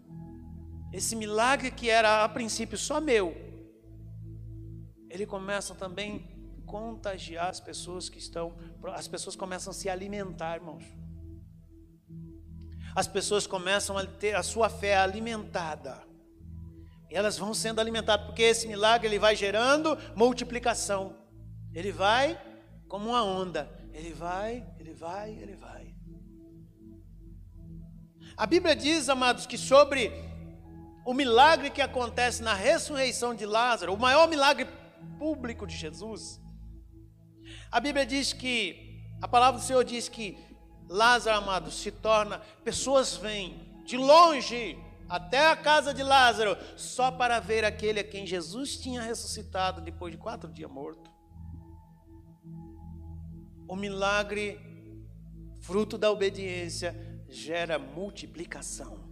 Esse 0.93 1.16
milagre 1.16 1.72
que 1.72 1.89
era 1.89 2.24
a 2.24 2.30
princípio 2.30 2.78
só 2.78 3.01
meu, 3.01 3.36
ele 5.10 5.26
começa 5.26 5.74
também 5.74 6.24
a 6.62 6.66
contagiar 6.66 7.49
as 7.49 7.60
pessoas 7.60 8.10
que 8.10 8.20
estão, 8.20 8.55
as 8.93 9.08
pessoas 9.08 9.36
começam 9.36 9.72
a 9.72 9.74
se 9.74 9.89
alimentar, 9.89 10.55
irmãos. 10.55 10.84
As 12.95 13.08
pessoas 13.08 13.47
começam 13.47 13.97
a 13.97 14.05
ter 14.05 14.36
a 14.36 14.43
sua 14.43 14.70
fé 14.70 14.97
alimentada. 14.97 16.03
E 17.10 17.16
elas 17.16 17.38
vão 17.38 17.53
sendo 17.53 17.80
alimentadas, 17.80 18.26
porque 18.28 18.43
esse 18.43 18.68
milagre 18.68 19.08
ele 19.08 19.20
vai 19.20 19.36
gerando 19.36 19.97
multiplicação. 20.16 21.16
Ele 21.74 21.91
vai 21.91 22.39
como 22.88 23.10
uma 23.10 23.24
onda. 23.24 23.70
Ele 23.94 24.14
vai, 24.14 24.66
ele 24.80 24.94
vai, 24.94 25.32
ele 25.32 25.56
vai. 25.56 25.96
A 28.36 28.46
Bíblia 28.46 28.76
diz, 28.76 29.10
amados, 29.10 29.46
que 29.46 29.58
sobre 29.58 30.12
o 31.06 31.14
milagre 31.14 31.70
que 31.70 31.82
acontece 31.82 32.44
na 32.44 32.54
ressurreição 32.54 33.34
de 33.34 33.46
Lázaro, 33.46 33.94
o 33.94 34.00
maior 34.00 34.28
milagre 34.28 34.68
público 35.18 35.66
de 35.66 35.76
Jesus, 35.76 36.40
a 37.72 37.80
Bíblia 37.80 38.06
diz 38.06 38.34
que, 38.34 39.02
a 39.22 39.28
palavra 39.28 39.60
do 39.60 39.66
Senhor 39.66 39.84
diz 39.84 40.08
que 40.08 40.38
Lázaro, 40.88 41.38
amado, 41.38 41.72
se 41.72 41.92
torna, 41.92 42.40
pessoas 42.64 43.16
vêm 43.16 43.82
de 43.86 43.98
longe 43.98 44.78
até 45.10 45.50
a 45.50 45.56
casa 45.56 45.94
de 45.94 46.04
Lázaro, 46.04 46.58
só 46.76 47.10
para 47.10 47.40
ver 47.40 47.66
aquele 47.66 48.00
a 48.00 48.04
quem 48.04 48.28
Jesus 48.28 48.78
tinha 48.78 49.02
ressuscitado 49.02 49.82
depois 49.82 50.12
de 50.12 50.18
quatro 50.18 50.52
dias 50.52 50.70
morto. 50.70 51.16
O 53.68 53.76
milagre, 53.76 54.59
fruto 55.59 55.97
da 55.97 56.11
obediência, 56.11 56.95
gera 57.28 57.78
multiplicação. 57.78 59.07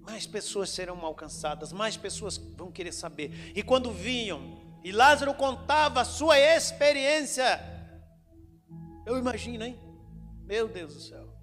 Mais 0.00 0.26
pessoas 0.26 0.70
serão 0.70 1.04
alcançadas, 1.04 1.72
mais 1.72 1.96
pessoas 1.96 2.36
vão 2.36 2.70
querer 2.70 2.92
saber. 2.92 3.52
E 3.56 3.62
quando 3.62 3.90
vinham, 3.90 4.78
e 4.84 4.92
Lázaro 4.92 5.34
contava 5.34 6.00
a 6.00 6.04
sua 6.04 6.38
experiência, 6.38 7.60
eu 9.04 9.18
imagino, 9.18 9.64
hein? 9.64 9.80
Meu 10.44 10.68
Deus 10.68 10.94
do 10.94 11.00
céu 11.00 11.36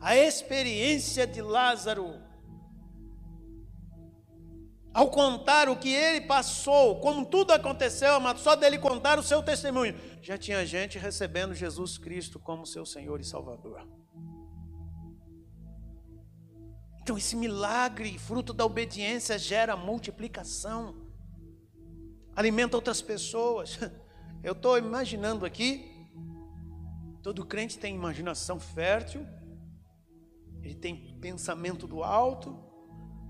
a 0.00 0.16
experiência 0.16 1.26
de 1.26 1.42
Lázaro. 1.42 2.14
Ao 4.96 5.10
contar 5.10 5.68
o 5.68 5.76
que 5.76 5.92
ele 5.92 6.22
passou, 6.22 6.98
como 7.00 7.26
tudo 7.26 7.52
aconteceu, 7.52 8.14
amado, 8.14 8.40
só 8.40 8.56
dele 8.56 8.78
contar 8.78 9.18
o 9.18 9.22
seu 9.22 9.42
testemunho, 9.42 9.94
já 10.22 10.38
tinha 10.38 10.64
gente 10.64 10.96
recebendo 10.96 11.52
Jesus 11.52 11.98
Cristo 11.98 12.38
como 12.38 12.64
seu 12.64 12.86
Senhor 12.86 13.20
e 13.20 13.24
Salvador. 13.24 13.86
Então, 17.02 17.18
esse 17.18 17.36
milagre, 17.36 18.18
fruto 18.18 18.54
da 18.54 18.64
obediência, 18.64 19.38
gera 19.38 19.76
multiplicação, 19.76 20.96
alimenta 22.34 22.78
outras 22.78 23.02
pessoas. 23.02 23.78
Eu 24.42 24.54
estou 24.54 24.78
imaginando 24.78 25.44
aqui, 25.44 26.08
todo 27.22 27.44
crente 27.44 27.78
tem 27.78 27.94
imaginação 27.94 28.58
fértil, 28.58 29.26
ele 30.62 30.74
tem 30.74 31.18
pensamento 31.20 31.86
do 31.86 32.02
alto. 32.02 32.65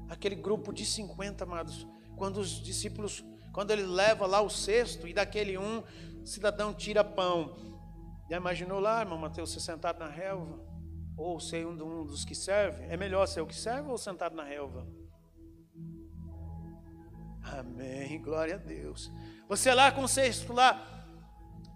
Aquele 0.08 0.36
grupo 0.36 0.72
de 0.72 0.84
50, 0.84 1.44
amados, 1.44 1.86
quando 2.16 2.38
os 2.38 2.62
discípulos, 2.62 3.24
quando 3.52 3.70
ele 3.70 3.84
leva 3.84 4.26
lá 4.26 4.40
o 4.40 4.48
cesto 4.48 5.06
e 5.08 5.12
daquele 5.12 5.58
um 5.58 5.82
cidadão 6.24 6.72
tira 6.72 7.02
pão. 7.02 7.56
Já 8.28 8.36
imaginou 8.36 8.80
lá, 8.80 9.00
irmão 9.00 9.18
Mateus, 9.18 9.52
você 9.52 9.60
sentado 9.60 9.98
na 9.98 10.08
relva? 10.08 10.60
Ou 11.16 11.40
ser 11.40 11.66
um 11.66 11.76
dos 12.04 12.24
que 12.24 12.34
serve? 12.34 12.84
É 12.84 12.96
melhor 12.96 13.26
ser 13.26 13.40
o 13.40 13.46
que 13.46 13.54
serve 13.54 13.90
ou 13.90 13.96
sentado 13.96 14.36
na 14.36 14.44
relva? 14.44 14.86
Amém, 17.42 18.20
glória 18.20 18.56
a 18.56 18.58
Deus. 18.58 19.10
Você 19.48 19.72
lá 19.72 19.92
com 19.92 20.02
o 20.02 20.08
cesto 20.08 20.52
lá, 20.52 21.06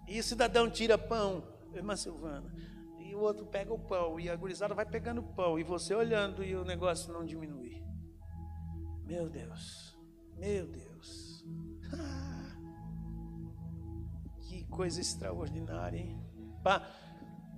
e 0.07 0.19
o 0.19 0.23
cidadão 0.23 0.69
tira 0.69 0.97
pão. 0.97 1.43
Irmã 1.73 1.95
Silvana, 1.95 2.53
e 2.99 3.15
o 3.15 3.19
outro 3.19 3.45
pega 3.45 3.73
o 3.73 3.79
pão, 3.79 4.19
e 4.19 4.29
a 4.29 4.35
gurizada 4.35 4.75
vai 4.75 4.85
pegando 4.85 5.21
o 5.21 5.33
pão, 5.33 5.57
e 5.57 5.63
você 5.63 5.95
olhando 5.95 6.43
e 6.43 6.53
o 6.53 6.65
negócio 6.65 7.13
não 7.13 7.25
diminui. 7.25 7.80
Meu 9.11 9.27
Deus, 9.27 9.93
meu 10.37 10.65
Deus. 10.65 11.43
Ah, 11.93 12.55
que 14.39 14.63
coisa 14.67 15.01
extraordinária, 15.01 15.99
hein? 15.99 16.17
Para 16.63 16.89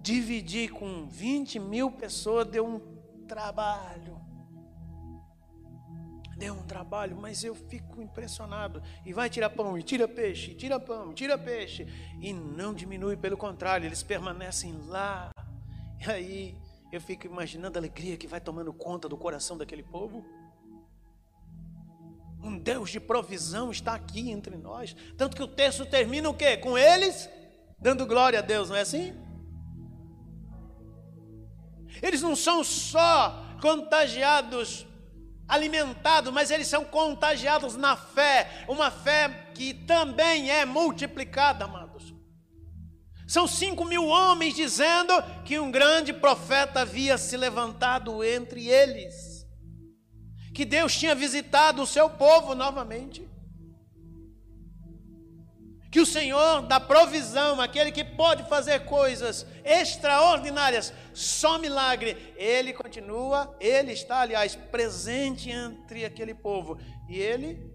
dividir 0.02 0.72
com 0.72 1.06
20 1.06 1.60
mil 1.60 1.92
pessoas 1.92 2.48
deu 2.48 2.66
um 2.66 2.80
trabalho. 3.28 4.20
Deu 6.36 6.56
um 6.56 6.64
trabalho, 6.64 7.16
mas 7.16 7.44
eu 7.44 7.54
fico 7.54 8.02
impressionado. 8.02 8.82
E 9.06 9.14
vai 9.14 9.30
tirar 9.30 9.52
pão, 9.52 9.78
e 9.78 9.84
tira 9.84 10.08
peixe, 10.08 10.54
e 10.54 10.56
tira 10.56 10.80
pão, 10.80 11.12
e 11.12 11.14
tira 11.14 11.38
peixe. 11.38 11.86
E 12.20 12.34
não 12.34 12.74
diminui, 12.74 13.16
pelo 13.16 13.38
contrário, 13.38 13.86
eles 13.86 14.02
permanecem 14.02 14.74
lá. 14.88 15.30
E 16.00 16.10
aí 16.10 16.58
eu 16.92 17.00
fico 17.00 17.28
imaginando 17.28 17.78
a 17.78 17.80
alegria 17.80 18.18
que 18.18 18.26
vai 18.26 18.42
tomando 18.42 18.74
conta 18.74 19.08
do 19.08 19.16
coração 19.16 19.56
daquele 19.56 19.84
povo. 19.84 20.26
Um 22.44 22.58
Deus 22.58 22.90
de 22.90 23.00
provisão 23.00 23.72
está 23.72 23.94
aqui 23.94 24.30
entre 24.30 24.58
nós. 24.58 24.96
Tanto 25.18 25.36
que 25.36 25.44
o 25.44 25.48
texto 25.48 25.86
termina 25.86 26.30
o 26.30 26.34
quê? 26.34 26.58
Com 26.58 26.78
eles 26.78 27.30
dando 27.80 28.06
glória 28.06 28.40
a 28.40 28.42
Deus, 28.42 28.70
não 28.70 28.76
é 28.76 28.82
assim? 28.82 29.14
Eles 32.02 32.22
não 32.22 32.36
são 32.36 32.64
só 32.64 33.58
contagiados, 33.62 34.86
alimentados, 35.48 36.34
mas 36.34 36.52
eles 36.52 36.68
são 36.68 36.84
contagiados 36.84 37.76
na 37.78 37.96
fé, 37.96 38.66
uma 38.68 38.92
fé 38.92 39.52
que 39.54 39.74
também 39.74 40.52
é 40.52 40.66
multiplicada, 40.66 41.66
amados. 41.66 42.14
São 43.26 43.48
cinco 43.48 43.86
mil 43.86 44.06
homens 44.06 44.54
dizendo 44.54 45.14
que 45.46 45.60
um 45.60 45.72
grande 45.72 46.12
profeta 46.12 46.82
havia 46.82 47.18
se 47.18 47.38
levantado 47.38 48.24
entre 48.24 48.68
eles, 48.68 49.33
que 50.54 50.66
Deus 50.66 50.96
tinha 50.96 51.16
visitado 51.16 51.82
o 51.82 51.88
seu 51.88 52.10
povo 52.10 52.54
novamente 52.54 53.28
que 55.94 56.00
o 56.00 56.08
Senhor 56.08 56.64
da 56.64 56.80
provisão, 56.80 57.62
aquele 57.62 57.92
que 57.92 58.04
pode 58.04 58.50
fazer 58.50 58.84
coisas 58.84 59.46
extraordinárias, 59.64 60.92
só 61.14 61.60
milagre, 61.60 62.34
ele 62.36 62.74
continua, 62.74 63.56
ele 63.60 63.92
está, 63.92 64.22
aliás, 64.22 64.56
presente 64.56 65.52
entre 65.52 66.04
aquele 66.04 66.34
povo, 66.34 66.80
e 67.08 67.20
ele 67.20 67.72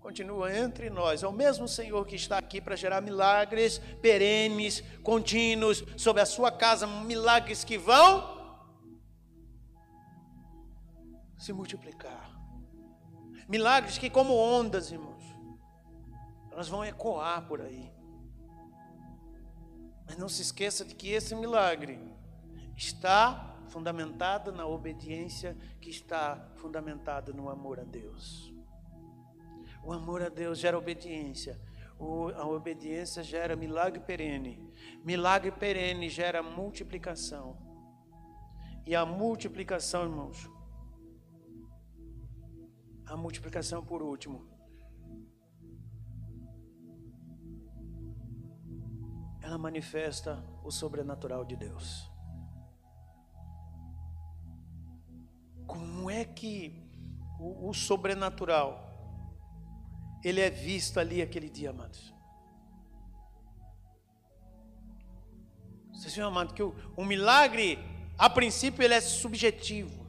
continua 0.00 0.52
entre 0.52 0.90
nós. 0.90 1.22
É 1.22 1.28
o 1.28 1.32
mesmo 1.32 1.68
Senhor 1.68 2.04
que 2.04 2.16
está 2.16 2.38
aqui 2.38 2.60
para 2.60 2.74
gerar 2.74 3.00
milagres 3.00 3.78
perenes, 4.02 4.82
contínuos 5.04 5.84
sobre 5.96 6.22
a 6.22 6.26
sua 6.26 6.50
casa, 6.50 6.88
milagres 6.88 7.62
que 7.62 7.78
vão 7.78 8.36
se 11.38 11.52
multiplicar. 11.52 12.19
Milagres 13.50 13.98
que, 13.98 14.08
como 14.08 14.34
ondas, 14.34 14.90
irmão 14.90 15.10
elas 16.60 16.68
vão 16.68 16.84
ecoar 16.84 17.46
por 17.46 17.62
aí. 17.62 17.90
Mas 20.04 20.18
não 20.18 20.28
se 20.28 20.42
esqueça 20.42 20.84
de 20.84 20.94
que 20.94 21.08
esse 21.08 21.34
milagre 21.34 21.98
está 22.76 23.56
fundamentado 23.68 24.52
na 24.52 24.66
obediência, 24.66 25.56
que 25.80 25.88
está 25.88 26.52
fundamentado 26.56 27.32
no 27.32 27.48
amor 27.48 27.80
a 27.80 27.84
Deus. 27.84 28.52
O 29.82 29.90
amor 29.90 30.22
a 30.22 30.28
Deus 30.28 30.58
gera 30.58 30.76
obediência. 30.76 31.58
A 32.36 32.46
obediência 32.46 33.22
gera 33.22 33.56
milagre 33.56 34.00
perene. 34.00 34.70
Milagre 35.04 35.52
perene 35.52 36.10
gera 36.10 36.42
multiplicação. 36.42 37.56
E 38.84 38.94
a 38.94 39.06
multiplicação, 39.06 40.02
irmãos, 40.02 40.46
a 43.10 43.16
multiplicação 43.16 43.84
por 43.84 44.02
último, 44.02 44.48
ela 49.42 49.58
manifesta 49.58 50.36
o 50.62 50.70
sobrenatural 50.70 51.44
de 51.44 51.56
Deus. 51.56 52.08
Como 55.66 56.08
é 56.08 56.24
que 56.24 56.88
o, 57.40 57.68
o 57.68 57.74
sobrenatural 57.74 58.70
ele 60.22 60.40
é 60.40 60.50
visto 60.50 61.00
ali 61.00 61.20
aquele 61.20 61.50
dia, 61.50 61.70
amados? 61.70 62.14
Vocês 65.92 66.16
amados, 66.20 66.54
que 66.54 66.62
o, 66.62 66.74
o 66.96 67.04
milagre, 67.04 67.76
a 68.16 68.30
princípio, 68.30 68.84
ele 68.84 68.94
é 68.94 69.00
subjetivo. 69.00 69.99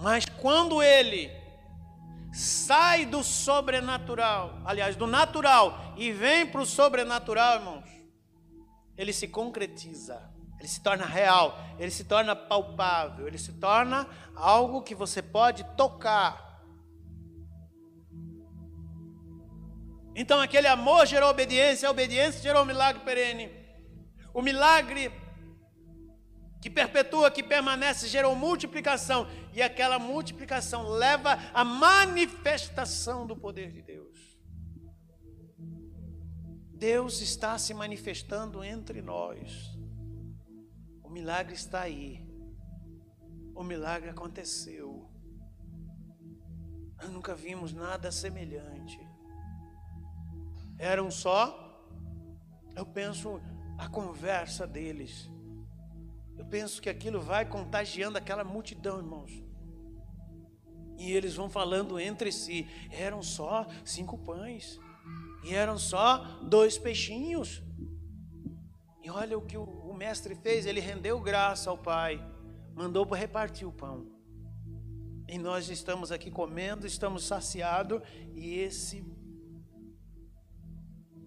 Mas 0.00 0.24
quando 0.24 0.80
ele 0.80 1.30
sai 2.32 3.04
do 3.04 3.24
sobrenatural, 3.24 4.60
aliás, 4.64 4.94
do 4.94 5.06
natural 5.06 5.94
e 5.96 6.12
vem 6.12 6.46
para 6.46 6.60
o 6.60 6.66
sobrenatural, 6.66 7.56
irmãos, 7.56 7.88
ele 8.96 9.12
se 9.12 9.26
concretiza, 9.26 10.22
ele 10.58 10.68
se 10.68 10.80
torna 10.82 11.04
real, 11.04 11.58
ele 11.78 11.90
se 11.90 12.04
torna 12.04 12.36
palpável, 12.36 13.26
ele 13.26 13.38
se 13.38 13.52
torna 13.54 14.08
algo 14.36 14.82
que 14.82 14.94
você 14.94 15.20
pode 15.20 15.64
tocar. 15.76 16.62
Então, 20.14 20.40
aquele 20.40 20.66
amor 20.66 21.06
gerou 21.06 21.30
obediência, 21.30 21.88
a 21.88 21.92
obediência 21.92 22.42
gerou 22.42 22.62
um 22.62 22.66
milagre 22.66 23.02
perene. 23.04 23.50
O 24.34 24.42
milagre 24.42 25.12
que 26.60 26.68
perpetua, 26.68 27.30
que 27.30 27.42
permanece, 27.42 28.08
gerou 28.08 28.34
multiplicação, 28.34 29.26
e 29.52 29.62
aquela 29.62 29.98
multiplicação 29.98 30.88
leva 30.88 31.34
à 31.54 31.64
manifestação 31.64 33.26
do 33.26 33.36
poder 33.36 33.70
de 33.70 33.82
Deus. 33.82 34.38
Deus 36.74 37.20
está 37.20 37.58
se 37.58 37.74
manifestando 37.74 38.62
entre 38.62 39.02
nós. 39.02 39.76
O 41.02 41.10
milagre 41.10 41.54
está 41.54 41.82
aí. 41.82 42.26
O 43.54 43.62
milagre 43.62 44.10
aconteceu. 44.10 45.10
Nós 47.00 47.10
nunca 47.10 47.34
vimos 47.34 47.72
nada 47.72 48.10
semelhante. 48.12 48.98
Eram 50.78 51.10
só, 51.10 51.84
eu 52.76 52.86
penso, 52.86 53.40
a 53.76 53.88
conversa 53.88 54.64
deles 54.66 55.28
eu 56.38 56.46
penso 56.46 56.80
que 56.80 56.88
aquilo 56.88 57.20
vai 57.20 57.44
contagiando 57.44 58.16
aquela 58.16 58.44
multidão, 58.44 58.98
irmãos. 58.98 59.30
E 60.96 61.12
eles 61.12 61.34
vão 61.34 61.50
falando 61.50 61.98
entre 61.98 62.32
si. 62.32 62.66
Eram 62.90 63.22
só 63.22 63.66
cinco 63.84 64.16
pães. 64.18 64.78
E 65.44 65.54
eram 65.54 65.78
só 65.78 66.18
dois 66.42 66.78
peixinhos. 66.78 67.62
E 69.02 69.10
olha 69.10 69.36
o 69.38 69.44
que 69.44 69.56
o, 69.56 69.94
mestre 69.94 70.34
fez: 70.34 70.64
ele 70.64 70.80
rendeu 70.80 71.20
graça 71.20 71.70
ao 71.70 71.76
Pai, 71.76 72.24
mandou 72.74 73.04
para 73.04 73.18
repartir 73.18 73.66
o 73.66 73.72
pão. 73.72 74.06
E 75.26 75.38
nós 75.38 75.68
estamos 75.68 76.10
aqui 76.10 76.30
comendo, 76.30 76.86
estamos 76.86 77.24
saciados, 77.24 78.00
e 78.34 78.54
esse 78.54 79.04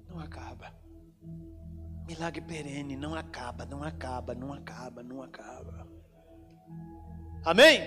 não 0.07 0.19
acaba. 0.19 0.80
Milagre 2.11 2.41
perene, 2.41 2.97
não 2.97 3.15
acaba, 3.15 3.65
não 3.65 3.81
acaba, 3.81 4.35
não 4.35 4.51
acaba, 4.51 5.01
não 5.01 5.23
acaba. 5.23 5.87
Amém? 7.45 7.79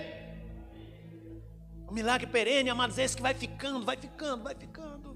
O 1.87 1.93
milagre 1.93 2.25
perene, 2.25 2.71
amados, 2.71 2.97
é 2.97 3.03
esse 3.03 3.15
que 3.15 3.21
vai 3.21 3.35
ficando, 3.35 3.85
vai 3.85 3.95
ficando, 3.95 4.43
vai 4.43 4.55
ficando. 4.55 5.15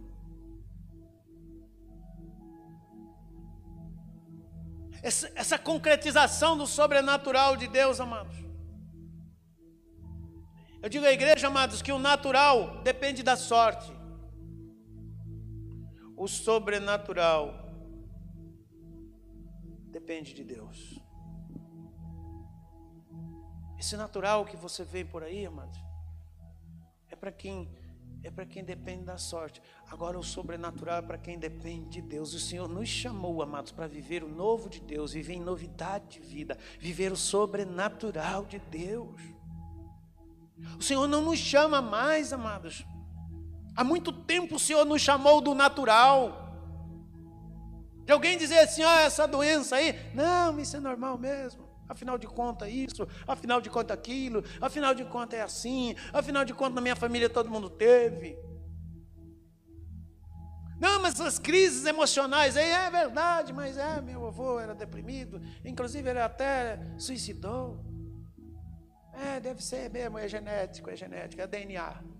Essa, 5.01 5.31
essa 5.33 5.57
concretização 5.57 6.55
do 6.55 6.67
sobrenatural 6.67 7.57
de 7.57 7.67
Deus, 7.67 7.99
amados. 7.99 8.37
Eu 10.83 10.87
digo 10.87 11.07
à 11.07 11.11
igreja, 11.11 11.47
amados, 11.47 11.81
que 11.81 11.91
o 11.91 11.97
natural 11.97 12.83
depende 12.83 13.23
da 13.23 13.35
sorte. 13.35 13.91
O 16.15 16.27
sobrenatural 16.27 17.58
depende 19.89 20.33
de 20.33 20.43
Deus. 20.43 20.99
Esse 23.77 23.95
natural 23.95 24.45
que 24.45 24.57
você 24.57 24.83
vê 24.83 25.05
por 25.05 25.23
aí, 25.23 25.45
amados, 25.45 25.79
é 27.09 27.15
para 27.15 27.31
quem 27.31 27.69
é 28.21 28.29
para 28.29 28.45
quem 28.45 28.63
depende 28.63 29.05
da 29.05 29.17
sorte. 29.17 29.61
Agora 29.89 30.19
o 30.19 30.23
sobrenatural 30.23 30.97
é 30.97 31.01
para 31.01 31.17
quem 31.17 31.39
depende 31.39 31.89
de 31.89 32.01
Deus. 32.01 32.33
O 32.33 32.39
Senhor 32.39 32.67
nos 32.67 32.89
chamou, 32.89 33.41
amados, 33.41 33.71
para 33.71 33.87
viver 33.87 34.25
o 34.25 34.27
novo 34.27 34.69
de 34.69 34.81
Deus, 34.81 35.13
viver 35.13 35.35
em 35.35 35.39
novidade 35.39 36.19
de 36.19 36.19
vida, 36.19 36.57
viver 36.79 37.13
o 37.13 37.15
sobrenatural 37.15 38.43
de 38.43 38.59
Deus. 38.59 39.15
O 40.77 40.83
Senhor 40.83 41.07
não 41.07 41.21
nos 41.21 41.39
chama 41.39 41.81
mais, 41.81 42.33
amados. 42.33 42.85
Há 43.73 43.83
muito 43.85 44.11
tempo 44.11 44.55
o 44.55 44.59
Senhor 44.59 44.83
nos 44.83 45.01
chamou 45.01 45.39
do 45.39 45.55
natural. 45.55 46.48
De 48.09 48.13
alguém 48.13 48.39
dizer 48.39 48.57
assim, 48.57 48.81
ah, 48.81 49.01
essa 49.01 49.27
doença 49.27 49.75
aí, 49.75 49.93
não, 50.15 50.59
isso 50.59 50.75
é 50.75 50.79
normal 50.79 51.15
mesmo. 51.15 51.69
Afinal 51.87 52.17
de 52.17 52.25
contas, 52.25 52.67
isso, 52.67 53.07
afinal 53.27 53.61
de 53.61 53.69
contas, 53.69 53.95
aquilo, 53.95 54.43
afinal 54.59 54.95
de 54.95 55.05
contas 55.05 55.39
é 55.39 55.43
assim, 55.43 55.95
afinal 56.11 56.43
de 56.43 56.51
contas, 56.55 56.73
na 56.73 56.81
minha 56.81 56.95
família 56.95 57.29
todo 57.29 57.51
mundo 57.51 57.69
teve. 57.69 58.35
Não, 60.79 60.99
mas 61.03 61.13
essas 61.13 61.37
crises 61.37 61.85
emocionais 61.85 62.57
aí 62.57 62.71
é 62.71 62.89
verdade, 62.89 63.53
mas 63.53 63.77
é, 63.77 64.01
meu 64.01 64.25
avô 64.25 64.59
era 64.59 64.73
deprimido, 64.73 65.39
inclusive 65.63 66.09
ele 66.09 66.19
até 66.19 66.79
suicidou. 66.97 67.85
É, 69.13 69.39
deve 69.39 69.63
ser 69.63 69.87
mesmo, 69.91 70.17
é 70.17 70.27
genético, 70.27 70.89
é 70.89 70.95
genético, 70.95 71.43
é 71.43 71.45
DNA. 71.45 72.18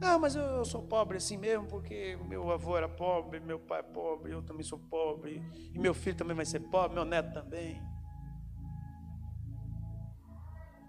Não, 0.00 0.18
mas 0.18 0.34
eu, 0.34 0.42
eu 0.42 0.64
sou 0.64 0.82
pobre 0.82 1.18
assim 1.18 1.36
mesmo, 1.36 1.66
porque 1.66 2.16
meu 2.26 2.50
avô 2.50 2.74
era 2.74 2.88
pobre, 2.88 3.38
meu 3.38 3.58
pai 3.58 3.80
é 3.80 3.82
pobre, 3.82 4.32
eu 4.32 4.42
também 4.42 4.64
sou 4.64 4.78
pobre, 4.78 5.42
e 5.74 5.78
meu 5.78 5.92
filho 5.92 6.16
também 6.16 6.34
vai 6.34 6.46
ser 6.46 6.60
pobre, 6.60 6.94
meu 6.94 7.04
neto 7.04 7.34
também. 7.34 7.78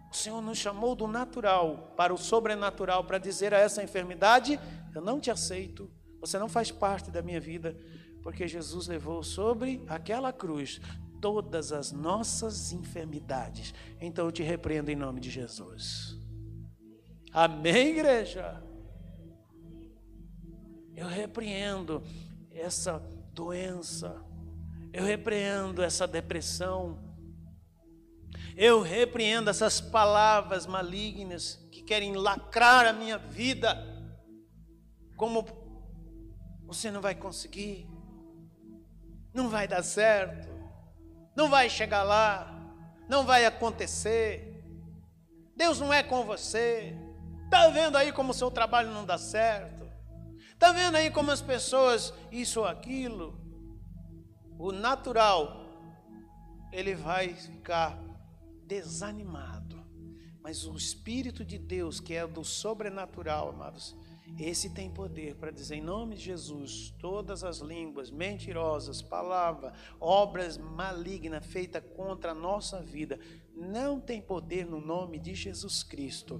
O 0.09 0.15
Senhor 0.15 0.41
nos 0.41 0.57
chamou 0.57 0.95
do 0.95 1.07
natural 1.07 1.93
para 1.97 2.13
o 2.13 2.17
sobrenatural, 2.17 3.03
para 3.03 3.17
dizer 3.17 3.53
a 3.53 3.59
essa 3.59 3.83
enfermidade: 3.83 4.57
Eu 4.95 5.01
não 5.01 5.19
te 5.19 5.29
aceito, 5.29 5.91
você 6.19 6.39
não 6.39 6.47
faz 6.47 6.71
parte 6.71 7.11
da 7.11 7.21
minha 7.21 7.39
vida, 7.39 7.77
porque 8.23 8.47
Jesus 8.47 8.87
levou 8.87 9.23
sobre 9.23 9.83
aquela 9.87 10.31
cruz 10.31 10.79
todas 11.21 11.73
as 11.73 11.91
nossas 11.91 12.71
enfermidades. 12.71 13.73
Então 13.99 14.25
eu 14.25 14.31
te 14.31 14.41
repreendo 14.41 14.89
em 14.89 14.95
nome 14.95 15.19
de 15.19 15.29
Jesus. 15.29 16.17
Amém, 17.33 17.89
igreja? 17.89 18.70
Eu 20.95 21.07
repreendo 21.07 22.03
essa 22.51 22.99
doença, 23.33 24.21
eu 24.93 25.03
repreendo 25.03 25.81
essa 25.81 26.05
depressão, 26.05 26.99
eu 28.55 28.81
repreendo 28.81 29.49
essas 29.49 29.79
palavras 29.79 30.65
malignas 30.65 31.55
que 31.71 31.81
querem 31.81 32.13
lacrar 32.15 32.85
a 32.85 32.93
minha 32.93 33.17
vida, 33.17 33.75
como 35.15 35.45
você 36.63 36.91
não 36.91 37.01
vai 37.01 37.15
conseguir, 37.15 37.87
não 39.33 39.49
vai 39.49 39.67
dar 39.67 39.83
certo, 39.83 40.49
não 41.35 41.49
vai 41.49 41.69
chegar 41.69 42.03
lá, 42.03 42.53
não 43.07 43.25
vai 43.25 43.45
acontecer, 43.45 44.63
Deus 45.55 45.79
não 45.79 45.93
é 45.93 46.03
com 46.03 46.23
você, 46.25 46.95
está 47.45 47.69
vendo 47.69 47.97
aí 47.97 48.11
como 48.11 48.31
o 48.31 48.33
seu 48.33 48.49
trabalho 48.49 48.91
não 48.91 49.05
dá 49.05 49.17
certo, 49.17 49.80
Está 50.61 50.73
vendo 50.73 50.95
aí 50.95 51.09
como 51.09 51.31
as 51.31 51.41
pessoas, 51.41 52.13
isso 52.31 52.59
ou 52.59 52.67
aquilo? 52.67 53.35
O 54.59 54.71
natural, 54.71 55.65
ele 56.71 56.93
vai 56.93 57.33
ficar 57.33 57.99
desanimado. 58.67 59.83
Mas 60.39 60.67
o 60.67 60.77
Espírito 60.77 61.43
de 61.43 61.57
Deus, 61.57 61.99
que 61.99 62.13
é 62.13 62.27
do 62.27 62.43
sobrenatural, 62.43 63.49
amados, 63.49 63.97
esse 64.37 64.69
tem 64.69 64.91
poder 64.91 65.35
para 65.35 65.49
dizer 65.49 65.77
em 65.77 65.81
nome 65.81 66.15
de 66.15 66.25
Jesus, 66.25 66.93
todas 66.99 67.43
as 67.43 67.57
línguas 67.57 68.11
mentirosas, 68.11 69.01
palavras, 69.01 69.73
obras 69.99 70.59
malignas 70.59 71.43
feitas 71.43 71.83
contra 71.95 72.33
a 72.33 72.35
nossa 72.35 72.83
vida, 72.83 73.19
não 73.55 73.99
tem 73.99 74.21
poder 74.21 74.67
no 74.67 74.79
nome 74.79 75.17
de 75.17 75.33
Jesus 75.33 75.81
Cristo 75.81 76.39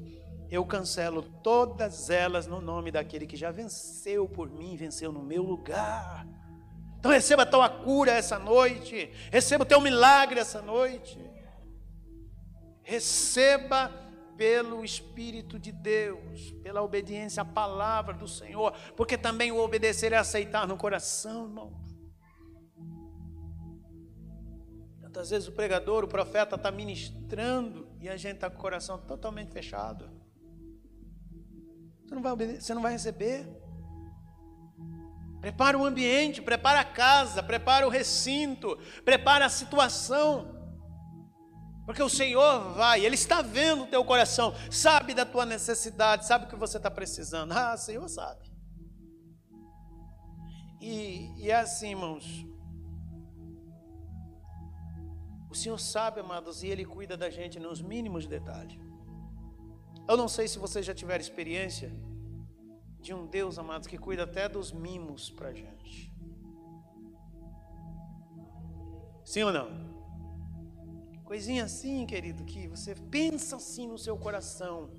eu 0.52 0.66
cancelo 0.66 1.24
todas 1.42 2.10
elas 2.10 2.46
no 2.46 2.60
nome 2.60 2.92
daquele 2.92 3.26
que 3.26 3.38
já 3.38 3.52
venceu 3.52 4.28
por 4.28 4.50
mim, 4.50 4.76
venceu 4.76 5.10
no 5.10 5.24
meu 5.24 5.42
lugar. 5.42 6.28
Então 7.00 7.10
receba 7.10 7.44
a 7.44 7.46
tua 7.46 7.70
cura 7.70 8.12
essa 8.12 8.38
noite, 8.38 9.10
receba 9.32 9.64
o 9.64 9.68
teu 9.68 9.80
milagre 9.80 10.42
essa 10.42 10.62
noite. 10.62 11.18
Receba 12.84 13.90
pelo 14.36 14.84
Espírito 14.84 15.58
de 15.58 15.72
Deus, 15.72 16.52
pela 16.62 16.82
obediência 16.82 17.44
à 17.44 17.46
palavra 17.46 18.14
do 18.14 18.28
Senhor, 18.28 18.74
porque 18.98 19.18
também 19.18 19.54
o 19.54 19.58
obedecer 19.58 20.12
é 20.12 20.18
aceitar 20.18 20.68
no 20.68 20.76
coração, 20.76 21.46
irmão. 21.46 21.82
Tantas 25.02 25.30
vezes 25.30 25.48
o 25.48 25.54
pregador, 25.54 26.04
o 26.04 26.08
profeta 26.10 26.56
está 26.56 26.72
ministrando 26.72 27.88
e 28.02 28.10
a 28.10 28.18
gente 28.18 28.36
está 28.36 28.50
com 28.50 28.58
o 28.58 28.62
coração 28.62 28.98
totalmente 28.98 29.52
fechado. 29.52 30.22
Você 32.12 32.16
não 32.16 32.22
vai, 32.22 32.36
você 32.36 32.74
não 32.74 32.82
vai 32.82 32.92
receber. 32.92 33.48
Prepara 35.40 35.78
o 35.78 35.86
ambiente, 35.86 36.42
prepara 36.42 36.82
a 36.82 36.84
casa, 36.84 37.42
prepara 37.42 37.88
o 37.88 37.90
recinto, 37.90 38.78
prepara 39.06 39.46
a 39.46 39.50
situação. 39.50 40.60
Porque 41.86 42.04
o 42.04 42.10
Senhor 42.10 42.74
vai, 42.74 43.06
Ele 43.06 43.16
está 43.16 43.42
vendo 43.42 43.84
o 43.84 43.88
teu 43.88 44.04
coração, 44.04 44.54
sabe 44.70 45.14
da 45.14 45.26
tua 45.26 45.46
necessidade, 45.46 46.28
sabe 46.28 46.46
o 46.46 46.48
que 46.50 46.56
você 46.58 46.78
está 46.78 46.92
precisando. 46.92 47.54
Ah, 47.56 47.76
o 47.76 47.78
Senhor 47.78 48.08
sabe. 48.10 48.52
E, 50.82 51.46
e 51.46 51.50
é 51.50 51.56
assim, 51.56 51.92
irmãos. 51.92 52.46
O 55.50 55.56
Senhor 55.56 55.78
sabe, 55.78 56.20
amados, 56.20 56.62
e 56.62 56.68
Ele 56.68 56.84
cuida 56.84 57.16
da 57.16 57.30
gente 57.30 57.58
nos 57.58 57.82
mínimos 57.82 58.28
detalhes. 58.28 58.91
Eu 60.12 60.18
não 60.18 60.28
sei 60.28 60.46
se 60.46 60.60
vocês 60.60 60.86
já 60.86 60.94
tiveram 60.94 61.22
experiência 61.22 61.90
de 63.00 63.14
um 63.14 63.26
Deus, 63.26 63.58
amados, 63.58 63.88
que 63.88 63.98
cuida 63.98 64.24
até 64.24 64.50
dos 64.50 64.70
mimos 64.74 65.30
para 65.30 65.54
gente. 65.54 66.14
Sim 69.24 69.44
ou 69.44 69.54
não? 69.54 69.70
Coisinha 71.24 71.64
assim, 71.64 72.06
querido, 72.06 72.44
que 72.44 72.68
você 72.68 72.94
pensa 72.94 73.56
assim 73.56 73.88
no 73.88 73.98
seu 73.98 74.18
coração. 74.18 74.90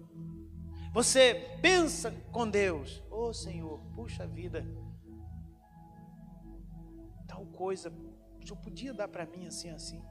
Você 0.94 1.58
pensa 1.60 2.10
com 2.32 2.48
Deus. 2.48 3.02
Ô 3.10 3.26
oh, 3.26 3.34
Senhor, 3.34 3.82
puxa 3.94 4.26
vida. 4.26 4.66
Tal 7.28 7.44
coisa, 7.44 7.90
o 7.90 8.46
Senhor 8.46 8.56
podia 8.62 8.94
dar 8.94 9.08
para 9.08 9.26
mim 9.26 9.44
assim, 9.44 9.68
assim. 9.68 10.02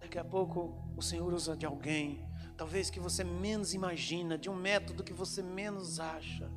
Daqui 0.00 0.18
a 0.18 0.24
pouco 0.24 0.92
o 0.96 1.00
Senhor 1.00 1.32
usa 1.32 1.56
de 1.56 1.64
alguém 1.64 2.27
talvez 2.58 2.90
que 2.90 2.98
você 2.98 3.22
menos 3.22 3.72
imagina, 3.72 4.36
de 4.36 4.50
um 4.50 4.56
método 4.56 5.04
que 5.04 5.12
você 5.12 5.40
menos 5.40 6.00
acha. 6.00 6.50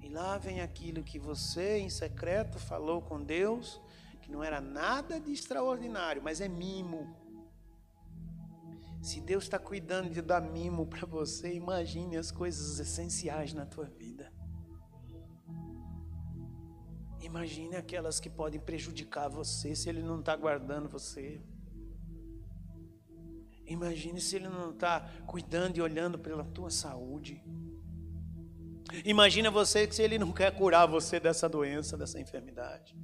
E 0.00 0.08
lá 0.08 0.38
vem 0.38 0.62
aquilo 0.62 1.04
que 1.04 1.18
você 1.18 1.78
em 1.78 1.90
secreto 1.90 2.58
falou 2.58 3.02
com 3.02 3.22
Deus, 3.22 3.78
que 4.22 4.32
não 4.32 4.42
era 4.42 4.62
nada 4.62 5.20
de 5.20 5.30
extraordinário, 5.30 6.22
mas 6.22 6.40
é 6.40 6.48
mimo. 6.48 7.14
Se 9.02 9.20
Deus 9.20 9.44
está 9.44 9.58
cuidando 9.58 10.08
de 10.08 10.22
dar 10.22 10.40
mimo 10.40 10.86
para 10.86 11.06
você, 11.06 11.52
imagine 11.52 12.16
as 12.16 12.30
coisas 12.30 12.78
essenciais 12.78 13.52
na 13.52 13.66
tua 13.66 13.84
vida. 13.84 14.32
Imagine 17.20 17.76
aquelas 17.76 18.18
que 18.18 18.30
podem 18.30 18.58
prejudicar 18.58 19.28
você 19.28 19.74
se 19.76 19.88
Ele 19.88 20.02
não 20.02 20.20
está 20.20 20.34
guardando 20.34 20.88
você. 20.88 21.42
Imagine 23.72 24.20
se 24.20 24.36
ele 24.36 24.48
não 24.48 24.70
está 24.70 25.00
cuidando 25.26 25.78
e 25.78 25.80
olhando 25.80 26.18
pela 26.18 26.44
tua 26.44 26.70
saúde. 26.70 27.42
Imagina 29.04 29.50
você 29.50 29.86
que 29.86 29.94
se 29.94 30.02
ele 30.02 30.18
não 30.18 30.30
quer 30.30 30.54
curar 30.54 30.86
você 30.86 31.18
dessa 31.18 31.48
doença, 31.48 31.96
dessa 31.96 32.20
enfermidade. 32.20 32.94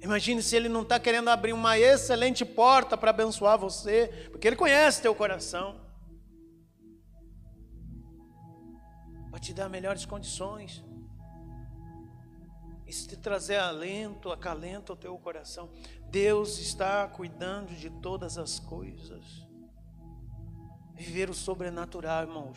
Imagine 0.00 0.42
se 0.42 0.56
ele 0.56 0.68
não 0.68 0.82
está 0.82 0.98
querendo 0.98 1.28
abrir 1.28 1.52
uma 1.52 1.78
excelente 1.78 2.44
porta 2.44 2.96
para 2.96 3.10
abençoar 3.10 3.56
você, 3.56 4.28
porque 4.30 4.48
ele 4.48 4.56
conhece 4.56 5.00
teu 5.00 5.14
coração. 5.14 5.80
Para 9.30 9.38
te 9.38 9.54
dar 9.54 9.68
melhores 9.68 10.04
condições. 10.04 10.84
Te 13.02 13.16
trazer 13.16 13.56
alento, 13.56 14.30
acalento 14.30 14.92
ao 14.92 14.96
teu 14.96 15.18
coração. 15.18 15.68
Deus 16.08 16.58
está 16.58 17.08
cuidando 17.08 17.74
de 17.74 17.90
todas 17.90 18.38
as 18.38 18.60
coisas. 18.60 19.24
Viver 20.94 21.28
o 21.28 21.34
sobrenatural, 21.34 22.22
irmãos, 22.22 22.56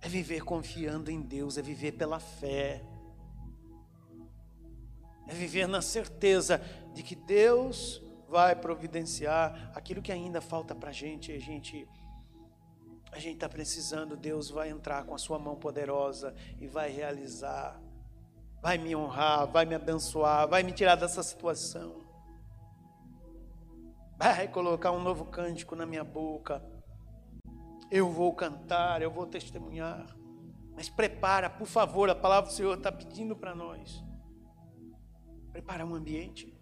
é 0.00 0.08
viver 0.08 0.44
confiando 0.44 1.10
em 1.10 1.20
Deus, 1.20 1.58
é 1.58 1.62
viver 1.62 1.92
pela 1.92 2.20
fé, 2.20 2.84
é 5.26 5.34
viver 5.34 5.66
na 5.66 5.82
certeza 5.82 6.62
de 6.94 7.02
que 7.02 7.16
Deus 7.16 8.00
vai 8.28 8.54
providenciar 8.54 9.72
aquilo 9.74 10.00
que 10.00 10.12
ainda 10.12 10.40
falta 10.40 10.74
para 10.74 10.90
a 10.90 10.92
gente, 10.92 11.32
a 11.32 11.38
gente 11.38 11.88
a 13.10 13.18
gente 13.18 13.34
está 13.34 13.48
precisando, 13.48 14.16
Deus 14.16 14.50
vai 14.50 14.68
entrar 14.68 15.04
com 15.04 15.14
a 15.14 15.18
sua 15.18 15.38
mão 15.38 15.56
poderosa 15.56 16.34
e 16.60 16.66
vai 16.66 16.90
realizar 16.90 17.80
vai 18.60 18.78
me 18.78 18.94
honrar, 18.94 19.46
vai 19.46 19.64
me 19.64 19.74
abençoar, 19.74 20.48
vai 20.48 20.62
me 20.62 20.72
tirar 20.72 20.96
dessa 20.96 21.22
situação. 21.22 22.06
Vai 24.18 24.48
colocar 24.48 24.90
um 24.90 25.00
novo 25.00 25.26
cântico 25.26 25.76
na 25.76 25.86
minha 25.86 26.02
boca. 26.02 26.62
Eu 27.90 28.10
vou 28.10 28.34
cantar, 28.34 29.00
eu 29.00 29.10
vou 29.10 29.26
testemunhar. 29.26 30.06
Mas 30.74 30.88
prepara, 30.88 31.48
por 31.48 31.66
favor, 31.66 32.10
a 32.10 32.14
palavra 32.14 32.50
do 32.50 32.54
Senhor 32.54 32.76
está 32.76 32.90
pedindo 32.90 33.36
para 33.36 33.54
nós. 33.54 34.02
Prepara 35.52 35.86
um 35.86 35.94
ambiente. 35.94 36.52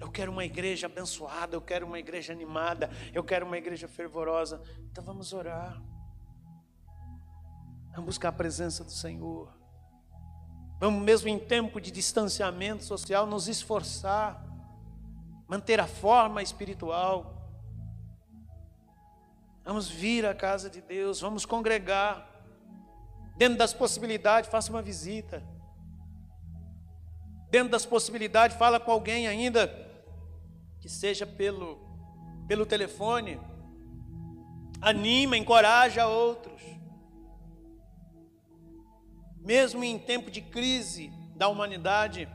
Eu 0.00 0.10
quero 0.10 0.30
uma 0.30 0.44
igreja 0.44 0.86
abençoada, 0.86 1.56
eu 1.56 1.60
quero 1.60 1.84
uma 1.84 1.98
igreja 1.98 2.32
animada, 2.32 2.88
eu 3.12 3.24
quero 3.24 3.44
uma 3.44 3.58
igreja 3.58 3.88
fervorosa. 3.88 4.62
Então 4.90 5.02
vamos 5.02 5.32
orar. 5.32 5.82
Vamos 7.90 8.06
buscar 8.06 8.28
a 8.28 8.32
presença 8.32 8.84
do 8.84 8.92
Senhor. 8.92 9.57
Vamos, 10.80 11.02
mesmo 11.02 11.28
em 11.28 11.38
tempo 11.38 11.80
de 11.80 11.90
distanciamento 11.90 12.84
social, 12.84 13.26
nos 13.26 13.48
esforçar, 13.48 14.40
manter 15.48 15.80
a 15.80 15.88
forma 15.88 16.40
espiritual. 16.40 17.34
Vamos 19.64 19.88
vir 19.88 20.24
à 20.24 20.34
casa 20.34 20.70
de 20.70 20.80
Deus, 20.80 21.20
vamos 21.20 21.44
congregar. 21.44 22.26
Dentro 23.36 23.58
das 23.58 23.74
possibilidades, 23.74 24.48
faça 24.48 24.70
uma 24.70 24.80
visita. 24.80 25.42
Dentro 27.50 27.70
das 27.70 27.84
possibilidades, 27.84 28.56
fala 28.56 28.78
com 28.78 28.92
alguém 28.92 29.26
ainda, 29.26 29.66
que 30.80 30.88
seja 30.88 31.26
pelo, 31.26 31.78
pelo 32.46 32.64
telefone. 32.64 33.40
Anima, 34.80 35.36
encoraja 35.36 36.06
outros 36.06 36.77
mesmo 39.40 39.82
em 39.84 39.98
tempo 39.98 40.30
de 40.30 40.40
crise 40.40 41.12
da 41.34 41.48
humanidade, 41.48 42.28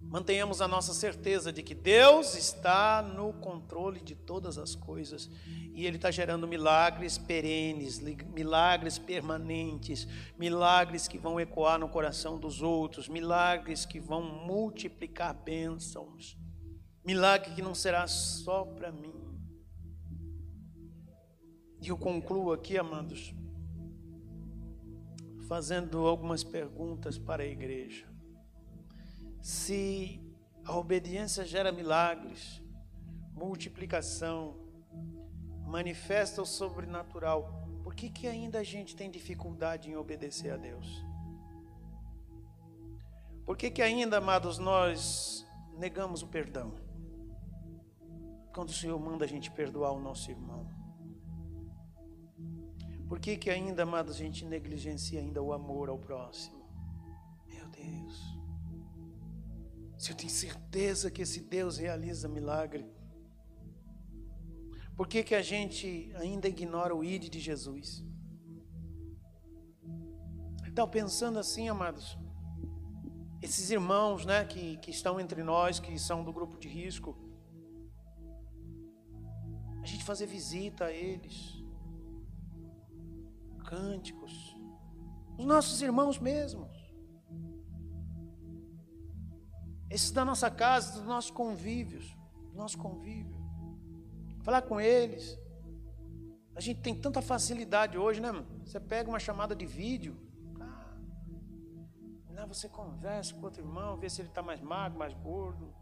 mantenhamos 0.00 0.60
a 0.60 0.68
nossa 0.68 0.94
certeza 0.94 1.52
de 1.52 1.62
que 1.62 1.74
Deus 1.74 2.34
está 2.34 3.02
no 3.02 3.32
controle 3.32 4.00
de 4.00 4.14
todas 4.14 4.58
as 4.58 4.74
coisas 4.74 5.28
e 5.74 5.86
Ele 5.86 5.96
está 5.96 6.10
gerando 6.10 6.46
milagres 6.46 7.18
perenes, 7.18 7.98
milagres 7.98 8.98
permanentes, 8.98 10.06
milagres 10.38 11.08
que 11.08 11.18
vão 11.18 11.40
ecoar 11.40 11.78
no 11.78 11.88
coração 11.88 12.38
dos 12.38 12.62
outros, 12.62 13.08
milagres 13.08 13.84
que 13.84 13.98
vão 13.98 14.22
multiplicar 14.22 15.34
bênçãos, 15.34 16.38
milagre 17.04 17.54
que 17.54 17.62
não 17.62 17.74
será 17.74 18.06
só 18.06 18.64
para 18.64 18.92
mim. 18.92 19.12
E 21.82 21.88
eu 21.88 21.98
concluo 21.98 22.52
aqui, 22.52 22.78
amados 22.78 23.34
fazendo 25.48 26.06
algumas 26.06 26.42
perguntas 26.42 27.18
para 27.18 27.42
a 27.42 27.46
igreja. 27.46 28.06
Se 29.40 30.20
a 30.64 30.76
obediência 30.76 31.44
gera 31.44 31.70
milagres, 31.70 32.62
multiplicação, 33.32 34.56
manifesta 35.66 36.40
o 36.40 36.46
sobrenatural, 36.46 37.68
por 37.82 37.94
que, 37.94 38.08
que 38.08 38.26
ainda 38.26 38.60
a 38.60 38.64
gente 38.64 38.96
tem 38.96 39.10
dificuldade 39.10 39.90
em 39.90 39.96
obedecer 39.96 40.52
a 40.52 40.56
Deus? 40.56 41.04
Por 43.44 43.56
que, 43.58 43.70
que 43.70 43.82
ainda, 43.82 44.16
amados, 44.16 44.58
nós 44.58 45.46
negamos 45.76 46.22
o 46.22 46.28
perdão? 46.28 46.72
Quando 48.54 48.70
o 48.70 48.72
Senhor 48.72 48.98
manda 48.98 49.24
a 49.24 49.28
gente 49.28 49.50
perdoar 49.50 49.92
o 49.92 50.00
nosso 50.00 50.30
irmão. 50.30 50.83
Por 53.14 53.20
que, 53.20 53.36
que 53.36 53.48
ainda, 53.48 53.84
amados, 53.84 54.16
a 54.16 54.18
gente 54.18 54.44
negligencia 54.44 55.20
ainda 55.20 55.40
o 55.40 55.52
amor 55.52 55.88
ao 55.88 55.96
próximo? 55.96 56.68
Meu 57.46 57.64
Deus. 57.68 58.36
Se 59.96 60.10
eu 60.10 60.16
tenho 60.16 60.30
certeza 60.30 61.12
que 61.12 61.22
esse 61.22 61.40
Deus 61.42 61.78
realiza 61.78 62.28
milagre, 62.28 62.84
por 64.96 65.06
que, 65.06 65.22
que 65.22 65.36
a 65.36 65.42
gente 65.42 66.10
ainda 66.16 66.48
ignora 66.48 66.92
o 66.92 67.04
ID 67.04 67.30
de 67.30 67.38
Jesus? 67.38 68.04
Então, 70.66 70.88
pensando 70.88 71.38
assim, 71.38 71.68
amados, 71.68 72.18
esses 73.40 73.70
irmãos 73.70 74.26
né, 74.26 74.44
que, 74.44 74.76
que 74.78 74.90
estão 74.90 75.20
entre 75.20 75.44
nós, 75.44 75.78
que 75.78 75.96
são 76.00 76.24
do 76.24 76.32
grupo 76.32 76.58
de 76.58 76.66
risco, 76.66 77.16
a 79.80 79.86
gente 79.86 80.02
fazer 80.02 80.26
visita 80.26 80.86
a 80.86 80.92
eles, 80.92 81.53
cânticos, 83.74 84.56
os 85.36 85.44
nossos 85.44 85.82
irmãos 85.82 86.20
mesmos, 86.20 86.70
esses 89.90 90.12
da 90.12 90.24
nossa 90.24 90.48
casa, 90.48 90.92
dos 90.92 91.04
nossos 91.04 91.32
convívios, 91.32 92.16
nosso 92.54 92.78
convívio, 92.78 93.36
falar 94.44 94.62
com 94.62 94.80
eles. 94.80 95.38
A 96.54 96.60
gente 96.60 96.80
tem 96.80 96.94
tanta 96.94 97.20
facilidade 97.20 97.98
hoje, 97.98 98.20
né? 98.20 98.30
Você 98.64 98.78
pega 98.78 99.08
uma 99.08 99.18
chamada 99.18 99.56
de 99.56 99.66
vídeo, 99.66 100.16
ah, 100.60 100.96
lá 102.30 102.46
você 102.46 102.68
conversa 102.68 103.34
com 103.34 103.42
outro 103.42 103.60
irmão, 103.60 103.96
vê 103.96 104.08
se 104.08 104.20
ele 104.20 104.28
está 104.28 104.40
mais 104.40 104.60
magro, 104.60 104.98
mais 104.98 105.14
gordo. 105.14 105.74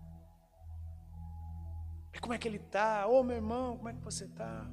E 2.14 2.18
como 2.18 2.32
é 2.32 2.38
que 2.38 2.48
ele 2.48 2.56
está? 2.56 3.06
Ô 3.06 3.22
meu 3.22 3.36
irmão, 3.36 3.76
como 3.76 3.88
é 3.90 3.92
que 3.92 4.00
você 4.00 4.24
está? 4.24 4.66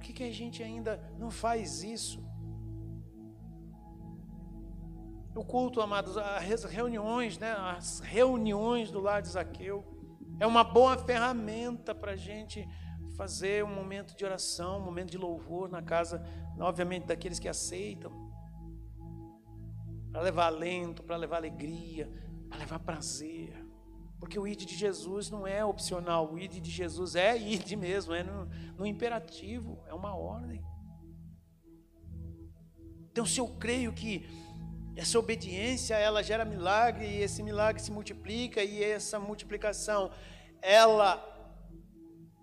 Por 0.00 0.06
que, 0.06 0.14
que 0.14 0.24
a 0.24 0.32
gente 0.32 0.62
ainda 0.62 0.98
não 1.18 1.30
faz 1.30 1.82
isso? 1.82 2.24
O 5.34 5.44
culto, 5.44 5.82
amados, 5.82 6.16
as 6.16 6.64
reuniões, 6.64 7.36
né? 7.36 7.52
As 7.52 8.00
reuniões 8.00 8.90
do 8.90 8.98
lar 8.98 9.20
de 9.20 9.28
Zaqueu 9.28 9.84
é 10.40 10.46
uma 10.46 10.64
boa 10.64 10.96
ferramenta 10.96 11.94
para 11.94 12.12
a 12.12 12.16
gente 12.16 12.66
fazer 13.14 13.62
um 13.62 13.74
momento 13.74 14.16
de 14.16 14.24
oração, 14.24 14.78
um 14.78 14.84
momento 14.86 15.10
de 15.10 15.18
louvor 15.18 15.68
na 15.68 15.82
casa, 15.82 16.24
obviamente, 16.58 17.04
daqueles 17.04 17.38
que 17.38 17.46
aceitam, 17.46 18.10
para 20.10 20.22
levar 20.22 20.46
alento, 20.46 21.02
para 21.02 21.16
levar 21.16 21.36
alegria, 21.36 22.10
para 22.48 22.58
levar 22.58 22.78
prazer. 22.78 23.54
Porque 24.20 24.38
o 24.38 24.46
id 24.46 24.66
de 24.66 24.76
Jesus 24.76 25.30
não 25.30 25.46
é 25.46 25.64
opcional, 25.64 26.30
o 26.30 26.38
id 26.38 26.60
de 26.60 26.70
Jesus 26.70 27.16
é 27.16 27.36
id 27.36 27.72
mesmo, 27.72 28.12
é 28.12 28.22
no, 28.22 28.44
no 28.76 28.86
imperativo, 28.86 29.82
é 29.88 29.94
uma 29.94 30.14
ordem. 30.14 30.62
Então, 33.10 33.24
se 33.24 33.40
eu 33.40 33.48
creio 33.48 33.92
que 33.92 34.28
essa 34.94 35.18
obediência, 35.18 35.94
ela 35.94 36.22
gera 36.22 36.44
milagre, 36.44 37.06
e 37.06 37.22
esse 37.22 37.42
milagre 37.42 37.82
se 37.82 37.90
multiplica, 37.90 38.62
e 38.62 38.84
essa 38.84 39.18
multiplicação, 39.18 40.10
ela 40.60 41.26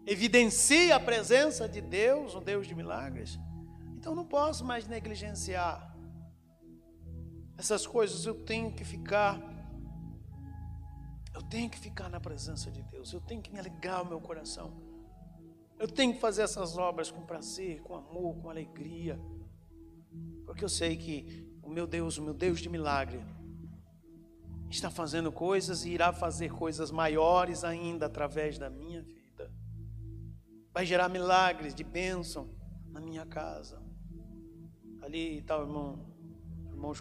evidencia 0.07 0.95
a 0.95 0.99
presença 0.99 1.69
de 1.69 1.79
Deus, 1.79 2.33
um 2.33 2.41
Deus 2.41 2.65
de 2.65 2.73
milagres, 2.73 3.37
então 3.95 4.15
não 4.15 4.25
posso 4.25 4.65
mais 4.65 4.87
negligenciar 4.87 5.95
essas 7.57 7.85
coisas, 7.85 8.25
eu 8.25 8.35
tenho 8.45 8.71
que 8.71 8.85
ficar 8.85 9.56
eu 11.37 11.43
tenho 11.43 11.69
que 11.69 11.77
ficar 11.77 12.09
na 12.09 12.19
presença 12.19 12.71
de 12.71 12.81
Deus, 12.81 13.13
eu 13.13 13.21
tenho 13.21 13.43
que 13.43 13.53
me 13.53 13.59
alegrar 13.59 14.01
o 14.01 14.07
meu 14.07 14.19
coração. 14.19 14.73
Eu 15.77 15.87
tenho 15.87 16.15
que 16.15 16.19
fazer 16.19 16.41
essas 16.41 16.79
obras 16.79 17.11
com 17.11 17.21
prazer, 17.27 17.79
com 17.81 17.93
amor, 17.93 18.35
com 18.41 18.49
alegria. 18.49 19.19
Porque 20.47 20.63
eu 20.63 20.69
sei 20.69 20.97
que 20.97 21.47
o 21.61 21.69
meu 21.69 21.85
Deus, 21.85 22.17
o 22.17 22.23
meu 22.23 22.33
Deus 22.33 22.59
de 22.59 22.67
milagre, 22.67 23.23
está 24.67 24.89
fazendo 24.89 25.31
coisas 25.31 25.85
e 25.85 25.91
irá 25.91 26.11
fazer 26.11 26.51
coisas 26.51 26.89
maiores 26.89 27.63
ainda 27.63 28.07
através 28.07 28.57
da 28.57 28.67
minha 28.67 29.03
vida. 29.03 29.53
Vai 30.73 30.87
gerar 30.87 31.07
milagres 31.07 31.75
de 31.75 31.83
bênção 31.83 32.49
na 32.89 32.99
minha 32.99 33.27
casa. 33.27 33.79
Ali 35.03 35.37
está 35.37 35.59
o 35.59 35.61
irmão, 35.61 36.03
o 36.65 36.71
irmão. 36.71 36.93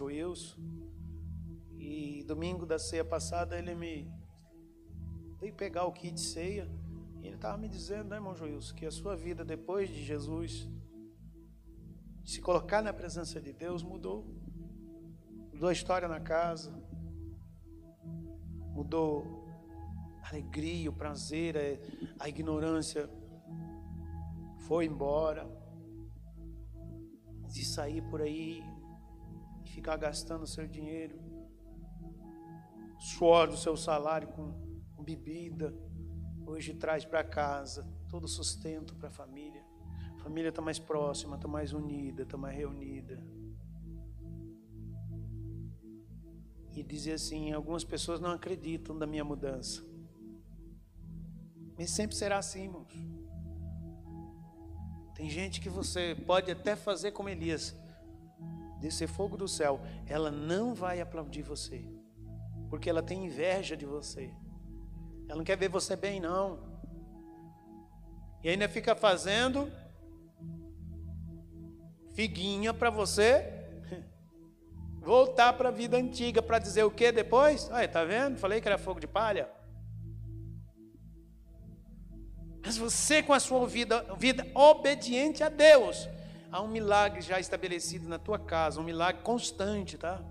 E 1.75 2.23
domingo 2.27 2.67
da 2.67 2.77
ceia 2.77 3.03
passada 3.03 3.57
ele 3.57 3.73
me 3.73 4.16
veio 5.39 5.53
pegar 5.53 5.85
o 5.85 5.91
kit 5.91 6.13
de 6.13 6.21
ceia. 6.21 6.69
E 7.21 7.27
ele 7.27 7.35
estava 7.35 7.57
me 7.57 7.67
dizendo, 7.67 8.09
né, 8.09 8.17
irmão 8.17 8.35
Joilson, 8.35 8.75
que 8.75 8.85
a 8.85 8.91
sua 8.91 9.15
vida 9.15 9.43
depois 9.43 9.89
de 9.89 10.03
Jesus, 10.03 10.67
se 12.25 12.41
colocar 12.41 12.81
na 12.81 12.93
presença 12.93 13.39
de 13.39 13.53
Deus, 13.53 13.83
mudou. 13.83 14.25
Mudou 15.53 15.69
a 15.69 15.73
história 15.73 16.07
na 16.07 16.19
casa, 16.19 16.71
mudou 18.73 19.25
a 20.21 20.29
alegria, 20.29 20.89
o 20.89 20.93
prazer, 20.93 21.55
a 22.19 22.29
ignorância 22.29 23.09
foi 24.67 24.85
embora. 24.85 25.49
De 27.47 27.63
sair 27.63 28.01
por 28.09 28.21
aí 28.21 28.61
e 29.63 29.69
ficar 29.69 29.95
gastando 29.95 30.45
seu 30.45 30.67
dinheiro, 30.67 31.17
suor 32.99 33.47
do 33.47 33.55
seu 33.55 33.75
salário 33.77 34.27
com 34.27 34.66
bebida, 35.03 35.73
hoje 36.45 36.73
traz 36.73 37.05
para 37.05 37.23
casa 37.23 37.87
todo 38.09 38.27
sustento 38.27 38.95
para 38.95 39.09
a 39.09 39.11
família. 39.11 39.63
A 40.15 40.23
família 40.23 40.49
está 40.49 40.61
mais 40.61 40.79
próxima, 40.79 41.35
está 41.35 41.47
mais 41.47 41.73
unida, 41.73 42.23
está 42.23 42.37
mais 42.37 42.55
reunida. 42.55 43.21
E 46.73 46.83
dizer 46.83 47.13
assim: 47.13 47.51
algumas 47.51 47.83
pessoas 47.83 48.19
não 48.19 48.31
acreditam 48.31 48.97
da 48.97 49.07
minha 49.07 49.23
mudança. 49.23 49.85
Mas 51.77 51.91
sempre 51.91 52.15
será 52.15 52.37
assim, 52.37 52.63
irmãos. 52.63 52.87
Tem 55.15 55.29
gente 55.29 55.59
que 55.59 55.69
você 55.69 56.15
pode 56.27 56.51
até 56.51 56.75
fazer 56.75 57.11
como 57.11 57.29
Elias, 57.29 57.75
descer 58.79 59.07
fogo 59.07 59.35
do 59.35 59.47
céu, 59.47 59.81
ela 60.05 60.29
não 60.29 60.75
vai 60.75 61.01
aplaudir 61.01 61.41
você, 61.41 61.83
porque 62.69 62.87
ela 62.87 63.01
tem 63.01 63.25
inveja 63.25 63.75
de 63.75 63.85
você. 63.85 64.31
Ela 65.27 65.37
não 65.37 65.43
quer 65.43 65.57
ver 65.57 65.69
você 65.69 65.95
bem, 65.95 66.19
não. 66.19 66.59
E 68.43 68.49
ainda 68.49 68.69
fica 68.69 68.95
fazendo 68.95 69.71
figuinha 72.15 72.73
para 72.73 72.89
você 72.89 73.45
voltar 75.01 75.53
para 75.53 75.69
a 75.69 75.71
vida 75.71 75.97
antiga 75.97 76.41
para 76.41 76.59
dizer 76.59 76.83
o 76.83 76.91
que 76.91 77.11
depois? 77.11 77.69
Olha, 77.69 77.87
tá 77.87 78.03
vendo? 78.03 78.37
Falei 78.37 78.61
que 78.61 78.67
era 78.67 78.77
fogo 78.77 78.99
de 78.99 79.07
palha. 79.07 79.49
Mas 82.63 82.77
você 82.77 83.21
com 83.21 83.33
a 83.33 83.39
sua 83.39 83.65
vida, 83.67 84.03
vida 84.17 84.47
obediente 84.53 85.43
a 85.43 85.49
Deus, 85.49 86.07
há 86.51 86.61
um 86.61 86.67
milagre 86.67 87.21
já 87.21 87.39
estabelecido 87.39 88.07
na 88.07 88.17
tua 88.17 88.39
casa, 88.39 88.79
um 88.79 88.83
milagre 88.83 89.21
constante, 89.23 89.97
tá? 89.97 90.21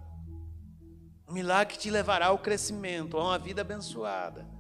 Um 1.29 1.33
milagre 1.33 1.75
que 1.75 1.81
te 1.81 1.91
levará 1.91 2.27
ao 2.27 2.39
crescimento, 2.39 3.17
a 3.17 3.25
uma 3.25 3.39
vida 3.39 3.61
abençoada. 3.61 4.56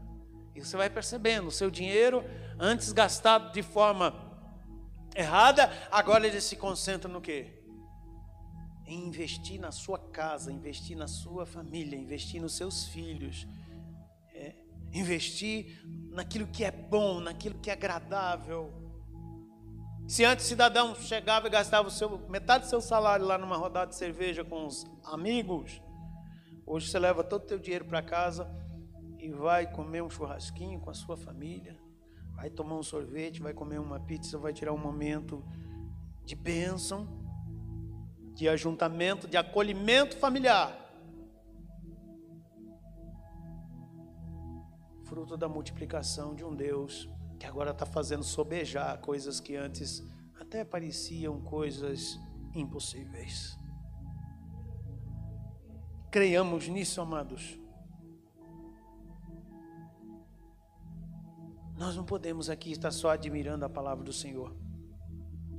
E 0.56 0.64
você 0.64 0.74
vai 0.74 0.88
percebendo, 0.88 1.48
o 1.48 1.50
seu 1.50 1.70
dinheiro, 1.70 2.24
antes 2.58 2.90
gastado 2.90 3.52
de 3.52 3.62
forma 3.62 4.14
errada, 5.14 5.70
agora 5.90 6.26
ele 6.26 6.40
se 6.40 6.56
concentra 6.56 7.12
no 7.12 7.20
quê? 7.20 7.62
Em 8.86 9.06
investir 9.06 9.60
na 9.60 9.70
sua 9.70 9.98
casa, 9.98 10.50
investir 10.50 10.96
na 10.96 11.06
sua 11.06 11.44
família, 11.44 11.94
investir 11.94 12.40
nos 12.40 12.56
seus 12.56 12.86
filhos, 12.86 13.46
é, 14.32 14.54
investir 14.94 15.78
naquilo 16.10 16.46
que 16.46 16.64
é 16.64 16.70
bom, 16.70 17.20
naquilo 17.20 17.58
que 17.58 17.68
é 17.68 17.74
agradável. 17.74 18.72
Se 20.08 20.24
antes 20.24 20.46
cidadão 20.46 20.94
chegava 20.94 21.48
e 21.48 21.50
gastava 21.50 21.90
seu, 21.90 22.18
metade 22.30 22.64
do 22.64 22.70
seu 22.70 22.80
salário 22.80 23.26
lá 23.26 23.36
numa 23.36 23.58
rodada 23.58 23.90
de 23.90 23.96
cerveja 23.96 24.42
com 24.42 24.64
os 24.64 24.86
amigos, 25.04 25.82
hoje 26.64 26.88
você 26.88 26.98
leva 26.98 27.22
todo 27.22 27.44
o 27.44 27.48
seu 27.48 27.58
dinheiro 27.58 27.84
para 27.84 28.00
casa 28.00 28.50
e 29.26 29.30
vai 29.32 29.66
comer 29.66 30.02
um 30.02 30.08
churrasquinho 30.08 30.78
com 30.78 30.88
a 30.88 30.94
sua 30.94 31.16
família, 31.16 31.76
vai 32.36 32.48
tomar 32.48 32.76
um 32.76 32.82
sorvete, 32.82 33.42
vai 33.42 33.52
comer 33.52 33.80
uma 33.80 33.98
pizza, 33.98 34.38
vai 34.38 34.52
tirar 34.52 34.72
um 34.72 34.78
momento 34.78 35.44
de 36.24 36.36
bênção, 36.36 37.08
de 38.34 38.48
ajuntamento, 38.48 39.26
de 39.26 39.36
acolhimento 39.36 40.16
familiar. 40.18 40.70
Fruto 45.04 45.36
da 45.36 45.48
multiplicação 45.48 46.32
de 46.32 46.44
um 46.44 46.54
Deus 46.54 47.08
que 47.36 47.46
agora 47.46 47.72
está 47.72 47.84
fazendo 47.84 48.22
sobejar 48.22 48.96
coisas 49.00 49.40
que 49.40 49.56
antes 49.56 50.06
até 50.38 50.64
pareciam 50.64 51.40
coisas 51.40 52.16
impossíveis. 52.54 53.58
Creiamos 56.12 56.68
nisso, 56.68 57.00
amados. 57.00 57.65
Nós 61.76 61.94
não 61.94 62.04
podemos 62.04 62.48
aqui 62.48 62.72
estar 62.72 62.90
só 62.90 63.10
admirando 63.10 63.64
a 63.64 63.68
palavra 63.68 64.02
do 64.02 64.12
Senhor. 64.12 64.56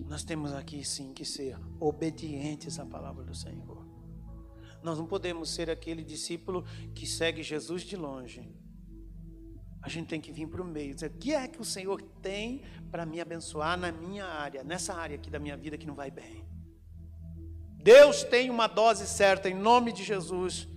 Nós 0.05 0.23
temos 0.23 0.53
aqui 0.53 0.83
sim 0.83 1.13
que 1.13 1.23
ser 1.23 1.57
obedientes 1.79 2.79
à 2.79 2.85
palavra 2.85 3.23
do 3.23 3.35
Senhor. 3.35 3.85
Nós 4.81 4.97
não 4.97 5.05
podemos 5.05 5.49
ser 5.49 5.69
aquele 5.69 6.03
discípulo 6.03 6.63
que 6.95 7.05
segue 7.05 7.43
Jesus 7.43 7.83
de 7.83 7.95
longe. 7.95 8.49
A 9.81 9.89
gente 9.89 10.07
tem 10.07 10.19
que 10.19 10.31
vir 10.31 10.47
para 10.47 10.61
o 10.61 10.65
meio, 10.65 10.95
dizer: 10.95 11.11
o 11.11 11.17
que 11.17 11.33
é 11.33 11.47
que 11.47 11.61
o 11.61 11.65
Senhor 11.65 12.01
tem 12.21 12.63
para 12.89 13.05
me 13.05 13.21
abençoar 13.21 13.77
na 13.77 13.91
minha 13.91 14.25
área, 14.25 14.63
nessa 14.63 14.93
área 14.93 15.15
aqui 15.15 15.29
da 15.29 15.39
minha 15.39 15.55
vida 15.55 15.77
que 15.77 15.85
não 15.85 15.95
vai 15.95 16.09
bem? 16.09 16.45
Deus 17.75 18.23
tem 18.23 18.49
uma 18.49 18.67
dose 18.67 19.07
certa, 19.07 19.49
em 19.49 19.53
nome 19.53 19.93
de 19.93 20.03
Jesus. 20.03 20.67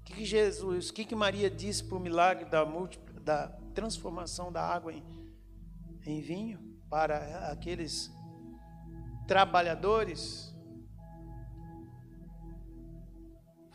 O 0.00 0.04
que, 0.04 0.14
que 0.14 0.24
Jesus, 0.24 0.90
o 0.90 0.94
que, 0.94 1.04
que 1.04 1.14
Maria 1.14 1.50
disse 1.50 1.82
para 1.84 1.98
o 1.98 2.00
milagre 2.00 2.44
da 2.44 2.64
múltipla? 2.64 3.11
Da 3.22 3.48
transformação 3.74 4.52
da 4.52 4.62
água 4.62 4.92
em, 4.92 5.02
em 6.04 6.20
vinho 6.20 6.60
para 6.90 7.50
aqueles 7.50 8.12
trabalhadores. 9.26 10.54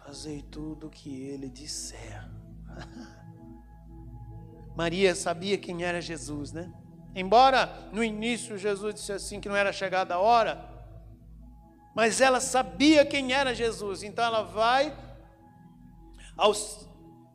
Fazei 0.06 0.42
tudo 0.44 0.88
o 0.88 0.90
que 0.90 1.22
ele 1.22 1.50
disser. 1.50 2.30
Maria 4.76 5.16
sabia 5.16 5.58
quem 5.58 5.84
era 5.84 6.00
Jesus, 6.00 6.52
né? 6.52 6.72
Embora 7.16 7.90
no 7.92 8.04
início 8.04 8.58
Jesus 8.58 8.94
disse 8.94 9.12
assim 9.12 9.42
que 9.42 9.50
não 9.50 9.56
era 9.56 9.74
chegada 9.74 10.14
a 10.14 10.20
hora, 10.20 10.70
mas 11.96 12.22
ela 12.22 12.40
sabia 12.40 13.04
quem 13.04 13.34
era 13.34 13.56
Jesus, 13.56 14.04
então 14.04 14.24
ela 14.24 14.44
vai 14.44 14.96
aos 16.38 16.88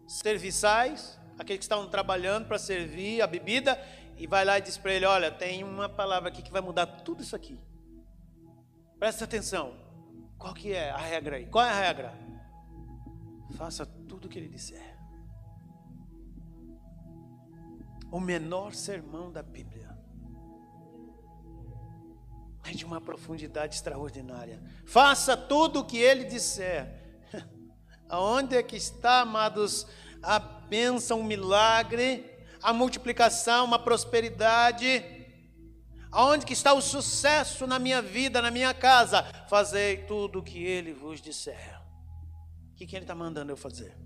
serviçais, 0.06 1.18
aqueles 1.38 1.58
que 1.58 1.64
estavam 1.64 1.88
trabalhando 1.88 2.46
para 2.46 2.58
servir 2.58 3.22
a 3.22 3.26
bebida, 3.26 3.80
e 4.16 4.26
vai 4.26 4.44
lá 4.44 4.58
e 4.58 4.62
diz 4.62 4.76
para 4.76 4.92
ele: 4.92 5.06
Olha, 5.06 5.30
tem 5.30 5.64
uma 5.64 5.88
palavra 5.88 6.28
aqui 6.28 6.42
que 6.42 6.52
vai 6.52 6.60
mudar 6.60 6.86
tudo 6.86 7.22
isso 7.22 7.34
aqui. 7.34 7.58
Presta 8.98 9.24
atenção. 9.24 9.74
Qual 10.38 10.54
que 10.54 10.72
é 10.72 10.90
a 10.90 10.96
regra 10.96 11.36
aí? 11.36 11.46
Qual 11.46 11.64
é 11.64 11.70
a 11.70 11.80
regra? 11.80 12.14
Faça 13.56 13.86
tudo 13.86 14.26
o 14.26 14.28
que 14.28 14.38
ele 14.38 14.48
disser. 14.48 14.96
O 18.10 18.20
menor 18.20 18.74
sermão 18.74 19.32
da 19.32 19.42
Bíblia 19.42 19.96
é 22.64 22.70
de 22.72 22.84
uma 22.84 23.00
profundidade 23.00 23.74
extraordinária. 23.74 24.62
Faça 24.84 25.36
tudo 25.36 25.80
o 25.80 25.84
que 25.84 25.98
ele 25.98 26.24
disser. 26.24 27.00
Aonde 28.08 28.56
é 28.56 28.62
que 28.62 28.76
está, 28.76 29.20
amados, 29.20 29.86
a 30.22 30.38
bênção, 30.38 31.20
um 31.20 31.24
milagre, 31.24 32.24
a 32.62 32.72
multiplicação, 32.72 33.64
uma 33.64 33.78
prosperidade. 33.78 35.04
Aonde 36.10 36.44
que 36.44 36.52
está 36.52 36.72
o 36.72 36.80
sucesso 36.80 37.66
na 37.66 37.78
minha 37.78 38.00
vida, 38.00 38.40
na 38.40 38.50
minha 38.50 38.72
casa? 38.72 39.22
Fazei 39.48 40.04
tudo 40.04 40.40
o 40.40 40.42
que 40.42 40.62
ele 40.62 40.92
vos 40.92 41.20
disser. 41.20 41.80
O 42.70 42.74
que, 42.74 42.86
que 42.86 42.94
ele 42.94 43.04
está 43.04 43.14
mandando 43.14 43.50
eu 43.50 43.56
fazer? 43.56 43.96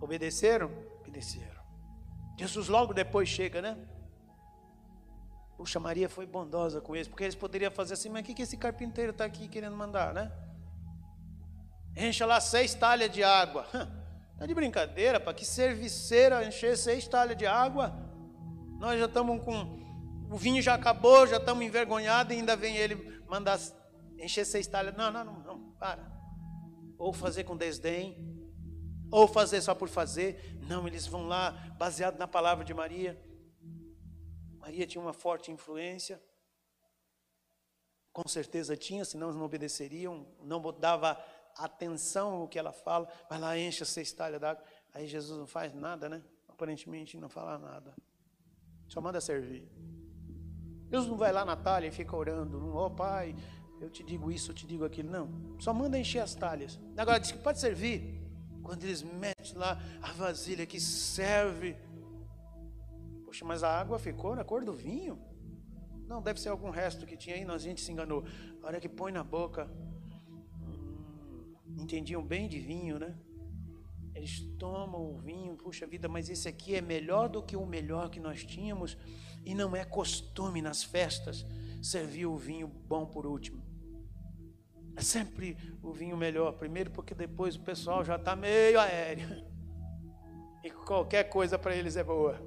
Obedeceram? 0.00 0.70
Obedeceram. 1.00 1.62
Jesus 2.38 2.68
logo 2.68 2.92
depois 2.92 3.28
chega, 3.28 3.62
né? 3.62 3.76
Puxa, 5.56 5.80
Maria 5.80 6.08
foi 6.08 6.26
bondosa 6.26 6.82
com 6.82 6.94
eles, 6.94 7.08
porque 7.08 7.24
eles 7.24 7.34
poderiam 7.34 7.70
fazer 7.70 7.94
assim, 7.94 8.10
mas 8.10 8.22
o 8.22 8.24
que, 8.24 8.34
que 8.34 8.42
esse 8.42 8.58
carpinteiro 8.58 9.12
está 9.12 9.24
aqui 9.24 9.48
querendo 9.48 9.74
mandar, 9.74 10.12
né? 10.12 10.30
Encha 11.96 12.26
lá 12.26 12.40
seis 12.40 12.74
talhas 12.74 13.10
de 13.10 13.24
água. 13.24 13.66
Está 14.36 14.44
de 14.44 14.52
brincadeira, 14.52 15.18
para 15.18 15.32
que 15.32 15.46
serviceira 15.46 16.46
encher 16.46 16.76
seis 16.76 17.08
talhas 17.08 17.38
de 17.38 17.46
água? 17.46 17.90
Nós 18.78 19.00
já 19.00 19.06
estamos 19.06 19.42
com. 19.42 19.80
O 20.30 20.36
vinho 20.36 20.60
já 20.60 20.74
acabou, 20.74 21.26
já 21.26 21.38
estamos 21.38 21.64
envergonhados 21.64 22.34
e 22.34 22.38
ainda 22.38 22.54
vem 22.54 22.76
ele 22.76 22.96
mandar 23.26 23.58
encher 24.18 24.44
seis 24.44 24.66
talhas. 24.66 24.94
Não, 24.94 25.10
não, 25.10 25.24
não, 25.24 25.38
não, 25.42 25.70
para. 25.78 26.12
Ou 26.98 27.14
fazer 27.14 27.44
com 27.44 27.56
desdém, 27.56 28.14
ou 29.10 29.26
fazer 29.26 29.62
só 29.62 29.74
por 29.74 29.88
fazer. 29.88 30.58
Não, 30.68 30.86
eles 30.86 31.06
vão 31.06 31.26
lá, 31.26 31.52
baseado 31.78 32.18
na 32.18 32.28
palavra 32.28 32.62
de 32.62 32.74
Maria. 32.74 33.18
Maria 34.58 34.86
tinha 34.86 35.00
uma 35.00 35.14
forte 35.14 35.50
influência. 35.50 36.22
Com 38.12 38.28
certeza 38.28 38.76
tinha, 38.76 39.02
senão 39.02 39.32
não 39.32 39.46
obedeceriam, 39.46 40.26
não 40.42 40.60
dava 40.78 41.18
atenção 41.56 42.34
ao 42.34 42.48
que 42.48 42.58
ela 42.58 42.72
fala, 42.72 43.08
vai 43.28 43.38
lá, 43.38 43.58
enche 43.58 43.82
a 43.82 43.86
cestalha 43.86 44.38
d'água. 44.38 44.64
Aí 44.94 45.06
Jesus 45.06 45.38
não 45.38 45.46
faz 45.46 45.74
nada, 45.74 46.08
né? 46.08 46.22
Aparentemente 46.48 47.18
não 47.18 47.28
fala 47.28 47.58
nada. 47.58 47.94
Só 48.88 49.00
manda 49.00 49.20
servir. 49.20 49.68
Deus 50.88 51.06
não 51.06 51.16
vai 51.16 51.32
lá 51.32 51.44
na 51.44 51.56
talha 51.56 51.86
e 51.86 51.90
fica 51.90 52.16
orando, 52.16 52.74
ó 52.74 52.86
oh, 52.86 52.90
pai, 52.90 53.34
eu 53.80 53.90
te 53.90 54.02
digo 54.02 54.30
isso, 54.30 54.52
eu 54.52 54.54
te 54.54 54.66
digo 54.66 54.84
aquilo. 54.84 55.10
Não, 55.10 55.28
só 55.58 55.74
manda 55.74 55.98
encher 55.98 56.20
as 56.20 56.34
talhas. 56.34 56.78
Agora 56.96 57.18
diz 57.18 57.32
que 57.32 57.38
pode 57.38 57.60
servir. 57.60 58.22
Quando 58.62 58.82
eles 58.82 59.02
metem 59.02 59.56
lá 59.56 59.80
a 60.02 60.12
vasilha 60.12 60.66
que 60.66 60.80
serve. 60.80 61.76
Poxa, 63.24 63.44
mas 63.44 63.62
a 63.62 63.78
água 63.78 63.98
ficou 63.98 64.34
na 64.34 64.44
cor 64.44 64.64
do 64.64 64.72
vinho? 64.72 65.20
Não, 66.06 66.22
deve 66.22 66.40
ser 66.40 66.48
algum 66.48 66.70
resto 66.70 67.06
que 67.06 67.16
tinha 67.16 67.36
aí, 67.36 67.44
nós 67.44 67.62
a 67.62 67.64
gente 67.64 67.80
se 67.80 67.92
enganou. 67.92 68.24
A 68.62 68.66
hora 68.66 68.80
que 68.80 68.88
põe 68.88 69.12
na 69.12 69.22
boca, 69.22 69.68
entendiam 71.76 72.24
bem 72.24 72.48
de 72.48 72.58
vinho, 72.58 72.98
né? 72.98 73.16
Eles 74.14 74.40
tomam 74.58 75.14
o 75.14 75.18
vinho, 75.18 75.56
puxa 75.56 75.86
vida, 75.86 76.08
mas 76.08 76.30
esse 76.30 76.48
aqui 76.48 76.74
é 76.74 76.80
melhor 76.80 77.28
do 77.28 77.42
que 77.42 77.54
o 77.54 77.66
melhor 77.66 78.08
que 78.08 78.18
nós 78.18 78.44
tínhamos, 78.44 78.96
e 79.44 79.54
não 79.54 79.76
é 79.76 79.84
costume 79.84 80.62
nas 80.62 80.82
festas 80.82 81.44
servir 81.82 82.26
o 82.26 82.36
vinho 82.36 82.66
bom 82.66 83.04
por 83.06 83.26
último. 83.26 83.62
É 84.96 85.02
sempre 85.02 85.56
o 85.82 85.92
vinho 85.92 86.16
melhor 86.16 86.52
primeiro, 86.52 86.90
porque 86.90 87.14
depois 87.14 87.54
o 87.54 87.60
pessoal 87.60 88.02
já 88.02 88.16
está 88.16 88.34
meio 88.34 88.80
aéreo. 88.80 89.44
E 90.64 90.70
qualquer 90.70 91.24
coisa 91.24 91.58
para 91.58 91.76
eles 91.76 91.96
é 91.96 92.02
boa. 92.02 92.40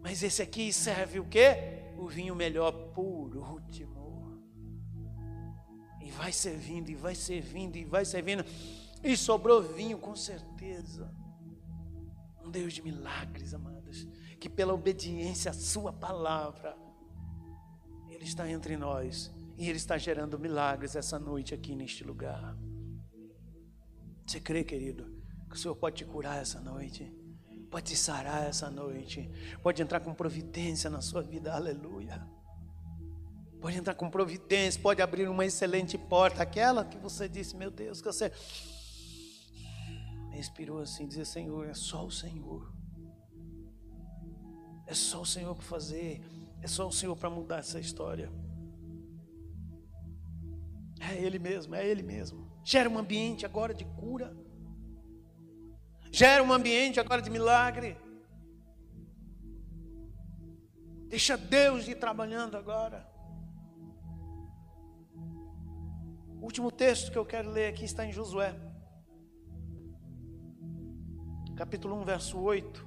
Mas 0.00 0.22
esse 0.22 0.40
aqui 0.40 0.72
serve 0.72 1.18
o 1.18 1.28
quê? 1.28 1.92
O 1.98 2.06
vinho 2.06 2.36
melhor 2.36 2.70
por 2.94 3.36
último. 3.36 3.97
Vai 6.18 6.32
servindo, 6.32 6.90
e 6.90 6.96
vai 6.96 7.14
servindo, 7.14 7.76
e 7.76 7.84
vai 7.84 8.04
servindo. 8.04 8.44
E 9.04 9.16
sobrou 9.16 9.62
vinho, 9.62 9.96
com 9.98 10.16
certeza. 10.16 11.08
Um 12.44 12.50
Deus 12.50 12.72
de 12.72 12.82
milagres, 12.82 13.54
amados. 13.54 14.04
Que 14.40 14.48
pela 14.48 14.74
obediência 14.74 15.52
à 15.52 15.54
Sua 15.54 15.92
palavra, 15.92 16.76
Ele 18.08 18.24
está 18.24 18.50
entre 18.50 18.76
nós. 18.76 19.32
E 19.56 19.68
Ele 19.68 19.76
está 19.76 19.96
gerando 19.96 20.36
milagres 20.40 20.96
essa 20.96 21.20
noite 21.20 21.54
aqui 21.54 21.76
neste 21.76 22.02
lugar. 22.02 22.56
Você 24.26 24.40
crê, 24.40 24.64
querido, 24.64 25.04
que 25.48 25.54
o 25.54 25.58
Senhor 25.58 25.76
pode 25.76 25.98
te 25.98 26.04
curar 26.04 26.42
essa 26.42 26.60
noite? 26.60 27.12
Pode 27.70 27.86
te 27.86 27.96
sarar 27.96 28.48
essa 28.48 28.68
noite? 28.68 29.30
Pode 29.62 29.80
entrar 29.80 30.00
com 30.00 30.12
providência 30.12 30.90
na 30.90 31.00
sua 31.00 31.22
vida, 31.22 31.54
aleluia. 31.54 32.26
Pode 33.60 33.76
entrar 33.76 33.94
com 33.94 34.08
providência, 34.08 34.80
pode 34.80 35.02
abrir 35.02 35.28
uma 35.28 35.44
excelente 35.44 35.98
porta, 35.98 36.42
aquela 36.42 36.84
que 36.84 36.96
você 36.96 37.28
disse, 37.28 37.56
meu 37.56 37.70
Deus, 37.70 38.00
que 38.00 38.06
você 38.06 38.30
respirou 40.30 40.80
assim, 40.80 41.06
dizer, 41.06 41.24
Senhor, 41.24 41.66
é 41.66 41.74
só 41.74 42.06
o 42.06 42.10
Senhor. 42.10 42.72
É 44.86 44.94
só 44.94 45.20
o 45.20 45.26
Senhor 45.26 45.54
para 45.54 45.64
fazer, 45.64 46.22
é 46.62 46.68
só 46.68 46.86
o 46.86 46.92
Senhor 46.92 47.16
para 47.16 47.28
mudar 47.28 47.58
essa 47.58 47.80
história. 47.80 48.30
É 51.00 51.16
Ele 51.16 51.38
mesmo, 51.38 51.74
é 51.74 51.86
Ele 51.86 52.02
mesmo. 52.02 52.48
Gera 52.64 52.88
um 52.88 52.98
ambiente 52.98 53.44
agora 53.44 53.74
de 53.74 53.84
cura. 53.84 54.36
Gera 56.12 56.42
um 56.42 56.52
ambiente 56.52 57.00
agora 57.00 57.20
de 57.20 57.30
milagre. 57.30 57.96
Deixa 61.08 61.36
Deus 61.36 61.88
ir 61.88 61.96
trabalhando 61.96 62.56
agora. 62.56 63.07
O 66.40 66.44
último 66.44 66.70
texto 66.70 67.10
que 67.10 67.18
eu 67.18 67.26
quero 67.26 67.50
ler 67.50 67.68
aqui 67.68 67.84
está 67.84 68.04
em 68.06 68.12
Josué, 68.12 68.54
capítulo 71.56 71.96
1, 72.00 72.04
verso 72.04 72.38
8. 72.38 72.86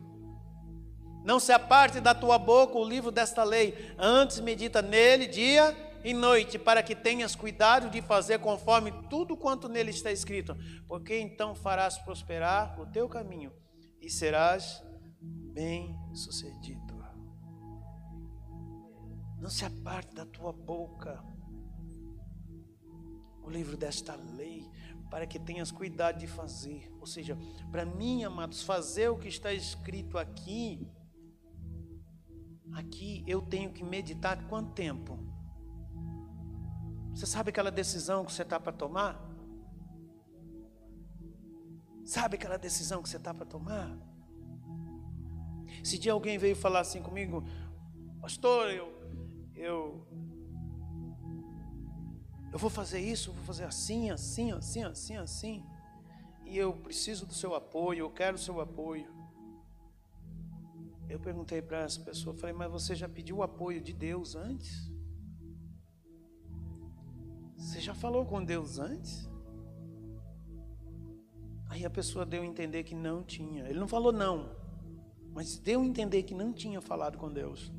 Não 1.23 1.39
se 1.39 1.51
aparte 1.51 1.99
da 1.99 2.15
tua 2.15 2.39
boca 2.39 2.77
o 2.77 2.83
livro 2.83 3.11
desta 3.11 3.43
lei, 3.43 3.93
antes 3.97 4.39
medita 4.39 4.81
nele 4.81 5.27
dia 5.27 5.75
e 6.03 6.13
noite, 6.13 6.57
para 6.57 6.81
que 6.81 6.95
tenhas 6.95 7.35
cuidado 7.35 7.89
de 7.89 8.01
fazer 8.01 8.39
conforme 8.39 8.91
tudo 9.09 9.37
quanto 9.37 9.69
nele 9.69 9.91
está 9.91 10.11
escrito, 10.11 10.55
porque 10.87 11.19
então 11.19 11.53
farás 11.53 11.97
prosperar 11.97 12.79
o 12.79 12.85
teu 12.85 13.07
caminho 13.07 13.51
e 14.01 14.09
serás 14.09 14.81
bem-sucedido. 15.21 16.91
Não 19.37 19.49
se 19.49 19.65
aparte 19.65 20.13
da 20.13 20.25
tua 20.25 20.53
boca 20.53 21.21
livro 23.51 23.77
desta 23.77 24.15
lei, 24.15 24.69
para 25.09 25.27
que 25.27 25.37
tenhas 25.37 25.71
cuidado 25.71 26.17
de 26.19 26.27
fazer. 26.27 26.91
Ou 26.99 27.05
seja, 27.05 27.37
para 27.71 27.85
mim, 27.85 28.23
amados, 28.23 28.63
fazer 28.63 29.09
o 29.09 29.17
que 29.17 29.27
está 29.27 29.53
escrito 29.53 30.17
aqui, 30.17 30.87
aqui 32.73 33.23
eu 33.27 33.41
tenho 33.41 33.71
que 33.71 33.83
meditar 33.83 34.47
quanto 34.47 34.73
tempo? 34.73 35.19
Você 37.13 37.25
sabe 37.25 37.49
aquela 37.49 37.69
decisão 37.69 38.23
que 38.23 38.31
você 38.31 38.41
está 38.41 38.59
para 38.59 38.71
tomar? 38.71 39.29
Sabe 42.05 42.35
aquela 42.35 42.57
decisão 42.57 43.01
que 43.03 43.09
você 43.09 43.17
está 43.17 43.33
para 43.33 43.45
tomar? 43.45 43.97
Esse 45.83 45.97
dia 45.97 46.13
alguém 46.13 46.37
veio 46.37 46.55
falar 46.55 46.81
assim 46.81 47.01
comigo, 47.01 47.43
pastor, 48.21 48.69
eu, 48.71 48.91
eu 49.55 50.07
eu 52.51 52.59
vou 52.59 52.69
fazer 52.69 52.99
isso, 52.99 53.31
vou 53.31 53.43
fazer 53.45 53.63
assim, 53.63 54.09
assim, 54.09 54.51
assim, 54.51 54.83
assim, 54.83 55.17
assim. 55.17 55.65
E 56.45 56.57
eu 56.57 56.73
preciso 56.73 57.25
do 57.25 57.33
seu 57.33 57.55
apoio, 57.55 57.99
eu 57.99 58.09
quero 58.09 58.35
o 58.35 58.39
seu 58.39 58.59
apoio. 58.59 59.07
Eu 61.07 61.19
perguntei 61.19 61.61
para 61.61 61.79
essa 61.79 61.99
pessoa, 62.01 62.35
falei, 62.35 62.53
mas 62.53 62.71
você 62.71 62.93
já 62.93 63.07
pediu 63.07 63.37
o 63.37 63.43
apoio 63.43 63.81
de 63.81 63.93
Deus 63.93 64.35
antes? 64.35 64.91
Você 67.55 67.79
já 67.79 67.93
falou 67.93 68.25
com 68.25 68.43
Deus 68.43 68.79
antes? 68.79 69.29
Aí 71.69 71.85
a 71.85 71.89
pessoa 71.89 72.25
deu 72.25 72.41
a 72.41 72.45
entender 72.45 72.83
que 72.83 72.95
não 72.95 73.23
tinha. 73.23 73.63
Ele 73.69 73.79
não 73.79 73.87
falou 73.87 74.11
não, 74.11 74.53
mas 75.33 75.57
deu 75.57 75.81
a 75.81 75.85
entender 75.85 76.23
que 76.23 76.33
não 76.33 76.51
tinha 76.51 76.81
falado 76.81 77.17
com 77.17 77.31
Deus. 77.31 77.71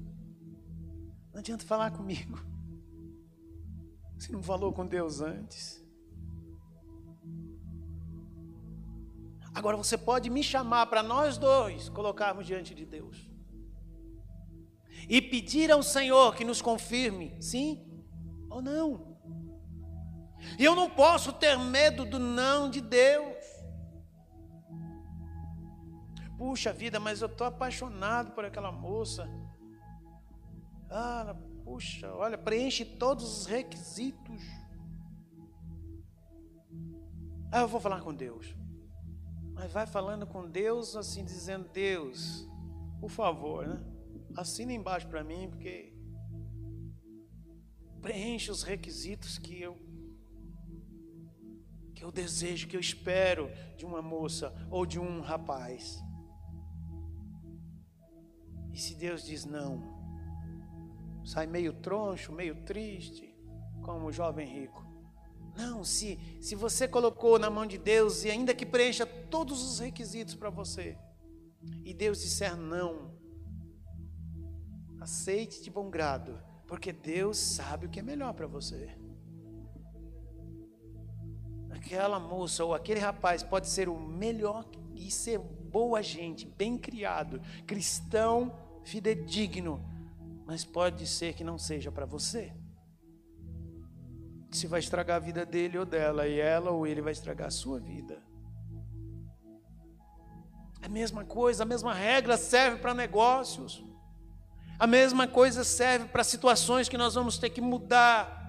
Não 1.31 1.41
adianta 1.41 1.65
falar 1.67 1.91
comigo. 1.91 2.52
Você 4.23 4.31
não 4.31 4.41
falou 4.41 4.73
com 4.73 4.87
Deus 4.87 5.21
antes? 5.21 5.85
Agora 9.53 9.77
você 9.77 9.99
pode 9.99 10.31
me 10.31 10.45
chamar 10.45 10.87
para 10.87 11.03
nós 11.03 11.37
dois 11.37 11.89
colocarmos 11.89 12.47
diante 12.47 12.73
de 12.73 12.87
Deus. 12.87 13.29
E 15.09 15.21
pedir 15.21 15.73
ao 15.73 15.83
Senhor 15.83 16.37
que 16.37 16.45
nos 16.45 16.63
confirme, 16.63 17.37
sim 17.43 17.85
ou 18.49 18.63
não. 18.63 19.19
E 20.57 20.65
eu 20.65 20.77
não 20.77 20.89
posso 20.89 21.33
ter 21.33 21.59
medo 21.59 22.05
do 22.05 22.21
não 22.21 22.71
de 22.71 22.81
Deus. 22.81 23.45
Puxa 26.39 26.73
vida, 26.73 27.01
mas 27.01 27.23
eu 27.23 27.27
estou 27.27 27.49
apaixonado 27.49 28.31
por 28.31 28.45
aquela 28.45 28.71
moça. 28.71 29.29
Ah, 30.89 31.35
Puxa, 31.73 32.13
olha, 32.13 32.37
preenche 32.37 32.85
todos 32.85 33.25
os 33.39 33.47
requisitos. 33.47 34.43
Ah, 37.51 37.63
eu 37.63 37.69
vou 37.69 37.81
falar 37.81 38.03
com 38.03 38.13
Deus. 38.13 38.55
Mas 39.55 39.73
vai 39.73 39.87
falando 39.87 40.27
com 40.27 40.51
Deus, 40.51 40.95
assim, 40.95 41.25
dizendo: 41.25 41.67
Deus, 41.71 42.47
por 43.01 43.09
favor, 43.09 43.67
né? 43.67 43.83
Assina 44.37 44.71
embaixo 44.71 45.09
para 45.09 45.25
mim, 45.25 45.49
porque 45.49 45.97
preenche 48.03 48.51
os 48.51 48.63
requisitos 48.63 49.39
que 49.39 49.59
eu 49.59 49.75
que 51.95 52.05
eu 52.05 52.13
desejo, 52.13 52.69
que 52.69 52.77
eu 52.77 52.81
espero 52.81 53.51
de 53.79 53.87
uma 53.87 54.03
moça 54.03 54.55
ou 54.71 54.85
de 54.85 55.01
um 55.01 55.23
rapaz. 55.23 55.99
E 58.75 58.79
se 58.79 58.95
Deus 58.95 59.25
diz 59.25 59.47
não, 59.47 60.02
sai 61.25 61.47
meio 61.47 61.73
troncho, 61.73 62.33
meio 62.33 62.65
triste, 62.65 63.35
como 63.83 64.07
o 64.07 64.13
jovem 64.13 64.47
rico. 64.47 64.87
Não, 65.57 65.85
se, 65.85 66.19
se 66.41 66.55
você 66.55 66.89
colocou 66.89 67.39
na 67.39 67.51
mão 67.51 67.67
de 67.67 67.77
Deus 67.77 68.25
e 68.25 68.31
ainda 68.31 68.55
que 68.55 68.65
preencha 68.65 69.05
todos 69.05 69.63
os 69.63 69.79
requisitos 69.81 70.35
para 70.35 70.51
você, 70.51 70.97
e 71.85 71.93
Deus 71.93 72.21
disser 72.21 72.57
não, 72.57 73.15
aceite 75.01 75.63
de 75.63 75.71
bom 75.71 75.91
grado, 75.91 76.41
porque 76.67 76.93
Deus 76.93 77.37
sabe 77.37 77.87
o 77.87 77.91
que 77.91 78.01
é 78.01 78.03
melhor 78.03 78.33
para 78.33 78.47
você. 78.47 78.97
Aquela 81.71 82.19
moça 82.19 82.65
ou 82.65 82.75
aquele 82.75 83.01
rapaz 83.01 83.43
pode 83.43 83.69
ser 83.69 83.89
o 83.89 83.99
melhor 83.99 84.65
e 84.95 85.11
ser 85.11 85.39
boa 85.39 86.03
gente, 86.03 86.47
bem 86.47 86.79
criado, 86.79 87.41
cristão, 87.67 88.57
fidedigno, 88.85 89.85
mas 90.47 90.65
pode 90.65 91.07
ser 91.07 91.35
que 91.35 91.45
não 91.45 91.59
seja 91.59 91.91
para 91.91 92.07
você. 92.07 92.53
Se 94.51 94.67
vai 94.67 94.81
estragar 94.81 95.17
a 95.17 95.21
vida 95.21 95.47
dele 95.47 95.79
ou 95.79 95.87
dela, 95.87 96.27
e 96.27 96.39
ela 96.39 96.71
ou 96.71 96.87
ele 96.87 97.01
vai 97.01 97.13
estragar 97.13 97.49
a 97.49 97.51
sua 97.51 97.81
vida. 97.81 98.23
A 100.83 100.89
mesma 100.89 101.25
coisa, 101.25 101.63
a 101.63 101.67
mesma 101.67 101.95
regra 101.95 102.37
serve 102.37 102.79
para 102.79 102.93
negócios. 102.93 103.85
A 104.79 104.87
mesma 104.87 105.29
coisa 105.29 105.63
serve 105.63 106.07
para 106.09 106.25
situações 106.25 106.89
que 106.89 106.99
nós 106.99 107.15
vamos 107.15 107.39
ter 107.39 107.51
que 107.51 107.61
mudar. 107.61 108.41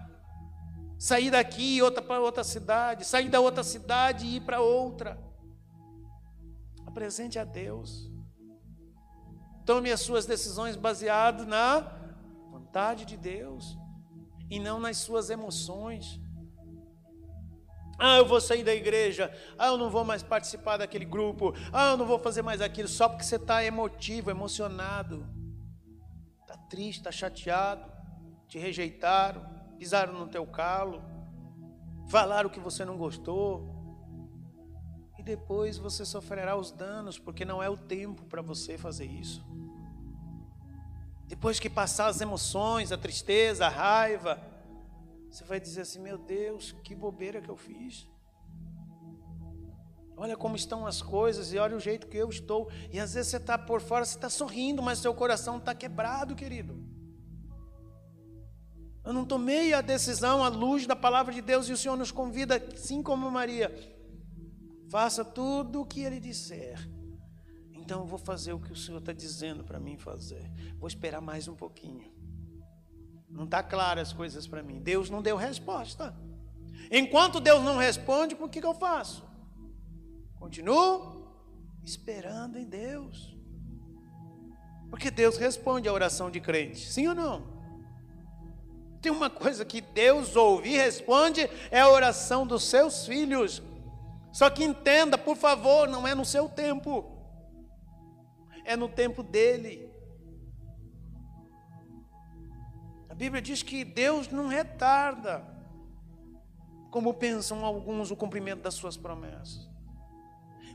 Sair 0.98 1.30
daqui 1.30 1.82
outra 1.82 2.02
para 2.02 2.20
outra 2.20 2.44
cidade, 2.44 3.06
sair 3.06 3.30
da 3.30 3.40
outra 3.40 3.64
cidade 3.64 4.26
e 4.26 4.38
ir 4.38 4.42
para 4.42 4.62
outra. 4.62 5.22
Apresente 6.88 7.38
a 7.38 7.44
Deus. 7.44 8.13
Tome 9.66 9.92
as 9.92 10.02
suas 10.02 10.26
decisões 10.26 10.76
baseado 10.76 11.46
na 11.46 11.80
vontade 12.50 13.06
de 13.06 13.16
Deus 13.16 13.78
e 14.50 14.60
não 14.60 14.80
nas 14.80 14.98
suas 14.98 15.30
emoções. 15.30 16.20
Ah, 17.98 18.18
eu 18.18 18.26
vou 18.26 18.42
sair 18.42 18.64
da 18.64 18.74
igreja. 18.74 19.32
Ah, 19.58 19.68
eu 19.68 19.78
não 19.78 19.90
vou 19.90 20.04
mais 20.04 20.22
participar 20.22 20.78
daquele 20.78 21.06
grupo. 21.06 21.54
Ah, 21.72 21.92
eu 21.92 21.98
não 21.98 22.06
vou 22.06 22.20
fazer 22.20 22.42
mais 22.42 22.60
aquilo 22.62 22.88
só 22.88 23.08
porque 23.08 23.24
você 23.24 23.38
está 23.38 23.64
emotivo, 23.64 24.30
emocionado. 24.30 25.26
Está 26.42 26.58
triste, 26.58 27.00
está 27.00 27.12
chateado. 27.12 27.92
Te 28.48 28.60
rejeitaram, 28.60 29.46
pisaram 29.78 30.14
no 30.14 30.28
teu 30.28 30.46
calo, 30.46 31.02
falaram 32.10 32.50
que 32.50 32.60
você 32.60 32.84
não 32.84 32.98
gostou. 32.98 33.73
Depois 35.24 35.78
você 35.78 36.06
sofrerá 36.06 36.56
os 36.56 36.72
danos, 36.72 37.18
porque 37.18 37.46
não 37.46 37.64
é 37.64 37.70
o 37.70 37.78
tempo 37.78 38.26
para 38.26 38.42
você 38.42 38.78
fazer 38.78 39.06
isso. 39.06 39.46
Depois 41.28 41.60
que 41.60 41.70
passar 41.70 42.08
as 42.08 42.20
emoções, 42.20 42.92
a 42.92 42.98
tristeza, 42.98 43.66
a 43.66 43.70
raiva, 43.70 44.40
você 45.30 45.44
vai 45.46 45.60
dizer 45.60 45.82
assim: 45.82 46.00
meu 46.00 46.18
Deus, 46.18 46.76
que 46.84 46.94
bobeira 46.94 47.42
que 47.42 47.50
eu 47.50 47.56
fiz. 47.56 48.08
Olha 50.16 50.38
como 50.38 50.56
estão 50.56 50.86
as 50.86 51.02
coisas 51.02 51.52
e 51.54 51.58
olha 51.58 51.76
o 51.76 51.80
jeito 51.80 52.08
que 52.08 52.18
eu 52.18 52.30
estou. 52.30 52.70
E 52.92 53.00
às 53.00 53.14
vezes 53.14 53.32
você 53.32 53.38
está 53.38 53.58
por 53.58 53.82
fora, 53.82 54.06
você 54.06 54.16
está 54.16 54.30
sorrindo, 54.30 54.82
mas 54.84 55.00
seu 55.00 55.14
coração 55.14 55.58
está 55.58 55.74
quebrado, 55.74 56.36
querido. 56.36 56.78
Eu 59.04 59.12
não 59.12 59.26
tomei 59.26 59.74
a 59.74 59.82
decisão 59.82 60.44
à 60.44 60.48
luz 60.48 60.86
da 60.86 60.96
palavra 60.96 61.34
de 61.34 61.42
Deus 61.42 61.68
e 61.68 61.74
o 61.74 61.78
Senhor 61.78 61.98
nos 61.98 62.12
convida, 62.12 62.56
assim 62.74 63.02
como 63.04 63.30
Maria, 63.30 63.93
faça 64.94 65.26
tudo 65.26 65.82
o 65.82 65.86
que 65.88 66.02
Ele 66.02 66.20
disser. 66.20 66.78
Então 67.74 68.02
eu 68.02 68.06
vou 68.06 68.20
fazer 68.20 68.54
o 68.54 68.60
que 68.60 68.72
o 68.72 68.76
Senhor 68.76 69.00
está 69.00 69.12
dizendo 69.12 69.64
para 69.64 69.80
mim 69.80 69.98
fazer. 69.98 70.52
Vou 70.78 70.88
esperar 70.88 71.20
mais 71.20 71.48
um 71.48 71.56
pouquinho. 71.56 72.14
Não 73.28 73.46
está 73.46 73.64
claras 73.64 74.10
as 74.10 74.14
coisas 74.14 74.46
para 74.46 74.62
mim. 74.62 74.80
Deus 74.80 75.10
não 75.10 75.24
deu 75.24 75.36
resposta. 75.36 76.16
Enquanto 76.92 77.40
Deus 77.40 77.64
não 77.64 77.78
responde, 77.78 78.38
o 78.40 78.48
que, 78.48 78.62
que 78.62 78.68
eu 78.68 78.76
faço? 78.76 79.28
Continuo 80.36 81.28
esperando 81.84 82.60
em 82.60 82.66
Deus. 82.70 83.36
Porque 84.92 85.10
Deus 85.10 85.38
responde 85.38 85.90
a 85.90 85.94
oração 85.94 86.30
de 86.30 86.40
crente, 86.40 86.86
sim 86.86 87.08
ou 87.08 87.16
não? 87.16 87.52
Tem 89.02 89.12
uma 89.12 89.32
coisa 89.32 89.66
que 89.66 89.82
Deus 89.82 90.36
ouve 90.36 90.70
e 90.70 90.78
responde, 90.78 91.50
é 91.72 91.80
a 91.80 91.90
oração 91.90 92.46
dos 92.46 92.64
seus 92.66 93.08
filhos. 93.08 93.73
Só 94.34 94.50
que 94.50 94.64
entenda, 94.64 95.16
por 95.16 95.38
favor, 95.38 95.88
não 95.88 96.08
é 96.08 96.16
no 96.16 96.26
seu 96.26 96.50
tempo, 96.50 97.06
é 98.66 98.76
no 98.76 98.90
tempo 98.90 99.22
dele. 99.22 99.94
A 103.08 103.14
Bíblia 103.14 103.44
diz 103.44 103.62
que 103.62 103.86
Deus 103.86 104.30
não 104.30 104.48
retarda, 104.48 105.46
como 106.90 107.14
pensam 107.14 107.64
alguns, 107.64 108.10
o 108.10 108.16
cumprimento 108.16 108.64
das 108.64 108.74
suas 108.74 108.98
promessas, 108.98 109.70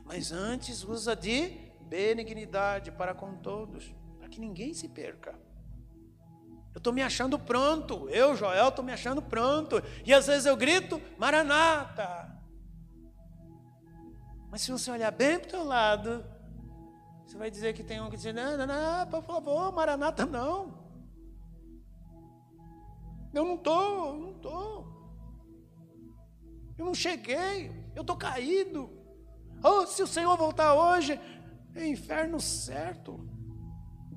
mas 0.05 0.31
antes 0.31 0.85
usa 0.85 1.13
de 1.13 1.49
benignidade 1.81 2.93
para 2.93 3.13
com 3.13 3.35
todos, 3.35 3.93
para 4.17 4.29
que 4.29 4.39
ninguém 4.39 4.73
se 4.73 4.87
perca. 4.87 5.37
Eu 6.73 6.77
estou 6.77 6.93
me 6.93 7.01
achando 7.01 7.37
pronto, 7.37 8.07
eu, 8.07 8.37
Joel, 8.37 8.69
estou 8.69 8.85
me 8.85 8.93
achando 8.93 9.21
pronto, 9.21 9.83
e 10.05 10.13
às 10.13 10.27
vezes 10.27 10.45
eu 10.45 10.55
grito, 10.55 11.01
Maranata. 11.17 12.38
Mas 14.49 14.61
se 14.61 14.71
você 14.71 14.89
olhar 14.89 15.11
bem 15.11 15.37
para 15.39 15.47
o 15.47 15.51
teu 15.51 15.63
lado, 15.63 16.25
você 17.25 17.37
vai 17.37 17.51
dizer 17.51 17.73
que 17.73 17.83
tem 17.83 18.01
um 18.01 18.09
que 18.09 18.17
diz, 18.17 18.33
não, 18.33 18.57
não, 18.57 18.65
não, 18.65 19.07
por 19.07 19.23
favor, 19.23 19.71
Maranata 19.71 20.25
não. 20.25 20.79
Eu 23.31 23.45
não 23.45 23.55
estou, 23.55 24.07
eu 24.07 24.19
não 24.19 24.31
estou. 24.31 24.89
Eu 26.77 26.85
não 26.85 26.93
cheguei, 26.95 27.71
eu 27.95 28.01
estou 28.01 28.17
caído. 28.17 28.89
Oh, 29.63 29.85
se 29.85 30.01
o 30.01 30.07
Senhor 30.07 30.35
voltar 30.35 30.73
hoje, 30.73 31.19
é 31.75 31.87
inferno 31.87 32.39
certo. 32.39 33.29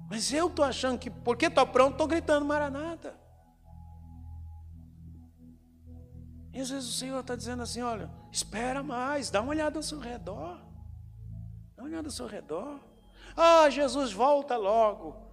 Mas 0.09 0.33
eu 0.33 0.47
estou 0.47 0.65
achando 0.65 0.99
que, 0.99 1.11
porque 1.11 1.47
estou 1.47 1.67
pronto, 1.67 1.93
estou 1.93 2.07
gritando 2.07 2.47
Maranata. 2.47 3.19
E 6.53 6.61
às 6.61 6.71
vezes 6.71 6.89
o 6.89 6.93
Senhor 6.93 7.21
está 7.21 7.35
dizendo 7.35 7.63
assim: 7.63 7.83
olha, 7.83 8.11
espera 8.33 8.83
mais, 8.83 9.31
dá 9.31 9.43
uma 9.43 9.51
olhada 9.51 9.79
ao 9.79 9.83
seu 9.83 10.01
redor. 10.01 10.59
Dá 11.77 11.83
uma 11.83 11.89
olhada 11.89 12.09
ao 12.09 12.13
seu 12.13 12.27
redor. 12.27 12.81
Ah, 13.37 13.69
Jesus, 13.69 14.13
volta 14.13 14.57
logo. 14.57 15.31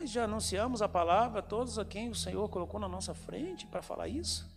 Mas 0.00 0.10
já 0.10 0.24
anunciamos 0.24 0.80
a 0.80 0.88
palavra 0.88 1.40
a 1.40 1.42
todos 1.42 1.78
a 1.78 1.84
quem 1.84 2.08
o 2.08 2.14
Senhor 2.14 2.48
colocou 2.48 2.80
na 2.80 2.88
nossa 2.88 3.14
frente 3.14 3.66
para 3.66 3.82
falar 3.82 4.08
isso. 4.08 4.48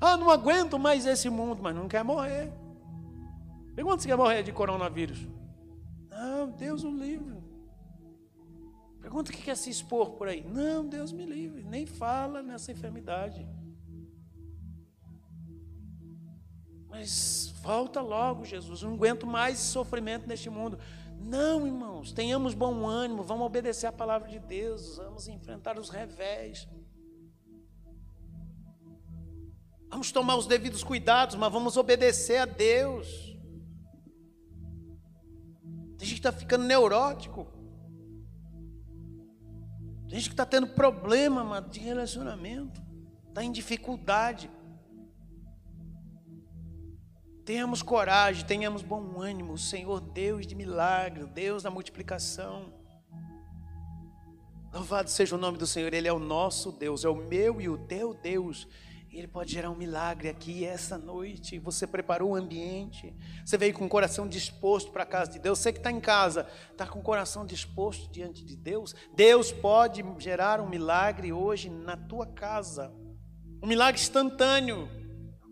Ah, 0.00 0.16
não 0.16 0.30
aguento 0.30 0.78
mais 0.78 1.06
esse 1.06 1.30
mundo, 1.30 1.62
mas 1.62 1.74
não 1.74 1.86
quer 1.86 2.02
morrer. 2.02 2.52
Pergunta 3.74 4.00
se 4.00 4.08
quer 4.08 4.16
morrer 4.16 4.42
de 4.42 4.52
coronavírus. 4.52 5.28
Não, 6.10 6.50
Deus 6.50 6.82
o 6.82 6.90
livre. 6.90 7.36
Pergunta 9.00 9.30
o 9.30 9.34
que 9.34 9.42
quer 9.42 9.56
se 9.56 9.70
expor 9.70 10.12
por 10.12 10.26
aí. 10.26 10.42
Não, 10.42 10.84
Deus 10.84 11.12
me 11.12 11.24
livre. 11.24 11.62
Nem 11.62 11.86
fala 11.86 12.42
nessa 12.42 12.72
enfermidade. 12.72 13.46
Mas 16.98 17.52
volta 17.60 18.00
logo, 18.00 18.46
Jesus. 18.46 18.80
Eu 18.80 18.88
não 18.88 18.96
aguento 18.96 19.26
mais 19.26 19.58
sofrimento 19.58 20.26
neste 20.26 20.48
mundo. 20.48 20.78
Não, 21.20 21.66
irmãos, 21.66 22.10
tenhamos 22.10 22.54
bom 22.54 22.86
ânimo, 22.86 23.22
vamos 23.22 23.44
obedecer 23.44 23.86
a 23.86 23.92
palavra 23.92 24.28
de 24.28 24.38
Deus, 24.38 24.96
vamos 24.96 25.28
enfrentar 25.28 25.78
os 25.78 25.90
revés. 25.90 26.66
Vamos 29.90 30.10
tomar 30.10 30.36
os 30.36 30.46
devidos 30.46 30.82
cuidados, 30.82 31.36
mas 31.36 31.52
vamos 31.52 31.76
obedecer 31.76 32.38
a 32.38 32.46
Deus. 32.46 33.06
Tem 35.98 36.08
gente 36.08 36.20
que 36.20 36.28
está 36.28 36.32
ficando 36.32 36.64
neurótico. 36.64 37.46
Tem 40.08 40.18
gente 40.18 40.30
que 40.30 40.34
está 40.34 40.46
tendo 40.46 40.68
problema 40.68 41.60
de 41.60 41.78
relacionamento, 41.78 42.80
está 43.28 43.44
em 43.44 43.52
dificuldade. 43.52 44.50
Tenhamos 47.46 47.80
coragem, 47.80 48.44
tenhamos 48.44 48.82
bom 48.82 49.20
ânimo. 49.20 49.52
O 49.52 49.58
Senhor, 49.58 50.00
Deus 50.00 50.44
de 50.44 50.56
milagre, 50.56 51.24
Deus 51.26 51.62
da 51.62 51.70
multiplicação. 51.70 52.72
Louvado 54.74 55.08
seja 55.08 55.36
o 55.36 55.38
nome 55.38 55.56
do 55.56 55.64
Senhor, 55.64 55.94
Ele 55.94 56.08
é 56.08 56.12
o 56.12 56.18
nosso 56.18 56.72
Deus, 56.72 57.04
é 57.04 57.08
o 57.08 57.14
meu 57.14 57.60
e 57.60 57.68
o 57.68 57.78
teu 57.78 58.12
Deus. 58.12 58.66
Ele 59.12 59.28
pode 59.28 59.52
gerar 59.52 59.70
um 59.70 59.76
milagre 59.76 60.28
aqui 60.28 60.64
essa 60.64 60.98
noite. 60.98 61.56
Você 61.60 61.86
preparou 61.86 62.32
o 62.32 62.34
ambiente, 62.34 63.14
você 63.44 63.56
veio 63.56 63.72
com 63.72 63.86
o 63.86 63.88
coração 63.88 64.26
disposto 64.26 64.90
para 64.90 65.04
a 65.04 65.06
casa 65.06 65.30
de 65.30 65.38
Deus. 65.38 65.60
Você 65.60 65.72
que 65.72 65.78
está 65.78 65.92
em 65.92 66.00
casa, 66.00 66.48
está 66.72 66.84
com 66.84 66.98
o 66.98 67.02
coração 67.02 67.46
disposto 67.46 68.10
diante 68.10 68.44
de 68.44 68.56
Deus. 68.56 68.92
Deus 69.14 69.52
pode 69.52 70.04
gerar 70.18 70.60
um 70.60 70.68
milagre 70.68 71.32
hoje 71.32 71.70
na 71.70 71.96
tua 71.96 72.26
casa, 72.26 72.92
um 73.62 73.68
milagre 73.68 74.00
instantâneo 74.00 74.90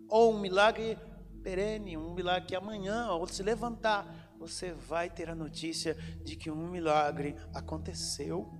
ou 0.09 0.33
um 0.33 0.39
milagre 0.41 0.97
perene, 1.45 1.95
um 1.95 2.11
milagre 2.11 2.47
que 2.47 2.55
amanhã, 2.55 3.05
ao 3.05 3.27
se 3.27 3.43
levantar, 3.43 4.33
você 4.39 4.73
vai 4.73 5.11
ter 5.11 5.29
a 5.29 5.35
notícia 5.35 5.93
de 6.23 6.35
que 6.35 6.49
um 6.49 6.67
milagre 6.67 7.35
aconteceu. 7.53 8.51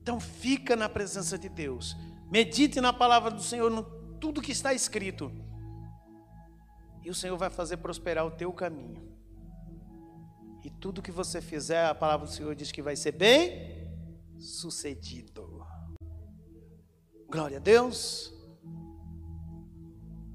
Então 0.00 0.20
fica 0.20 0.76
na 0.76 0.88
presença 0.88 1.36
de 1.36 1.48
Deus. 1.48 1.96
Medite 2.30 2.80
na 2.80 2.92
palavra 2.92 3.32
do 3.32 3.42
Senhor, 3.42 3.68
no 3.68 3.82
tudo 4.20 4.40
que 4.40 4.52
está 4.52 4.72
escrito. 4.72 5.32
E 7.02 7.10
o 7.10 7.14
Senhor 7.14 7.36
vai 7.36 7.50
fazer 7.50 7.78
prosperar 7.78 8.24
o 8.24 8.30
teu 8.30 8.52
caminho. 8.52 9.12
E 10.62 10.70
tudo 10.70 11.02
que 11.02 11.10
você 11.10 11.40
fizer, 11.40 11.84
a 11.84 11.96
palavra 11.96 12.28
do 12.28 12.32
Senhor 12.32 12.54
diz 12.54 12.70
que 12.70 12.80
vai 12.80 12.94
ser 12.94 13.10
bem 13.10 13.90
sucedido. 14.38 15.66
Glória 17.28 17.56
a 17.56 17.60
Deus. 17.60 18.35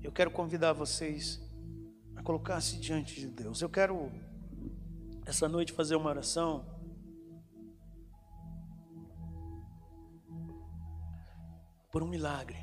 Eu 0.04 0.12
quero 0.12 0.32
convidar 0.32 0.74
vocês 0.74 1.40
a 2.16 2.24
colocar-se 2.24 2.78
diante 2.78 3.20
de 3.20 3.28
Deus. 3.28 3.62
Eu 3.62 3.70
quero, 3.70 4.12
essa 5.26 5.48
noite, 5.48 5.72
fazer 5.72 5.96
uma 5.96 6.10
oração. 6.10 6.66
Por 11.92 12.02
um 12.02 12.08
milagre. 12.08 12.58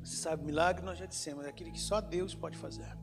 Você 0.00 0.16
sabe, 0.16 0.44
milagre 0.44 0.84
nós 0.84 0.98
já 0.98 1.06
dissemos, 1.06 1.46
é 1.46 1.48
aquele 1.48 1.70
que 1.70 1.80
só 1.80 2.00
Deus 2.00 2.34
pode 2.34 2.58
fazer. 2.58 2.98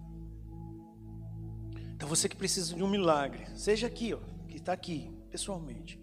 Então 1.96 2.08
você 2.08 2.30
que 2.30 2.36
precisa 2.36 2.76
de 2.76 2.84
um 2.84 2.90
milagre, 2.90 3.48
seja 3.58 3.88
aqui, 3.88 4.14
ó, 4.14 4.20
que 4.48 4.58
está 4.58 4.74
aqui, 4.74 5.12
pessoalmente, 5.32 6.00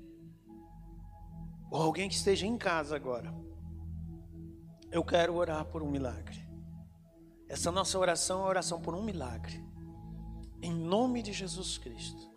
ou 1.70 1.80
alguém 1.80 2.08
que 2.08 2.14
esteja 2.14 2.46
em 2.46 2.58
casa 2.58 2.96
agora 2.96 3.32
eu 4.96 5.04
quero 5.04 5.34
orar 5.34 5.64
por 5.66 5.82
um 5.82 5.90
milagre. 5.90 6.46
Essa 7.48 7.70
nossa 7.70 7.98
oração 7.98 8.40
é 8.40 8.44
a 8.44 8.48
oração 8.48 8.80
por 8.80 8.94
um 8.94 9.02
milagre. 9.02 9.64
Em 10.62 10.72
nome 10.72 11.22
de 11.22 11.32
Jesus 11.32 11.78
Cristo. 11.78 12.30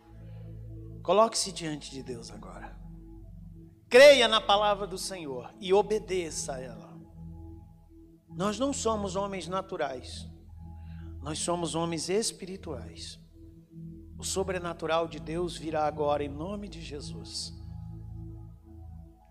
Coloque-se 1.02 1.52
diante 1.52 1.90
de 1.90 2.04
Deus 2.04 2.30
agora. 2.30 2.78
Creia 3.90 4.28
na 4.28 4.40
palavra 4.40 4.86
do 4.86 4.98
Senhor 4.98 5.54
e 5.60 5.74
obedeça 5.74 6.54
a 6.54 6.62
ela. 6.62 6.90
Nós 8.30 8.60
não 8.60 8.72
somos 8.72 9.16
homens 9.16 9.48
naturais. 9.48 10.28
Nós 11.22 11.40
somos 11.40 11.76
homens 11.76 12.10
espirituais. 12.10 13.20
O 14.18 14.24
sobrenatural 14.24 15.08
de 15.08 15.20
Deus 15.20 15.58
virá 15.58 15.86
agora 15.86 16.24
em 16.24 16.30
nome 16.30 16.68
de 16.68 16.82
Jesus. 16.82 17.54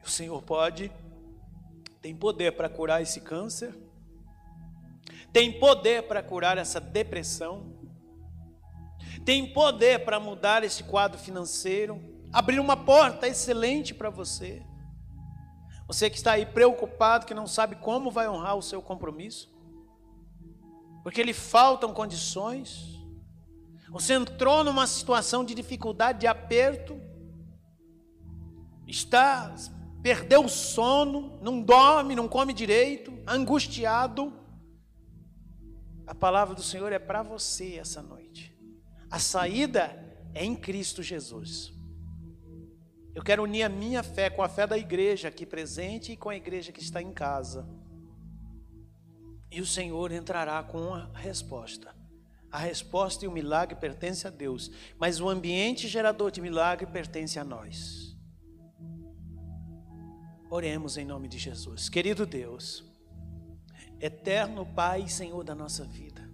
O 0.02 0.08
Senhor 0.08 0.42
pode 0.42 0.90
tem 2.00 2.14
poder 2.14 2.52
para 2.52 2.68
curar 2.68 3.02
esse 3.02 3.20
câncer, 3.20 3.76
tem 5.32 5.58
poder 5.58 6.04
para 6.04 6.22
curar 6.22 6.56
essa 6.58 6.80
depressão, 6.80 7.76
tem 9.24 9.52
poder 9.52 10.04
para 10.04 10.18
mudar 10.18 10.64
esse 10.64 10.84
quadro 10.84 11.18
financeiro, 11.18 12.02
abrir 12.32 12.60
uma 12.60 12.76
porta 12.76 13.26
excelente 13.26 13.92
para 13.92 14.10
você. 14.10 14.62
Você 15.86 16.08
que 16.10 16.16
está 16.16 16.32
aí 16.32 16.46
preocupado, 16.46 17.26
que 17.26 17.34
não 17.34 17.46
sabe 17.46 17.76
como 17.76 18.10
vai 18.10 18.28
honrar 18.28 18.56
o 18.56 18.62
seu 18.62 18.80
compromisso, 18.82 19.50
porque 21.02 21.22
lhe 21.22 21.32
faltam 21.32 21.94
condições, 21.94 22.98
Você 23.90 24.12
entrou 24.12 24.62
numa 24.62 24.86
situação 24.86 25.42
de 25.44 25.54
dificuldade, 25.54 26.20
de 26.20 26.26
aperto, 26.26 27.00
está 28.86 29.54
perdeu 30.02 30.44
o 30.44 30.48
sono, 30.48 31.38
não 31.42 31.60
dorme, 31.60 32.14
não 32.14 32.28
come 32.28 32.52
direito, 32.52 33.12
angustiado. 33.26 34.32
A 36.06 36.14
palavra 36.14 36.54
do 36.54 36.62
Senhor 36.62 36.92
é 36.92 36.98
para 36.98 37.22
você 37.22 37.74
essa 37.74 38.00
noite. 38.00 38.56
A 39.10 39.18
saída 39.18 40.08
é 40.34 40.44
em 40.44 40.54
Cristo 40.54 41.02
Jesus. 41.02 41.72
Eu 43.14 43.22
quero 43.22 43.42
unir 43.42 43.64
a 43.64 43.68
minha 43.68 44.02
fé 44.02 44.30
com 44.30 44.42
a 44.42 44.48
fé 44.48 44.66
da 44.66 44.78
igreja 44.78 45.28
aqui 45.28 45.44
presente 45.44 46.12
e 46.12 46.16
com 46.16 46.28
a 46.28 46.36
igreja 46.36 46.70
que 46.70 46.80
está 46.80 47.02
em 47.02 47.12
casa. 47.12 47.68
E 49.50 49.60
o 49.60 49.66
Senhor 49.66 50.12
entrará 50.12 50.62
com 50.62 50.94
a 50.94 51.10
resposta. 51.14 51.94
A 52.50 52.58
resposta 52.58 53.24
e 53.24 53.28
o 53.28 53.32
milagre 53.32 53.76
pertence 53.76 54.26
a 54.26 54.30
Deus, 54.30 54.70
mas 54.98 55.20
o 55.20 55.28
ambiente 55.28 55.88
gerador 55.88 56.30
de 56.30 56.40
milagre 56.40 56.86
pertence 56.86 57.38
a 57.38 57.44
nós. 57.44 58.07
Oremos 60.50 60.96
em 60.96 61.04
nome 61.04 61.28
de 61.28 61.36
Jesus. 61.36 61.90
Querido 61.90 62.24
Deus, 62.24 62.82
eterno 64.00 64.64
Pai 64.64 65.02
e 65.02 65.08
Senhor 65.08 65.44
da 65.44 65.54
nossa 65.54 65.84
vida, 65.84 66.26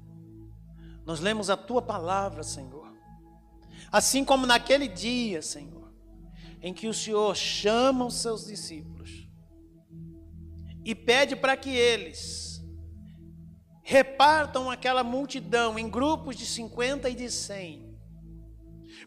nós 1.05 1.19
lemos 1.19 1.51
a 1.51 1.57
tua 1.57 1.83
palavra, 1.83 2.45
Senhor. 2.45 2.93
Assim 3.91 4.25
como 4.25 4.47
naquele 4.47 4.87
dia, 4.87 5.43
Senhor, 5.43 5.93
em 6.63 6.73
que 6.73 6.87
o 6.87 6.95
Senhor 6.95 7.35
chama 7.37 8.07
os 8.07 8.15
seus 8.15 8.47
discípulos 8.47 9.29
e 10.85 10.95
pede 10.95 11.35
para 11.35 11.57
que 11.57 11.71
eles 11.71 12.63
repartam 13.83 14.71
aquela 14.71 15.03
multidão 15.03 15.79
em 15.79 15.91
grupos 15.91 16.37
de 16.37 16.47
50 16.47 17.11
e 17.11 17.15
de 17.15 17.31
100. 17.31 17.99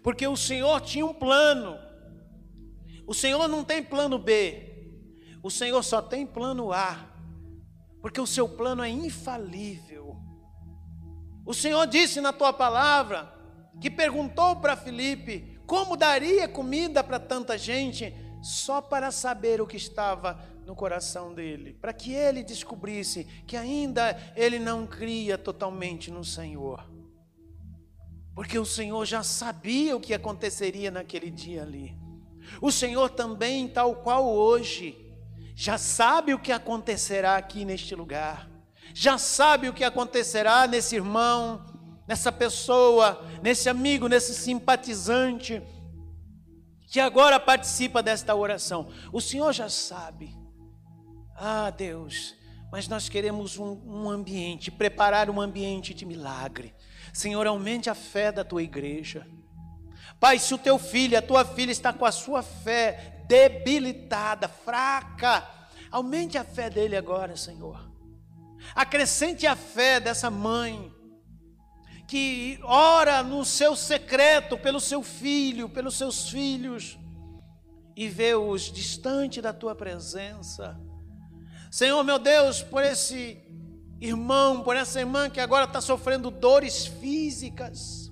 Porque 0.03 0.27
o 0.27 0.35
Senhor 0.35 0.81
tinha 0.81 1.05
um 1.05 1.13
plano. 1.13 1.79
O 3.07 3.13
Senhor 3.13 3.47
não 3.47 3.63
tem 3.63 3.81
plano 3.81 4.19
B. 4.19 4.76
O 5.47 5.49
Senhor 5.49 5.81
só 5.81 6.01
tem 6.01 6.27
plano 6.27 6.73
A. 6.73 7.07
Porque 8.01 8.19
o 8.19 8.27
seu 8.27 8.49
plano 8.49 8.83
é 8.83 8.89
infalível. 8.89 10.17
O 11.45 11.53
Senhor 11.53 11.87
disse 11.87 12.19
na 12.19 12.33
tua 12.33 12.51
palavra 12.51 13.33
que 13.79 13.89
perguntou 13.89 14.57
para 14.57 14.75
Filipe 14.75 15.57
como 15.65 15.95
daria 15.95 16.49
comida 16.49 17.01
para 17.01 17.17
tanta 17.17 17.57
gente, 17.57 18.13
só 18.43 18.81
para 18.81 19.09
saber 19.09 19.61
o 19.61 19.65
que 19.65 19.77
estava 19.77 20.37
no 20.65 20.75
coração 20.75 21.33
dele, 21.33 21.77
para 21.79 21.93
que 21.93 22.11
ele 22.11 22.43
descobrisse 22.43 23.23
que 23.47 23.55
ainda 23.55 24.17
ele 24.35 24.59
não 24.59 24.85
cria 24.85 25.37
totalmente 25.37 26.11
no 26.11 26.25
Senhor. 26.25 26.85
Porque 28.35 28.59
o 28.59 28.65
Senhor 28.65 29.05
já 29.05 29.23
sabia 29.23 29.95
o 29.95 30.01
que 30.01 30.13
aconteceria 30.13 30.91
naquele 30.91 31.31
dia 31.31 31.61
ali. 31.61 31.97
O 32.61 32.69
Senhor 32.69 33.09
também, 33.11 33.69
tal 33.69 33.95
qual 33.95 34.27
hoje, 34.27 35.06
já 35.59 35.75
sabe 35.75 36.35
o 36.35 36.39
que 36.39 36.51
acontecerá 36.51 37.35
aqui 37.35 37.65
neste 37.65 37.95
lugar. 37.95 38.47
Já 38.93 39.17
sabe 39.17 39.67
o 39.67 39.73
que 39.73 39.83
acontecerá 39.83 40.67
nesse 40.67 40.95
irmão, 40.95 41.65
nessa 42.07 42.31
pessoa, 42.31 43.25
nesse 43.41 43.67
amigo, 43.67 44.07
nesse 44.07 44.35
simpatizante 44.35 45.59
que 46.87 46.99
agora 46.99 47.39
participa 47.39 48.03
desta 48.03 48.35
oração. 48.35 48.89
O 49.11 49.19
Senhor 49.19 49.51
já 49.51 49.67
sabe. 49.67 50.37
Ah, 51.35 51.71
Deus, 51.71 52.35
mas 52.71 52.87
nós 52.87 53.09
queremos 53.09 53.57
um, 53.57 53.81
um, 53.83 54.09
ambiente, 54.11 54.69
preparar 54.69 55.27
um 55.27 55.41
ambiente 55.41 55.91
de 55.91 56.05
milagre. 56.05 56.75
Senhor, 57.11 57.47
aumente 57.47 57.89
a 57.89 57.95
fé 57.95 58.31
da 58.31 58.43
tua 58.43 58.61
igreja. 58.61 59.25
Pai, 60.19 60.37
se 60.37 60.53
o 60.53 60.57
teu 60.59 60.77
filho, 60.77 61.17
a 61.17 61.21
tua 61.21 61.43
filha 61.43 61.71
está 61.71 61.91
com 61.91 62.05
a 62.05 62.11
sua 62.11 62.43
fé 62.43 63.16
debilitada, 63.27 64.47
fraca, 64.47 65.47
aumente 65.91 66.37
a 66.37 66.43
fé 66.43 66.69
dele 66.69 66.95
agora, 66.95 67.35
Senhor. 67.35 67.91
Acrescente 68.75 69.45
a 69.45 69.55
fé 69.55 69.99
dessa 69.99 70.29
mãe 70.29 70.93
que 72.07 72.57
ora 72.63 73.21
no 73.21 73.43
seu 73.43 73.75
secreto 73.75 74.57
pelo 74.57 74.79
seu 74.79 75.03
filho, 75.03 75.67
pelos 75.67 75.97
seus 75.97 76.29
filhos 76.29 76.97
e 77.95 78.07
vê-os 78.07 78.71
distante 78.71 79.41
da 79.41 79.51
tua 79.51 79.75
presença. 79.75 80.79
Senhor 81.69 82.01
meu 82.03 82.17
Deus, 82.17 82.63
por 82.63 82.81
esse 82.81 83.43
irmão, 83.99 84.63
por 84.63 84.75
essa 84.75 84.99
irmã 84.99 85.29
que 85.29 85.39
agora 85.39 85.65
está 85.65 85.81
sofrendo 85.81 86.31
dores 86.31 86.85
físicas. 86.85 88.11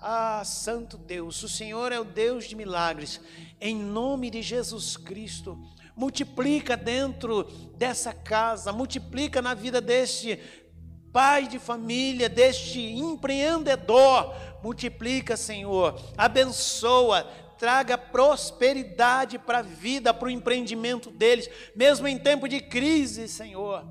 Ah, 0.00 0.44
Santo 0.44 0.98
Deus, 0.98 1.42
o 1.42 1.48
Senhor 1.48 1.90
é 1.90 1.98
o 1.98 2.04
Deus 2.04 2.44
de 2.44 2.54
milagres. 2.54 3.20
Em 3.66 3.74
nome 3.74 4.28
de 4.28 4.42
Jesus 4.42 4.94
Cristo, 4.94 5.58
multiplica 5.96 6.76
dentro 6.76 7.44
dessa 7.78 8.12
casa, 8.12 8.70
multiplica 8.74 9.40
na 9.40 9.54
vida 9.54 9.80
deste 9.80 10.38
pai 11.10 11.48
de 11.48 11.58
família, 11.58 12.28
deste 12.28 12.78
empreendedor. 12.78 14.34
Multiplica, 14.62 15.34
Senhor, 15.34 15.98
abençoa, 16.14 17.22
traga 17.58 17.96
prosperidade 17.96 19.38
para 19.38 19.60
a 19.60 19.62
vida, 19.62 20.12
para 20.12 20.28
o 20.28 20.30
empreendimento 20.30 21.10
deles, 21.10 21.48
mesmo 21.74 22.06
em 22.06 22.18
tempo 22.18 22.46
de 22.46 22.60
crise, 22.60 23.26
Senhor. 23.28 23.82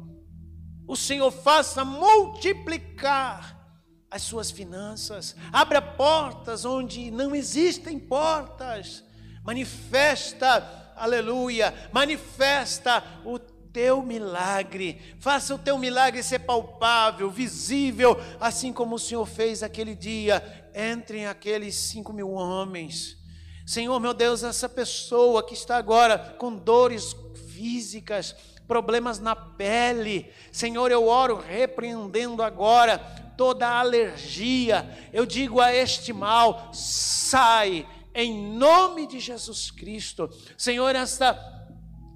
O 0.88 0.96
Senhor 0.96 1.32
faça 1.32 1.84
multiplicar 1.84 3.60
as 4.12 4.22
suas 4.22 4.52
finanças, 4.52 5.36
abra 5.52 5.82
portas 5.82 6.64
onde 6.64 7.10
não 7.10 7.34
existem 7.34 7.98
portas, 7.98 9.04
manifesta, 9.44 10.94
aleluia, 10.96 11.74
manifesta 11.92 13.04
o 13.26 13.38
teu 13.38 14.04
milagre, 14.04 15.02
faça 15.20 15.56
o 15.56 15.58
teu 15.58 15.78
milagre 15.78 16.22
ser 16.22 16.40
palpável, 16.40 17.30
visível, 17.30 18.16
assim 18.40 18.72
como 18.72 18.96
o 18.96 19.00
Senhor 19.00 19.26
fez 19.26 19.64
aquele 19.64 19.96
dia, 19.96 20.70
entre 20.74 21.26
aqueles 21.26 21.76
cinco 21.76 22.14
mil 22.14 22.32
homens. 22.32 23.18
Senhor, 23.66 24.00
meu 24.00 24.14
Deus, 24.14 24.44
essa 24.44 24.70
pessoa 24.70 25.46
que 25.46 25.54
está 25.54 25.78
agora 25.78 26.36
com 26.38 26.56
dores 26.56 27.16
físicas, 27.50 28.36
problemas 28.68 29.20
na 29.20 29.36
pele, 29.36 30.32
Senhor, 30.52 30.92
eu 30.92 31.08
oro 31.08 31.38
repreendendo 31.38 32.44
agora 32.44 32.98
toda 33.38 33.68
alergia, 33.68 34.88
eu 35.12 35.26
digo 35.26 35.60
a 35.60 35.74
este 35.74 36.14
mal, 36.14 36.70
sai 36.74 37.88
em 38.14 38.34
nome 38.56 39.08
de 39.08 39.20
Jesus 39.20 39.72
Cristo, 39.72 40.30
Senhor, 40.58 40.96
esta 40.96 41.52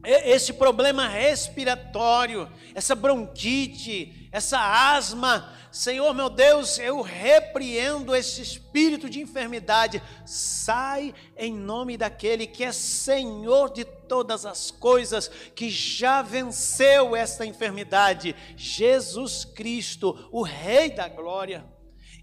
esse 0.04 0.54
problema 0.54 1.06
respiratório, 1.06 2.50
essa 2.74 2.96
bronquite, 2.96 4.30
essa 4.32 4.58
asma, 4.94 5.54
Senhor 5.70 6.14
meu 6.14 6.30
Deus, 6.30 6.80
eu 6.80 7.02
repreendo 7.02 8.16
esse 8.16 8.42
espírito 8.42 9.10
de 9.10 9.20
enfermidade, 9.20 10.02
sai 10.26 11.14
em 11.36 11.54
nome 11.54 11.98
daquele 11.98 12.48
que 12.48 12.64
é 12.64 12.72
Senhor 12.72 13.72
de 13.74 13.84
todas 13.84 14.46
as 14.46 14.72
coisas, 14.72 15.28
que 15.54 15.70
já 15.70 16.22
venceu 16.22 17.16
esta 17.16 17.46
enfermidade, 17.46 18.36
Jesus 18.56 19.44
Cristo, 19.44 20.30
o 20.32 20.42
Rei 20.42 20.90
da 20.90 21.10
Glória. 21.10 21.66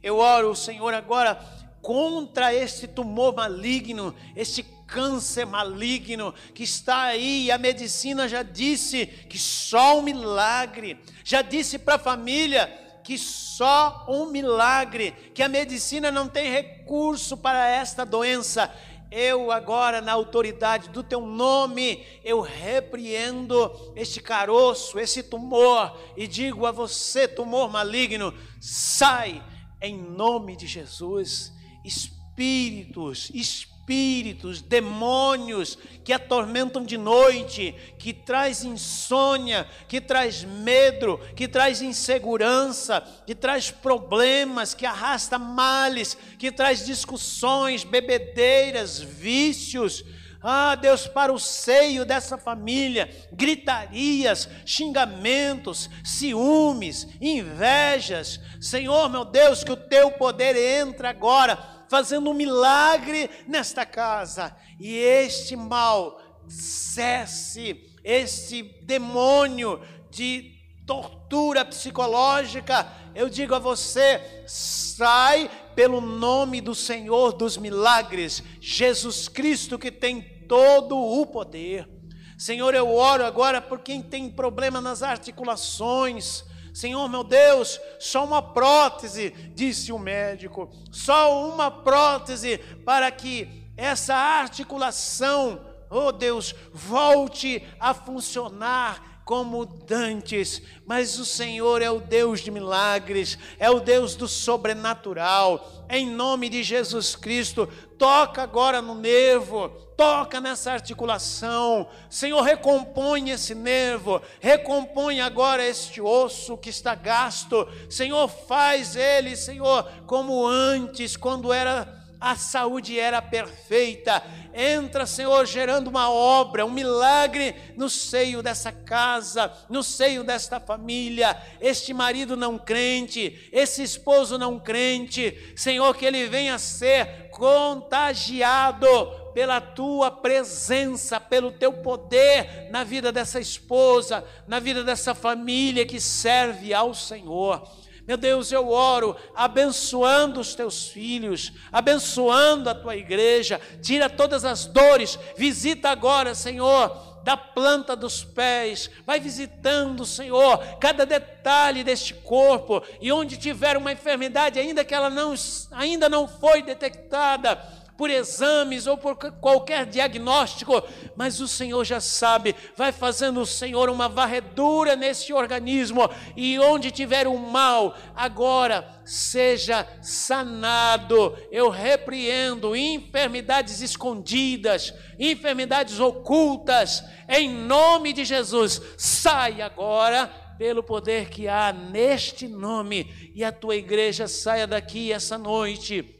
Eu 0.02 0.18
oro, 0.18 0.54
Senhor, 0.56 0.92
agora 0.94 1.38
contra 1.84 2.54
esse 2.54 2.88
tumor 2.88 3.34
maligno, 3.34 4.14
esse 4.34 4.62
câncer 4.86 5.44
maligno 5.44 6.32
que 6.54 6.62
está 6.62 7.02
aí, 7.02 7.44
e 7.44 7.50
a 7.50 7.58
medicina 7.58 8.26
já 8.26 8.42
disse 8.42 9.04
que 9.06 9.38
só 9.38 9.98
um 9.98 10.02
milagre, 10.02 10.98
já 11.22 11.42
disse 11.42 11.78
para 11.78 11.96
a 11.96 11.98
família 11.98 12.66
que 13.04 13.18
só 13.18 14.06
um 14.08 14.30
milagre, 14.30 15.12
que 15.34 15.42
a 15.42 15.48
medicina 15.48 16.10
não 16.10 16.26
tem 16.26 16.50
recurso 16.50 17.36
para 17.36 17.68
esta 17.68 18.02
doença. 18.06 18.74
Eu 19.10 19.52
agora, 19.52 20.00
na 20.00 20.12
autoridade 20.12 20.88
do 20.88 21.02
teu 21.02 21.20
nome, 21.20 22.02
eu 22.24 22.40
repreendo 22.40 23.92
este 23.94 24.22
caroço, 24.22 24.98
esse 24.98 25.22
tumor, 25.22 25.94
e 26.16 26.26
digo 26.26 26.64
a 26.64 26.72
você, 26.72 27.28
tumor 27.28 27.70
maligno, 27.70 28.32
sai 28.58 29.44
em 29.82 29.98
nome 29.98 30.56
de 30.56 30.66
Jesus. 30.66 31.53
Espíritos, 31.84 33.30
espíritos 33.34 34.62
demônios 34.62 35.76
que 36.02 36.12
atormentam 36.12 36.82
de 36.82 36.96
noite, 36.96 37.74
que 37.98 38.14
traz 38.14 38.64
insônia, 38.64 39.68
que 39.86 40.00
traz 40.00 40.42
medo, 40.42 41.20
que 41.36 41.46
traz 41.46 41.82
insegurança, 41.82 43.02
que 43.26 43.34
traz 43.34 43.70
problemas, 43.70 44.72
que 44.72 44.86
arrasta 44.86 45.38
males, 45.38 46.16
que 46.38 46.50
traz 46.50 46.84
discussões, 46.86 47.84
bebedeiras, 47.84 49.00
vícios. 49.00 50.02
Ah, 50.46 50.74
Deus, 50.74 51.06
para 51.06 51.32
o 51.32 51.38
seio 51.38 52.04
dessa 52.04 52.36
família, 52.36 53.08
gritarias, 53.32 54.46
xingamentos, 54.66 55.88
ciúmes, 56.04 57.08
invejas. 57.18 58.38
Senhor, 58.60 59.08
meu 59.08 59.24
Deus, 59.24 59.64
que 59.64 59.72
o 59.72 59.76
teu 59.76 60.10
poder 60.10 60.54
entre 60.54 61.06
agora, 61.06 61.73
fazendo 61.88 62.30
um 62.30 62.34
milagre 62.34 63.30
nesta 63.46 63.84
casa. 63.84 64.56
E 64.78 64.96
este 64.96 65.56
mal 65.56 66.20
cesse, 66.48 67.90
este 68.02 68.62
demônio 68.82 69.80
de 70.10 70.52
tortura 70.86 71.64
psicológica, 71.64 72.86
eu 73.14 73.28
digo 73.28 73.54
a 73.54 73.58
você: 73.58 74.44
sai 74.46 75.50
pelo 75.74 76.00
nome 76.00 76.60
do 76.60 76.74
Senhor 76.74 77.32
dos 77.32 77.56
milagres, 77.56 78.42
Jesus 78.60 79.28
Cristo, 79.28 79.78
que 79.78 79.90
tem 79.90 80.20
todo 80.46 80.96
o 80.96 81.26
poder. 81.26 81.88
Senhor, 82.36 82.74
eu 82.74 82.94
oro 82.94 83.24
agora 83.24 83.60
por 83.60 83.80
quem 83.80 84.02
tem 84.02 84.28
problema 84.28 84.80
nas 84.80 85.02
articulações. 85.02 86.44
Senhor 86.74 87.08
meu 87.08 87.22
Deus, 87.22 87.80
só 88.00 88.24
uma 88.24 88.42
prótese, 88.42 89.30
disse 89.54 89.92
o 89.92 89.98
médico, 89.98 90.68
só 90.90 91.48
uma 91.48 91.70
prótese 91.70 92.58
para 92.84 93.08
que 93.12 93.64
essa 93.76 94.16
articulação, 94.16 95.64
oh 95.88 96.10
Deus, 96.10 96.52
volte 96.72 97.64
a 97.78 97.94
funcionar 97.94 99.13
como 99.24 99.64
dantes, 99.64 100.60
mas 100.84 101.18
o 101.18 101.24
Senhor 101.24 101.80
é 101.80 101.90
o 101.90 101.98
Deus 101.98 102.40
de 102.40 102.50
milagres, 102.50 103.38
é 103.58 103.70
o 103.70 103.80
Deus 103.80 104.14
do 104.14 104.28
sobrenatural. 104.28 105.86
Em 105.88 106.06
nome 106.10 106.48
de 106.50 106.62
Jesus 106.62 107.16
Cristo, 107.16 107.66
toca 107.98 108.42
agora 108.42 108.82
no 108.82 108.94
nervo, 108.94 109.70
toca 109.96 110.40
nessa 110.40 110.72
articulação. 110.72 111.88
Senhor, 112.10 112.42
recompõe 112.42 113.30
esse 113.30 113.54
nervo, 113.54 114.20
recompõe 114.40 115.20
agora 115.20 115.66
este 115.66 116.02
osso 116.02 116.58
que 116.58 116.68
está 116.68 116.94
gasto. 116.94 117.66
Senhor, 117.88 118.28
faz 118.28 118.94
ele, 118.94 119.36
Senhor, 119.36 119.84
como 120.06 120.46
antes, 120.46 121.16
quando 121.16 121.52
era 121.52 122.03
a 122.24 122.36
saúde 122.36 122.98
era 122.98 123.20
perfeita. 123.20 124.22
Entra, 124.54 125.04
Senhor, 125.04 125.44
gerando 125.44 125.88
uma 125.88 126.10
obra, 126.10 126.64
um 126.64 126.70
milagre 126.70 127.54
no 127.76 127.90
seio 127.90 128.42
dessa 128.42 128.72
casa, 128.72 129.52
no 129.68 129.82
seio 129.82 130.24
desta 130.24 130.58
família. 130.58 131.36
Este 131.60 131.92
marido 131.92 132.34
não 132.34 132.56
crente, 132.56 133.50
esse 133.52 133.82
esposo 133.82 134.38
não 134.38 134.58
crente, 134.58 135.52
Senhor, 135.54 135.94
que 135.96 136.06
ele 136.06 136.26
venha 136.26 136.58
ser 136.58 137.28
contagiado 137.30 138.88
pela 139.34 139.60
tua 139.60 140.10
presença, 140.10 141.20
pelo 141.20 141.52
teu 141.52 141.74
poder 141.74 142.68
na 142.70 142.84
vida 142.84 143.12
dessa 143.12 143.38
esposa, 143.38 144.24
na 144.46 144.58
vida 144.58 144.82
dessa 144.82 145.14
família 145.14 145.84
que 145.84 146.00
serve 146.00 146.72
ao 146.72 146.94
Senhor. 146.94 147.68
Meu 148.06 148.18
Deus, 148.18 148.52
eu 148.52 148.68
oro 148.68 149.16
abençoando 149.34 150.38
os 150.38 150.54
teus 150.54 150.88
filhos, 150.88 151.52
abençoando 151.72 152.68
a 152.68 152.74
tua 152.74 152.96
igreja, 152.96 153.58
tira 153.82 154.10
todas 154.10 154.44
as 154.44 154.66
dores, 154.66 155.18
visita 155.36 155.88
agora, 155.88 156.34
Senhor, 156.34 157.14
da 157.24 157.34
planta 157.38 157.96
dos 157.96 158.22
pés, 158.22 158.90
vai 159.06 159.18
visitando, 159.18 160.04
Senhor, 160.04 160.58
cada 160.78 161.06
detalhe 161.06 161.82
deste 161.82 162.12
corpo, 162.12 162.82
e 163.00 163.10
onde 163.10 163.38
tiver 163.38 163.78
uma 163.78 163.92
enfermidade, 163.92 164.58
ainda 164.58 164.84
que 164.84 164.94
ela 164.94 165.08
não, 165.08 165.34
ainda 165.72 166.06
não 166.06 166.28
foi 166.28 166.62
detectada, 166.62 167.58
por 167.96 168.10
exames 168.10 168.86
ou 168.86 168.96
por 168.96 169.16
qualquer 169.16 169.86
diagnóstico, 169.86 170.82
mas 171.16 171.40
o 171.40 171.46
Senhor 171.46 171.84
já 171.84 172.00
sabe, 172.00 172.54
vai 172.76 172.92
fazendo 172.92 173.40
o 173.40 173.46
Senhor 173.46 173.88
uma 173.88 174.08
varredura 174.08 174.96
nesse 174.96 175.32
organismo 175.32 176.10
e 176.36 176.58
onde 176.58 176.90
tiver 176.90 177.26
o 177.26 177.38
mal, 177.38 177.96
agora 178.14 179.00
seja 179.04 179.86
sanado. 180.02 181.36
Eu 181.50 181.68
repreendo 181.68 182.74
enfermidades 182.74 183.80
escondidas, 183.80 184.92
enfermidades 185.18 186.00
ocultas, 186.00 187.04
em 187.28 187.48
nome 187.48 188.12
de 188.12 188.24
Jesus. 188.24 188.80
Sai 188.98 189.62
agora 189.62 190.26
pelo 190.58 190.82
poder 190.82 191.30
que 191.30 191.48
há 191.48 191.72
neste 191.72 192.46
nome, 192.46 193.32
e 193.34 193.42
a 193.42 193.50
tua 193.50 193.74
igreja 193.74 194.28
saia 194.28 194.66
daqui 194.66 195.12
essa 195.12 195.36
noite 195.36 196.13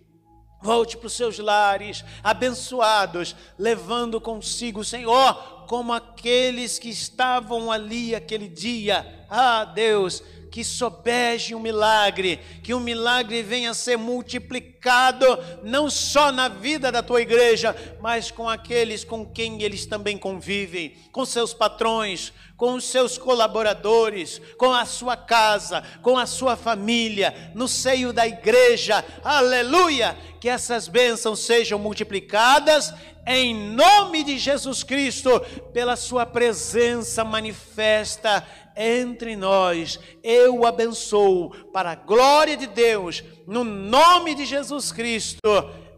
Volte 0.64 0.96
para 0.96 1.08
os 1.08 1.12
seus 1.12 1.38
lares, 1.38 2.02
abençoados, 2.22 3.36
levando 3.58 4.18
consigo, 4.18 4.82
Senhor, 4.82 5.34
como 5.66 5.92
aqueles 5.92 6.78
que 6.78 6.88
estavam 6.88 7.70
ali 7.70 8.14
aquele 8.14 8.48
dia. 8.48 9.26
Ah, 9.28 9.66
Deus, 9.66 10.22
que 10.54 10.62
sobeje 10.62 11.52
um 11.52 11.58
milagre, 11.58 12.38
que 12.62 12.72
um 12.72 12.78
milagre 12.78 13.42
venha 13.42 13.72
a 13.72 13.74
ser 13.74 13.98
multiplicado, 13.98 15.26
não 15.64 15.90
só 15.90 16.30
na 16.30 16.46
vida 16.46 16.92
da 16.92 17.02
tua 17.02 17.20
igreja, 17.22 17.74
mas 18.00 18.30
com 18.30 18.48
aqueles 18.48 19.02
com 19.02 19.26
quem 19.26 19.60
eles 19.64 19.84
também 19.84 20.16
convivem, 20.16 20.94
com 21.10 21.24
seus 21.24 21.52
patrões, 21.52 22.32
com 22.56 22.74
os 22.74 22.84
seus 22.84 23.18
colaboradores, 23.18 24.40
com 24.56 24.72
a 24.72 24.84
sua 24.84 25.16
casa, 25.16 25.82
com 26.00 26.16
a 26.16 26.24
sua 26.24 26.54
família, 26.54 27.50
no 27.52 27.66
seio 27.66 28.12
da 28.12 28.24
igreja, 28.24 29.04
aleluia! 29.24 30.16
Que 30.40 30.48
essas 30.48 30.86
bênçãos 30.86 31.40
sejam 31.40 31.80
multiplicadas 31.80 32.94
em 33.26 33.54
nome 33.54 34.22
de 34.22 34.38
Jesus 34.38 34.82
Cristo, 34.82 35.40
pela 35.72 35.96
Sua 35.96 36.26
presença 36.26 37.24
manifesta 37.24 38.46
entre 38.76 39.36
nós. 39.36 39.98
Eu 40.22 40.58
o 40.58 40.66
abençoo 40.66 41.50
para 41.72 41.92
a 41.92 41.94
glória 41.94 42.56
de 42.56 42.66
Deus, 42.66 43.22
no 43.46 43.64
nome 43.64 44.34
de 44.34 44.44
Jesus 44.44 44.92
Cristo. 44.92 45.40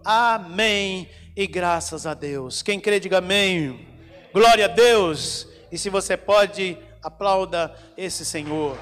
Amém. 0.04 1.08
E 1.36 1.46
graças 1.46 2.06
a 2.06 2.14
Deus. 2.14 2.62
Quem 2.62 2.80
crê, 2.80 2.98
diga 2.98 3.18
amém. 3.18 3.86
Glória 4.32 4.64
a 4.64 4.68
Deus. 4.68 5.48
E 5.70 5.78
se 5.78 5.90
você 5.90 6.16
pode, 6.16 6.78
aplauda 7.02 7.74
esse 7.96 8.24
Senhor. 8.24 8.78